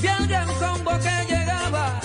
[0.00, 2.00] Bien un combo que llegaba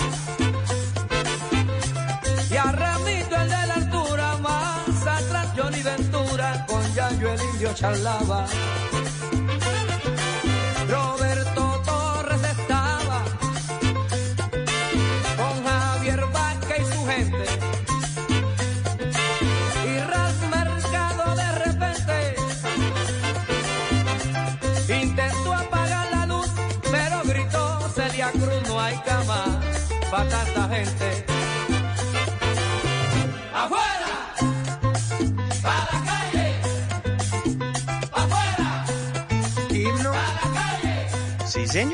[2.49, 7.73] y a Ramito el de la altura más atrás Johnny Ventura con Yayo el indio
[7.73, 8.45] charlaba.
[30.29, 31.10] Tanta gente.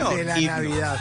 [0.10, 0.18] Señor.
[0.18, 0.52] de la himno.
[0.54, 0.98] Navidad.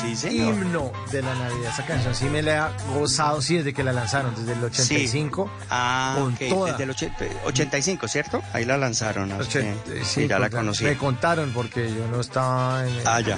[0.00, 0.54] Sí, señor.
[0.54, 1.72] Himno de la Navidad.
[1.72, 5.50] Esa canción sí me la he gozado, sí, desde que la lanzaron, desde el 85.
[5.70, 6.70] Ah, con ok, toda.
[6.72, 7.12] desde el oche-
[7.44, 8.42] 85, ¿cierto?
[8.52, 9.28] Ahí la lanzaron.
[9.30, 10.84] Sí, 85, sí, ya la conocí.
[10.84, 12.94] Me contaron porque yo no estaba en...
[13.06, 13.36] Ah, ya.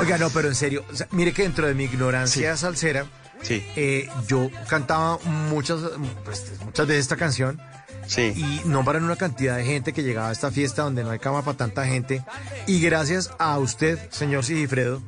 [0.00, 3.06] Oiga, no, pero en serio, o sea, mire que dentro de mi ignorancia salsera,
[3.42, 3.64] Sí.
[3.76, 5.78] eh, yo cantaba muchas,
[6.24, 7.60] pues, muchas veces esta canción.
[8.08, 8.32] Sí.
[8.34, 11.42] Y nombran una cantidad de gente que llegaba a esta fiesta donde no hay cama
[11.42, 12.24] para tanta gente.
[12.66, 15.02] Y gracias a usted, señor Sigifredo,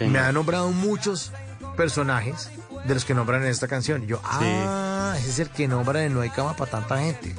[0.00, 1.30] me ha nombrado muchos
[1.76, 2.50] personajes
[2.86, 4.02] de los que nombran en esta canción.
[4.04, 7.34] Y yo, ah, ese es el que nombran en No hay cama para tanta gente.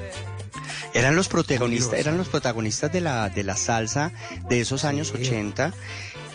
[0.94, 4.12] Eran los protagonistas, eran los protagonistas de la, de la salsa
[4.48, 5.74] de esos años 80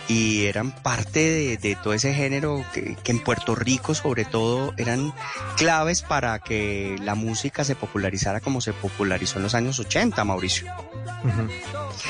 [0.07, 4.73] y eran parte de, de todo ese género que, que en Puerto Rico sobre todo
[4.77, 5.13] eran
[5.57, 10.67] claves para que la música se popularizara como se popularizó en los años 80, Mauricio.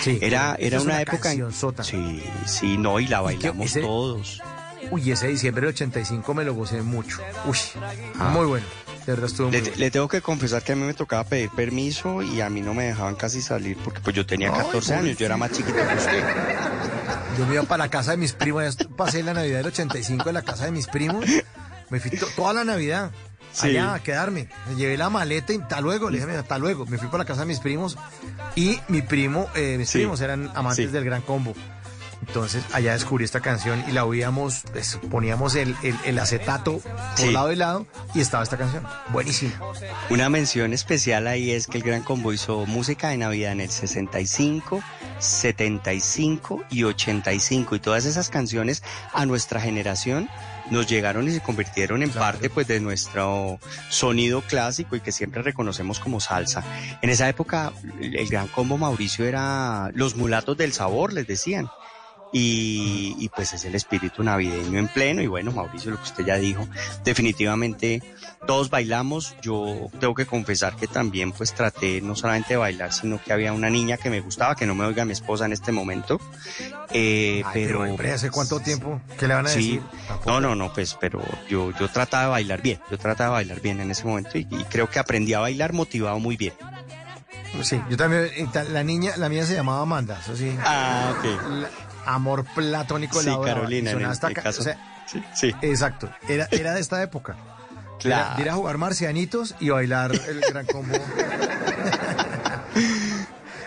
[0.03, 1.31] Sí, Era, era es una, época...
[1.31, 1.51] en-.
[1.83, 4.41] Sí, sí, no, y la Y bailamos ese- todos.
[4.91, 7.19] Uy, ese diciembre del 85 me lo gocé mucho.
[7.45, 7.57] Uy,
[8.19, 8.29] Ah.
[8.29, 8.65] muy bueno.
[9.07, 9.15] De
[9.51, 12.61] Le, le tengo que confesar que a mí me tocaba pedir permiso y a mí
[12.61, 15.51] no me dejaban casi salir porque pues yo tenía Ay, 14 años, yo era más
[15.51, 16.23] chiquito que usted.
[17.37, 20.33] Yo me iba para la casa de mis primos, pasé la Navidad del 85 en
[20.35, 21.25] la casa de mis primos.
[21.89, 23.11] Me fui to- toda la Navidad
[23.51, 23.67] Sí.
[23.69, 24.49] allá a quedarme.
[24.69, 26.85] Me llevé la maleta y hasta luego, le dije, "Mira, hasta luego.
[26.85, 27.97] Me fui para la casa de mis primos
[28.55, 29.99] y mi primo, eh, mis Sí.
[29.99, 30.91] primos eran amantes Sí.
[30.91, 31.53] del Gran Combo.
[32.27, 36.81] Entonces allá descubrí esta canción y la oíamos, pues, poníamos el, el- el acetato
[37.17, 38.83] por lado y lado y estaba esta canción.
[39.09, 39.53] Buenísima.
[40.09, 43.69] Una mención especial ahí es que el Gran Combo hizo música de Navidad en el
[43.69, 44.81] 65,
[45.19, 50.29] 75 y 85 y todas esas canciones a nuestra generación
[50.71, 55.43] nos llegaron y se convirtieron en parte pues de nuestro sonido clásico y que siempre
[55.43, 56.63] reconocemos como salsa.
[57.01, 57.71] En esa época
[58.01, 61.69] el Gran Combo Mauricio era los mulatos del sabor, les decían.
[62.31, 66.25] Y, y, pues es el espíritu navideño en pleno y bueno Mauricio lo que usted
[66.25, 66.67] ya dijo
[67.05, 68.03] definitivamente
[68.45, 73.23] todos bailamos yo tengo que confesar que también pues traté no solamente de bailar sino
[73.23, 75.71] que había una niña que me gustaba que no me oiga mi esposa en este
[75.71, 76.19] momento
[76.91, 78.99] eh, Ay, pero, hombre, ¿hace cuánto tiempo?
[79.17, 79.83] ¿Qué le van a Sí, decir?
[80.25, 83.61] no, no, no, pues, pero yo, yo trataba de bailar bien, yo trataba de bailar
[83.61, 86.53] bien en ese momento y, y creo que aprendí a bailar motivado muy bien.
[87.61, 90.53] Sí, yo también, ta- la niña, la mía se llamaba Amanda, eso sí.
[90.63, 91.49] Ah, ok.
[91.49, 91.69] La-
[92.05, 93.53] amor platónico de Sí, la hora.
[93.53, 94.61] Carolina, en hasta el acá, caso.
[94.61, 94.77] o sea,
[95.07, 95.51] Sí, sí.
[95.61, 97.35] Exacto, era, era de esta época.
[97.35, 98.35] Era Claro.
[98.35, 100.93] de ir a jugar marcianitos y bailar el gran combo.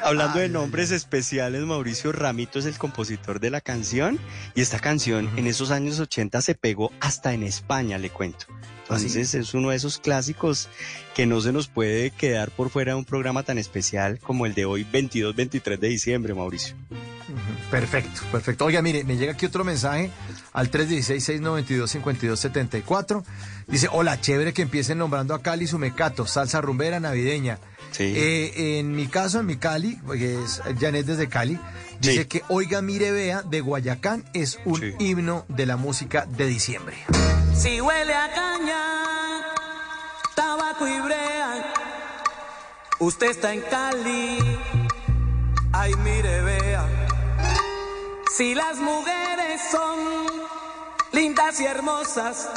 [0.08, 4.18] Hablando de nombres especiales, Mauricio Ramito es el compositor de la canción
[4.54, 8.46] y esta canción en esos años 80 se pegó hasta en España, le cuento.
[8.84, 10.70] Entonces es uno de esos clásicos
[11.14, 14.54] que no se nos puede quedar por fuera de un programa tan especial como el
[14.54, 16.74] de hoy, 22-23 de diciembre, Mauricio.
[17.70, 18.64] Perfecto, perfecto.
[18.64, 20.10] Oiga, mire, me llega aquí otro mensaje
[20.54, 23.24] al 316-692-5274.
[23.66, 27.58] Dice, hola, chévere que empiecen nombrando a Cali su mecato, salsa rumbera navideña.
[27.91, 28.12] Sí.
[28.17, 31.58] Eh, en mi caso, en mi Cali, que es Janet desde Cali,
[32.00, 32.25] dice Sí.
[32.26, 34.94] que Oiga, mire, vea, de Guayacán es un Sí.
[34.99, 36.97] himno de la música de diciembre.
[37.57, 38.83] Si huele a caña,
[40.36, 41.73] tabaco y brea,
[43.00, 44.39] usted está en Cali,
[45.73, 46.86] ay mire vea.
[48.36, 49.99] Si las mujeres son
[51.12, 52.49] lindas y hermosas,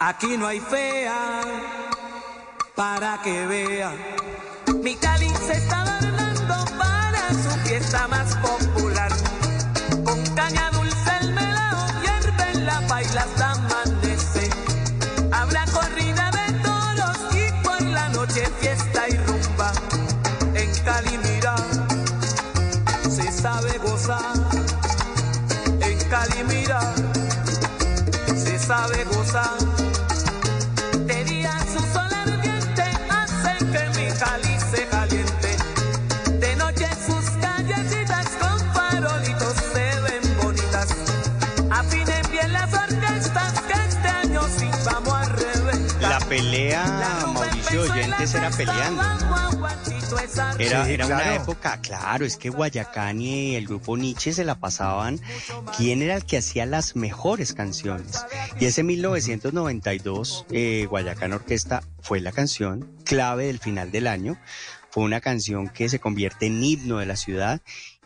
[0.00, 1.42] aquí no hay fea
[2.80, 3.92] para que vea.
[4.82, 9.12] Mi Cali se está adornando para su fiesta más popular.
[10.02, 14.48] Con caña dulce el melao hierve en la bailas amanece.
[15.30, 19.72] Habla corrida de toros y por la noche fiesta y rumba.
[20.54, 21.56] En Cali mira,
[23.10, 24.36] se sabe gozar.
[25.82, 26.80] En Cali mira,
[28.34, 29.69] se sabe gozar.
[48.58, 49.02] Era peleando.
[50.58, 51.42] Era, Sí, era una claro.
[51.42, 55.20] época, claro, es que Guayacán y el grupo Nietzsche se la pasaban.
[55.76, 58.24] ¿Quién era el que hacía las mejores canciones?
[58.58, 64.36] Y ese 1992, eh, Guayacán Orquesta fue la canción clave del final del año.
[64.90, 67.60] Fue una canción que se convierte en himno de la ciudad.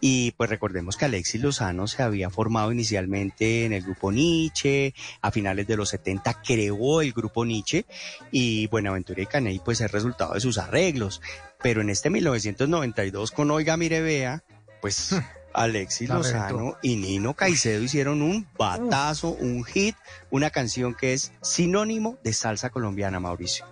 [0.06, 4.92] Y pues recordemos que Alexis Lozano se había formado inicialmente en el grupo Nietzsche,
[5.22, 7.86] a finales de los 70 creó el grupo Nietzsche
[8.30, 11.22] y Buenaventura y Caney pues es resultado de sus arreglos.
[11.62, 14.44] Pero en este 1992 con Oiga Mire Vea,
[14.82, 15.16] pues
[15.54, 16.78] Alexis La Lozano reventó.
[16.82, 19.96] y Nino Caicedo hicieron un batazo, un hit,
[20.30, 23.64] una canción que es sinónimo de salsa colombiana, Mauricio.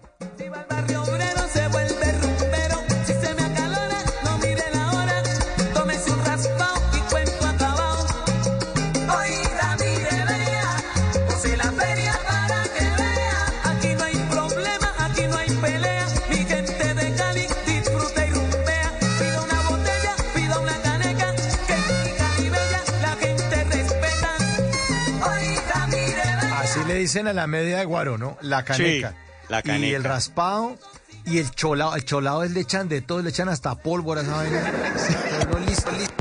[27.02, 28.36] Dicen a la media de Guaro, ¿no?
[28.40, 29.10] La caneca.
[29.10, 29.16] Sí,
[29.48, 29.96] la Y caneca.
[29.96, 30.78] el raspado
[31.26, 31.94] y el cholado.
[31.96, 34.72] El cholado es le echan de todo, le echan hasta pólvora vaina.
[35.50, 36.14] Todo listo, listo.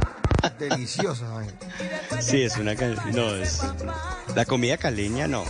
[0.60, 1.54] Deliciosa vaina.
[2.20, 2.74] Sí, es una.
[3.14, 3.62] No, es.
[4.36, 5.44] La comida caleña, no.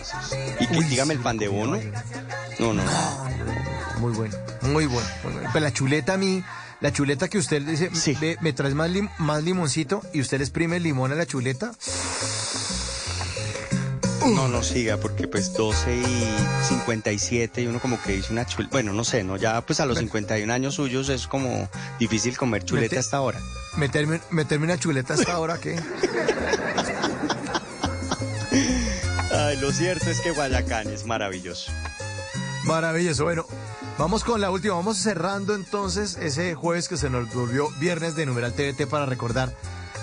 [0.60, 1.80] Y que Uy, dígame el sí, pan de bono.
[2.60, 2.84] No, no.
[4.00, 5.08] Muy bueno, muy bueno.
[5.24, 5.50] muy bueno.
[5.54, 6.44] Pero la chuleta a mí,
[6.82, 10.44] la chuleta que usted dice, "Ve, me traes más, lim- más limoncito y usted le
[10.44, 11.72] exprime el limón a la chuleta.
[14.28, 16.28] No, no siga, porque pues 12 y
[16.68, 18.72] 57 y uno como que dice una chuleta.
[18.72, 19.36] Bueno, no sé, ¿no?
[19.38, 21.68] Ya pues a los 51 años suyos es como
[22.00, 23.40] difícil comer chuleta hasta ahora.
[23.78, 25.80] Meterme, meterme una chuleta hasta ahora, ¿qué?
[29.34, 31.72] Ay, lo cierto es que Guayacán es maravilloso.
[32.66, 33.24] Maravilloso.
[33.24, 33.48] Bueno,
[33.98, 34.76] vamos con la última.
[34.76, 39.56] Vamos cerrando entonces ese jueves que se nos volvió viernes de numeral TVT para recordar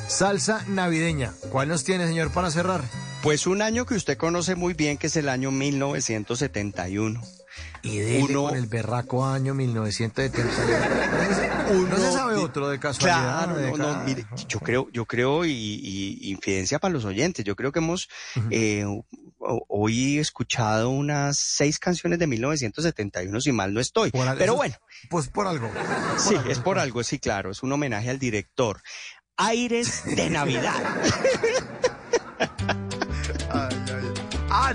[0.09, 1.33] salsa navideña.
[1.51, 2.83] ¿Cuál nos tiene, señor, para cerrar?
[3.23, 7.21] Pues un año que usted conoce muy bien, que es el año 1971.
[7.83, 11.89] Y dele Uno- el berraco año 1971.
[11.89, 13.45] no se sabe otro de casualidad.
[13.45, 17.45] Claro, de no, no, mire, yo creo, yo creo, y, y infidencia para los oyentes,
[17.45, 18.09] yo creo que hemos
[18.51, 18.85] eh,
[19.39, 24.11] hoy escuchado unas seis canciones de 1971, si mal no estoy.
[24.13, 24.77] Por Pero bueno,
[25.11, 25.69] Pues por algo.
[26.19, 28.81] sí, es por algo, sí, claro, es un homenaje al director.
[29.37, 30.75] Aires de Navidad.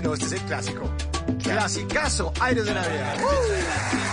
[0.04, 0.90] No, este es el clásico.
[1.42, 3.16] Clasicazo, aires de Navidad.
[3.16, 4.03] todo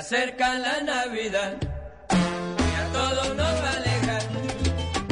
[0.00, 1.56] acerca la Navidad
[2.10, 4.22] y a todos nos va a alegrar.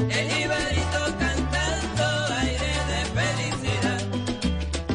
[0.08, 2.04] El ibarito cantando
[2.40, 4.00] aire de felicidad.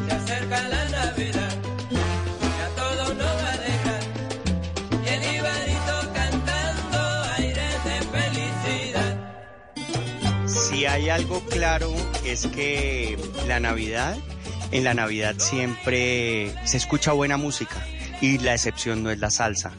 [0.07, 1.53] Se acerca la Navidad
[1.91, 4.03] y a todos nos va a alegrar.
[5.13, 6.99] El ibarito cantando
[7.38, 9.13] aire de felicidad.
[10.47, 11.93] Si hay algo claro
[12.25, 13.15] es que
[13.47, 14.17] la Navidad,
[14.72, 17.77] en la Navidad siempre se escucha buena música
[18.23, 19.73] y la excepción no es la salsa.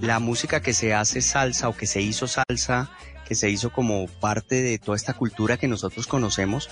[0.00, 2.90] La música que se hace salsa o que se hizo salsa,
[3.28, 6.70] que se hizo como parte de toda esta cultura que nosotros conocemos,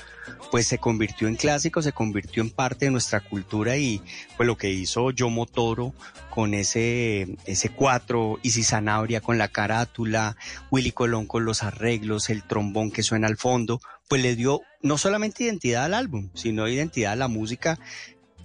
[0.50, 4.00] pues se convirtió en clásico, se convirtió en parte de nuestra cultura y
[4.38, 5.92] pues lo que hizo Yomo Toro
[6.30, 10.38] con ese, ese cuatro, Isi Sanabria con la carátula,
[10.70, 14.96] Willy Colón con los arreglos, el trombón que suena al fondo, pues le dio no
[14.96, 17.78] solamente identidad al álbum, sino identidad a la música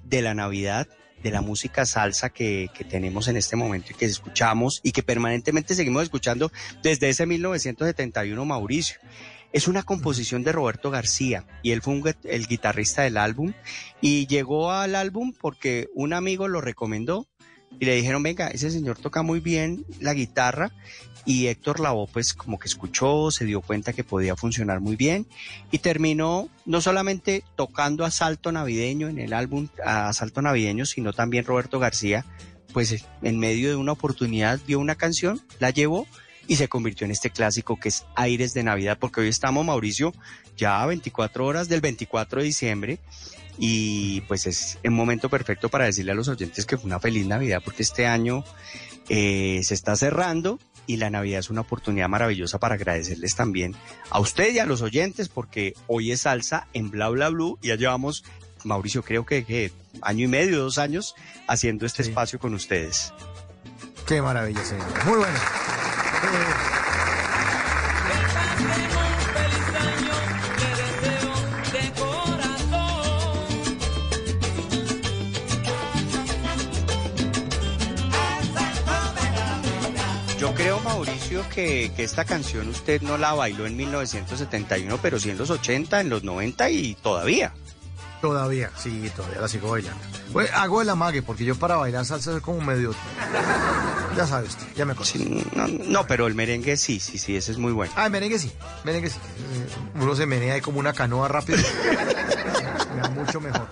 [0.04, 0.90] de la Navidad
[1.26, 5.02] de la música salsa que, que, tenemos en este momento y que escuchamos y que
[5.02, 6.52] permanentemente seguimos escuchando
[6.84, 9.00] desde ese 1971, Mauricio.
[9.52, 13.54] Es una composición de Roberto García y él fue el guitarrista del álbum
[14.02, 17.28] y llegó al álbum porque un amigo lo recomendó
[17.80, 20.72] y le dijeron, venga, ese señor toca muy bien la guitarra
[21.26, 25.26] y Héctor Lavoe pues como que escuchó, se dio cuenta que podía funcionar muy bien
[25.72, 31.80] y terminó no solamente tocando asalto navideño en el álbum asalto navideño, sino también Roberto
[31.80, 32.26] García
[32.76, 36.06] pues en medio de una oportunidad vio una canción, la llevó
[36.48, 40.14] y se convirtió en este clásico que es Aires de Navidad, porque hoy estamos, Mauricio,
[40.58, 43.00] ya a 24 horas del 24 de diciembre
[43.58, 47.26] y pues es un momento perfecto para decirle a los oyentes que fue una feliz
[47.26, 48.44] Navidad, porque este año
[49.08, 53.76] eh, se está cerrando y la Navidad es una oportunidad maravillosa para agradecerles también
[54.10, 57.70] a usted y a los oyentes porque hoy es salsa en Bla Bla Blue y
[57.70, 58.24] ya llevamos,
[58.64, 61.16] Mauricio, creo que, año y medio, dos años
[61.48, 63.14] haciendo este espacio con ustedes.
[64.08, 64.88] Qué maravilla, señor.
[65.06, 65.40] Muy bueno.
[80.38, 85.30] Yo creo, Mauricio, que, que, esta canción usted no la bailó en 1971, pero sí
[85.30, 87.54] en los 80, en los 90 y todavía.
[88.22, 90.02] Todavía, sí, todavía la sigo bailando.
[90.34, 92.94] Pues, hago el amague, porque yo para bailar salsa soy como medio...
[94.16, 97.58] Ya sabes, ya me sí, no, no, pero el merengue sí, sí, sí, ese es
[97.58, 97.92] muy bueno.
[97.98, 98.50] Ah, el merengue sí,
[98.86, 99.20] merengue sí.
[99.94, 101.58] Uno se menea ahí como una canoa rápido.
[102.96, 103.68] me da mucho mejor.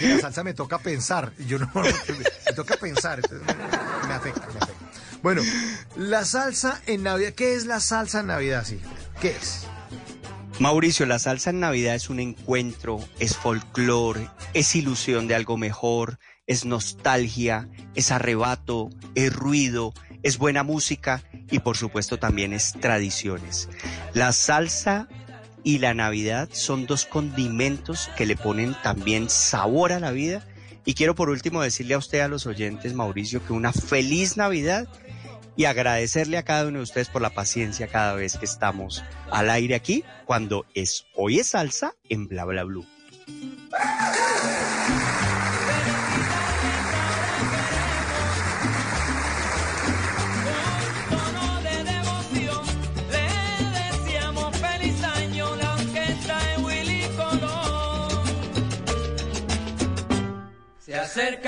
[0.00, 3.20] La salsa me toca pensar, yo no, me toca pensar,
[4.06, 4.71] me afecta, me afecta.
[5.22, 5.42] Bueno,
[5.96, 8.80] la salsa en Navidad, ¿qué es la salsa en Navidad, sí?
[9.20, 9.66] ¿Qué es?
[10.58, 16.18] Mauricio, la salsa en Navidad es un encuentro, es folclore, es ilusión de algo mejor,
[16.46, 23.68] es nostalgia, es arrebato, es ruido, es buena música y por supuesto también es tradiciones.
[24.14, 25.08] La salsa
[25.64, 30.44] y la Navidad son dos condimentos que le ponen también sabor a la vida.
[30.84, 34.88] Y quiero por último decirle a usted, a los oyentes, Mauricio, que una feliz Navidad
[35.56, 39.50] y agradecerle a cada uno de ustedes por la paciencia cada vez que estamos al
[39.50, 42.86] aire aquí, cuando es Hoy es Salsa en Bla Bla Blue.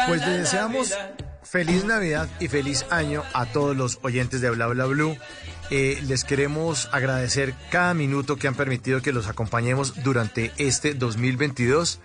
[0.06, 0.94] Pues le deseamos
[1.54, 5.16] feliz Navidad y feliz año a todos los oyentes de Bla Bla Blue.
[5.70, 12.00] Eh, les queremos agradecer cada minuto que han permitido que los acompañemos durante este 2022.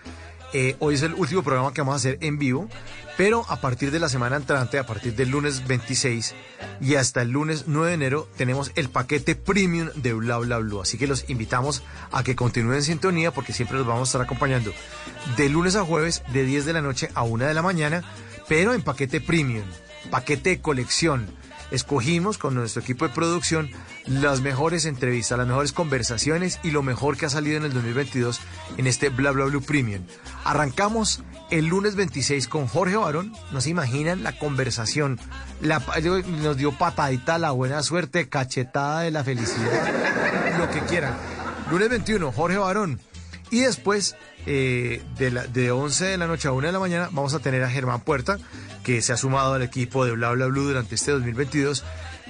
[0.53, 2.69] Eh, hoy es el último programa que vamos a hacer en vivo,
[3.17, 6.35] pero a partir de la semana entrante, a partir del lunes 26
[6.79, 10.79] y hasta el lunes 9 de enero, tenemos el paquete premium de Bla Bla Blue.
[10.79, 14.21] Así que los invitamos a que continúen en sintonía porque siempre los vamos a estar
[14.21, 14.71] acompañando
[15.37, 18.03] de lunes a jueves, de 10 de la noche a 1 de la mañana,
[18.49, 19.63] pero en paquete premium,
[20.09, 21.27] paquete de colección
[21.71, 23.69] escogimos con nuestro equipo de producción
[24.07, 28.41] las mejores entrevistas, las mejores conversaciones y lo mejor que ha salido en el 2022
[28.77, 30.03] en este Bla Bla Blue Premium.
[30.43, 31.21] Arrancamos
[31.51, 35.19] el lunes 26 con Jorge Barón, no se imaginan la conversación,
[35.61, 35.83] la,
[36.41, 41.15] nos dio patadita la buena suerte, cachetada de la felicidad, lo que quieran.
[41.69, 42.99] Lunes 21, Jorge Barón.
[43.51, 47.09] Y después, eh, de, la, de 11 de la noche a 1 de la mañana,
[47.11, 48.37] vamos a tener a Germán Puerta,
[48.83, 51.83] que se ha sumado al equipo de Bla Bla Blue durante este 2022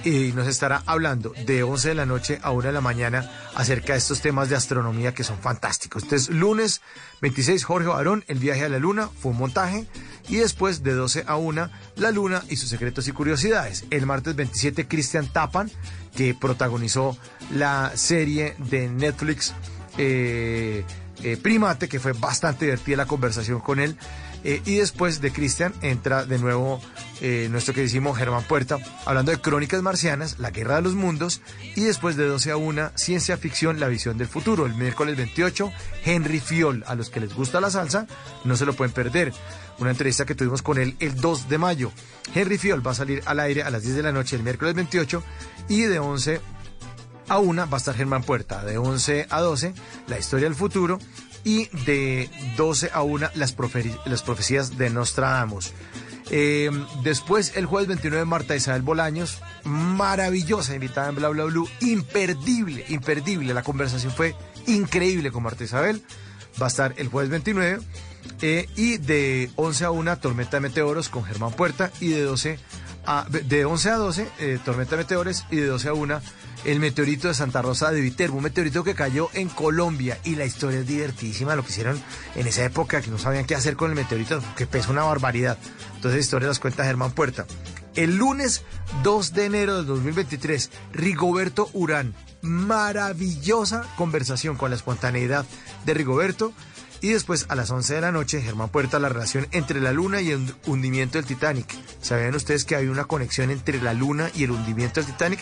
[0.03, 3.93] y nos estará hablando de 11 de la noche a 1 de la mañana acerca
[3.93, 6.03] de estos temas de astronomía que son fantásticos.
[6.03, 6.81] Entonces, lunes
[7.21, 9.85] 26, Jorge Barón, El viaje a la luna, fue un montaje.
[10.29, 13.85] Y después, de 12 a 1, La luna y sus secretos y curiosidades.
[13.89, 15.69] El martes 27, Cristian Tapan,
[16.15, 17.17] que protagonizó
[17.53, 19.53] la serie de Netflix
[19.97, 20.85] eh,
[21.23, 23.97] eh, Primate, que fue bastante divertida la conversación con él.
[24.43, 26.79] Eh, y después de Cristian entra de nuevo
[27.19, 31.41] eh, nuestro queridísimo Germán Puerta, hablando de Crónicas Marcianas, La Guerra de los Mundos,
[31.75, 34.65] y después de 12 a 1, Ciencia Ficción, La Visión del Futuro.
[34.65, 35.71] El miércoles 28,
[36.05, 36.83] Henry Fiol.
[36.87, 38.07] A los que les gusta la salsa,
[38.45, 39.33] no se lo pueden perder.
[39.79, 41.91] Una entrevista que tuvimos con él el 2 de mayo.
[42.33, 44.73] Henry Fiol va a salir al aire a las 10 de la noche el miércoles
[44.73, 45.23] 28
[45.67, 46.41] y de 11
[47.29, 48.63] a 1 va a estar Germán Puerta.
[48.63, 49.73] De 11 a 12,
[50.07, 50.99] La Historia del Futuro
[51.43, 53.55] y de 12 a 1 las,
[54.05, 55.73] las profecías de Nostradamus.
[56.31, 56.69] Eh,
[57.03, 63.53] después, el jueves 29, Marta Isabel Bolaños, maravillosa invitada en Bla Bla Blue, imperdible, imperdible.
[63.53, 64.35] La conversación fue
[64.67, 66.03] increíble con Marta Isabel.
[66.61, 67.79] Va a estar el jueves 29.
[68.41, 71.91] Eh, y de 11 a 1, Tormenta de Meteoros con Germán Puerta.
[71.99, 72.59] Y de 12
[73.05, 75.45] a, de 11 a 12, eh, Tormenta de Meteores.
[75.49, 76.21] Y de 12 a 1,
[76.65, 78.37] el meteorito de Santa Rosa de Viterbo.
[78.37, 80.19] Un meteorito que cayó en Colombia.
[80.23, 81.55] Y la historia es divertísima.
[81.55, 82.01] Lo que hicieron
[82.35, 85.57] en esa época, que no sabían qué hacer con el meteorito, que pesa una barbaridad.
[85.95, 87.45] Entonces, historia las cuenta Germán Puerta.
[87.95, 88.63] El lunes
[89.03, 92.13] 2 de enero del 2023, Rigoberto Urán.
[92.41, 95.45] Maravillosa conversación con la espontaneidad
[95.85, 96.53] de Rigoberto.
[97.01, 100.21] Y después a las 11 de la noche, Germán Puerta, la relación entre la luna
[100.21, 101.73] y el hundimiento del Titanic.
[102.01, 105.39] ¿Sabían ustedes que hay una conexión entre la luna y el hundimiento del Titanic?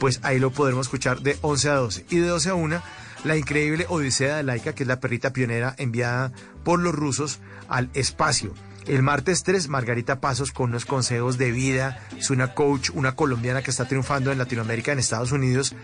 [0.00, 2.06] Pues ahí lo podremos escuchar de 11 a 12.
[2.08, 2.82] Y de 12 a 1,
[3.24, 6.32] la increíble Odisea de Laika, que es la perrita pionera enviada
[6.64, 8.54] por los rusos al espacio.
[8.86, 12.00] El martes 3, Margarita Pasos con unos consejos de vida.
[12.18, 15.74] Es una coach, una colombiana que está triunfando en Latinoamérica, en Estados Unidos.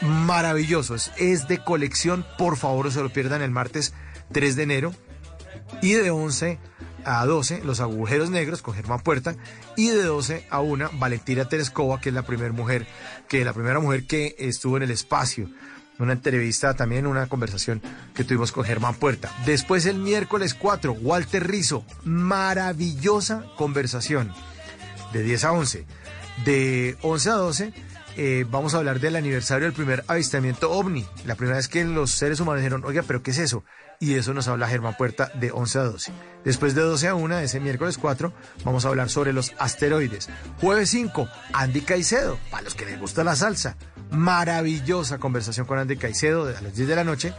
[0.00, 0.94] Maravilloso.
[0.94, 2.24] Es, es de colección.
[2.38, 3.92] Por favor, no se lo pierdan el martes
[4.32, 4.94] 3 de enero.
[5.82, 6.58] Y de 11
[7.04, 9.36] a 12, Los Agujeros Negros con Germán Puerta.
[9.76, 12.86] Y de 12 a 1, Valentina Tereskova, que es la primera mujer,
[13.28, 15.48] que la primera mujer que estuvo en el espacio
[15.98, 17.82] una entrevista también, una conversación
[18.14, 19.32] que tuvimos con Germán Puerta.
[19.44, 24.32] Después el miércoles 4, Walter Rizo, maravillosa conversación
[25.12, 25.86] de 10 a 11.
[26.44, 27.72] De 11 a 12
[28.16, 32.10] eh, vamos a hablar del aniversario del primer avistamiento ovni, la primera vez que los
[32.10, 33.64] seres humanos dijeron, oiga, pero ¿qué es eso?
[34.00, 36.12] Y eso nos habla Germán Puerta de 11 a 12.
[36.44, 38.32] Después de 12 a 1, ese miércoles 4,
[38.64, 40.28] vamos a hablar sobre los asteroides.
[40.60, 43.76] Jueves 5, Andy Caicedo, para los que les gusta la salsa
[44.10, 47.34] maravillosa conversación con Andy Caicedo a las 10 de la noche.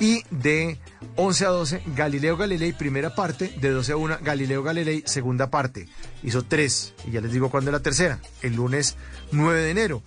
[0.00, 0.78] Y de
[1.16, 3.48] 11 a 12, Galileo Galilei, primera parte.
[3.60, 5.88] De 12 a 1, Galileo Galilei, segunda parte.
[6.22, 6.94] Hizo tres.
[7.06, 8.18] Y ya les digo cuándo es la tercera.
[8.42, 8.96] El lunes
[9.32, 10.02] 9 de enero.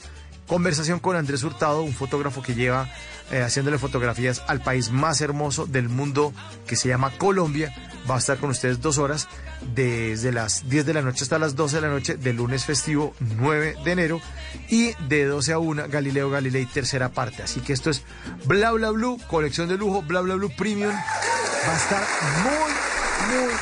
[0.47, 2.87] Conversación con Andrés Hurtado, un fotógrafo que lleva
[3.31, 6.33] eh, haciéndole fotografías al país más hermoso del mundo
[6.67, 7.73] que se llama Colombia.
[8.09, 9.27] Va a estar con ustedes dos horas
[9.75, 13.13] desde las 10 de la noche hasta las 12 de la noche del lunes festivo
[13.19, 14.21] 9 de enero
[14.69, 17.43] y de 12 a 1 Galileo Galilei tercera parte.
[17.43, 18.03] Así que esto es
[18.45, 20.91] Bla Bla Blue, colección de lujo, Bla Bla Blue Premium.
[20.91, 22.03] Va a estar
[22.43, 23.53] muy, muy,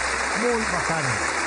[0.42, 1.38] muy bacano.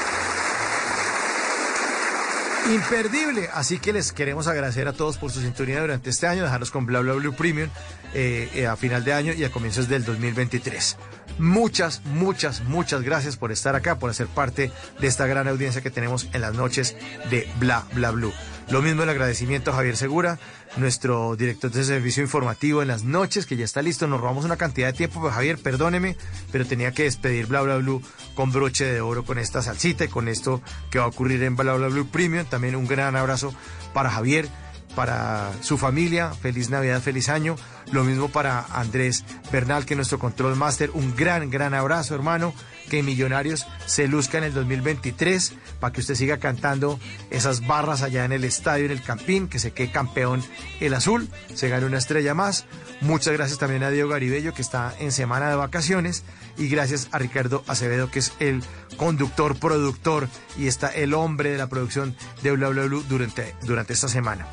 [2.74, 6.70] Imperdible, así que les queremos agradecer a todos por su sintonía durante este año, dejarlos
[6.70, 7.70] con Bla Bla Blue Premium
[8.14, 10.96] eh, eh, a final de año y a comienzos del 2023.
[11.38, 15.90] Muchas, muchas, muchas gracias por estar acá, por hacer parte de esta gran audiencia que
[15.90, 16.96] tenemos en las noches
[17.30, 18.32] de Bla Bla Blue.
[18.70, 20.38] Lo mismo el agradecimiento a Javier Segura,
[20.76, 24.06] nuestro director de servicio informativo en las noches, que ya está listo.
[24.06, 26.16] Nos robamos una cantidad de tiempo, pero Javier, perdóneme,
[26.52, 28.02] pero tenía que despedir Bla Bla Blue
[28.34, 31.56] con broche de oro con esta salsita y con esto que va a ocurrir en
[31.56, 32.44] Bla Bla Blue Premium.
[32.46, 33.52] También un gran abrazo
[33.92, 34.48] para Javier
[34.94, 37.56] para su familia, feliz Navidad, feliz año.
[37.92, 40.90] Lo mismo para Andrés Bernal, que es nuestro control master.
[40.94, 42.54] Un gran, gran abrazo, hermano.
[42.88, 46.98] Que Millonarios se luzca en el 2023 para que usted siga cantando
[47.30, 50.42] esas barras allá en el estadio, en el Campín, que se quede campeón
[50.80, 52.66] el azul, se gane una estrella más.
[53.00, 56.24] Muchas gracias también a Diego Garibello, que está en semana de vacaciones.
[56.60, 58.62] Y gracias a Ricardo Acevedo, que es el
[58.98, 63.94] conductor, productor y está el hombre de la producción de Bla Bla Blue durante, durante
[63.94, 64.46] esta semana.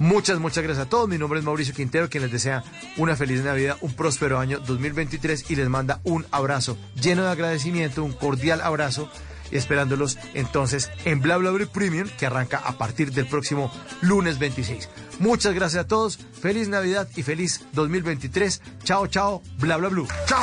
[0.00, 1.08] Muchas, muchas gracias a todos.
[1.08, 2.64] Mi nombre es Mauricio Quintero, quien les desea
[2.96, 8.02] una feliz Navidad, un próspero año 2023 y les manda un abrazo lleno de agradecimiento,
[8.02, 9.08] un cordial abrazo.
[9.52, 14.88] Esperándolos entonces en Bla Bla Premium, que arranca a partir del próximo lunes 26.
[15.20, 16.18] Muchas gracias a todos.
[16.40, 18.60] Feliz Navidad y feliz 2023.
[18.82, 19.42] Chao, chao.
[19.58, 20.08] Bla Bla Blue.
[20.26, 20.42] Chao.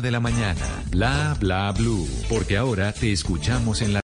[0.00, 0.60] de la mañana.
[0.90, 2.06] Bla Bla Blue.
[2.28, 3.96] Porque ahora te escuchamos en la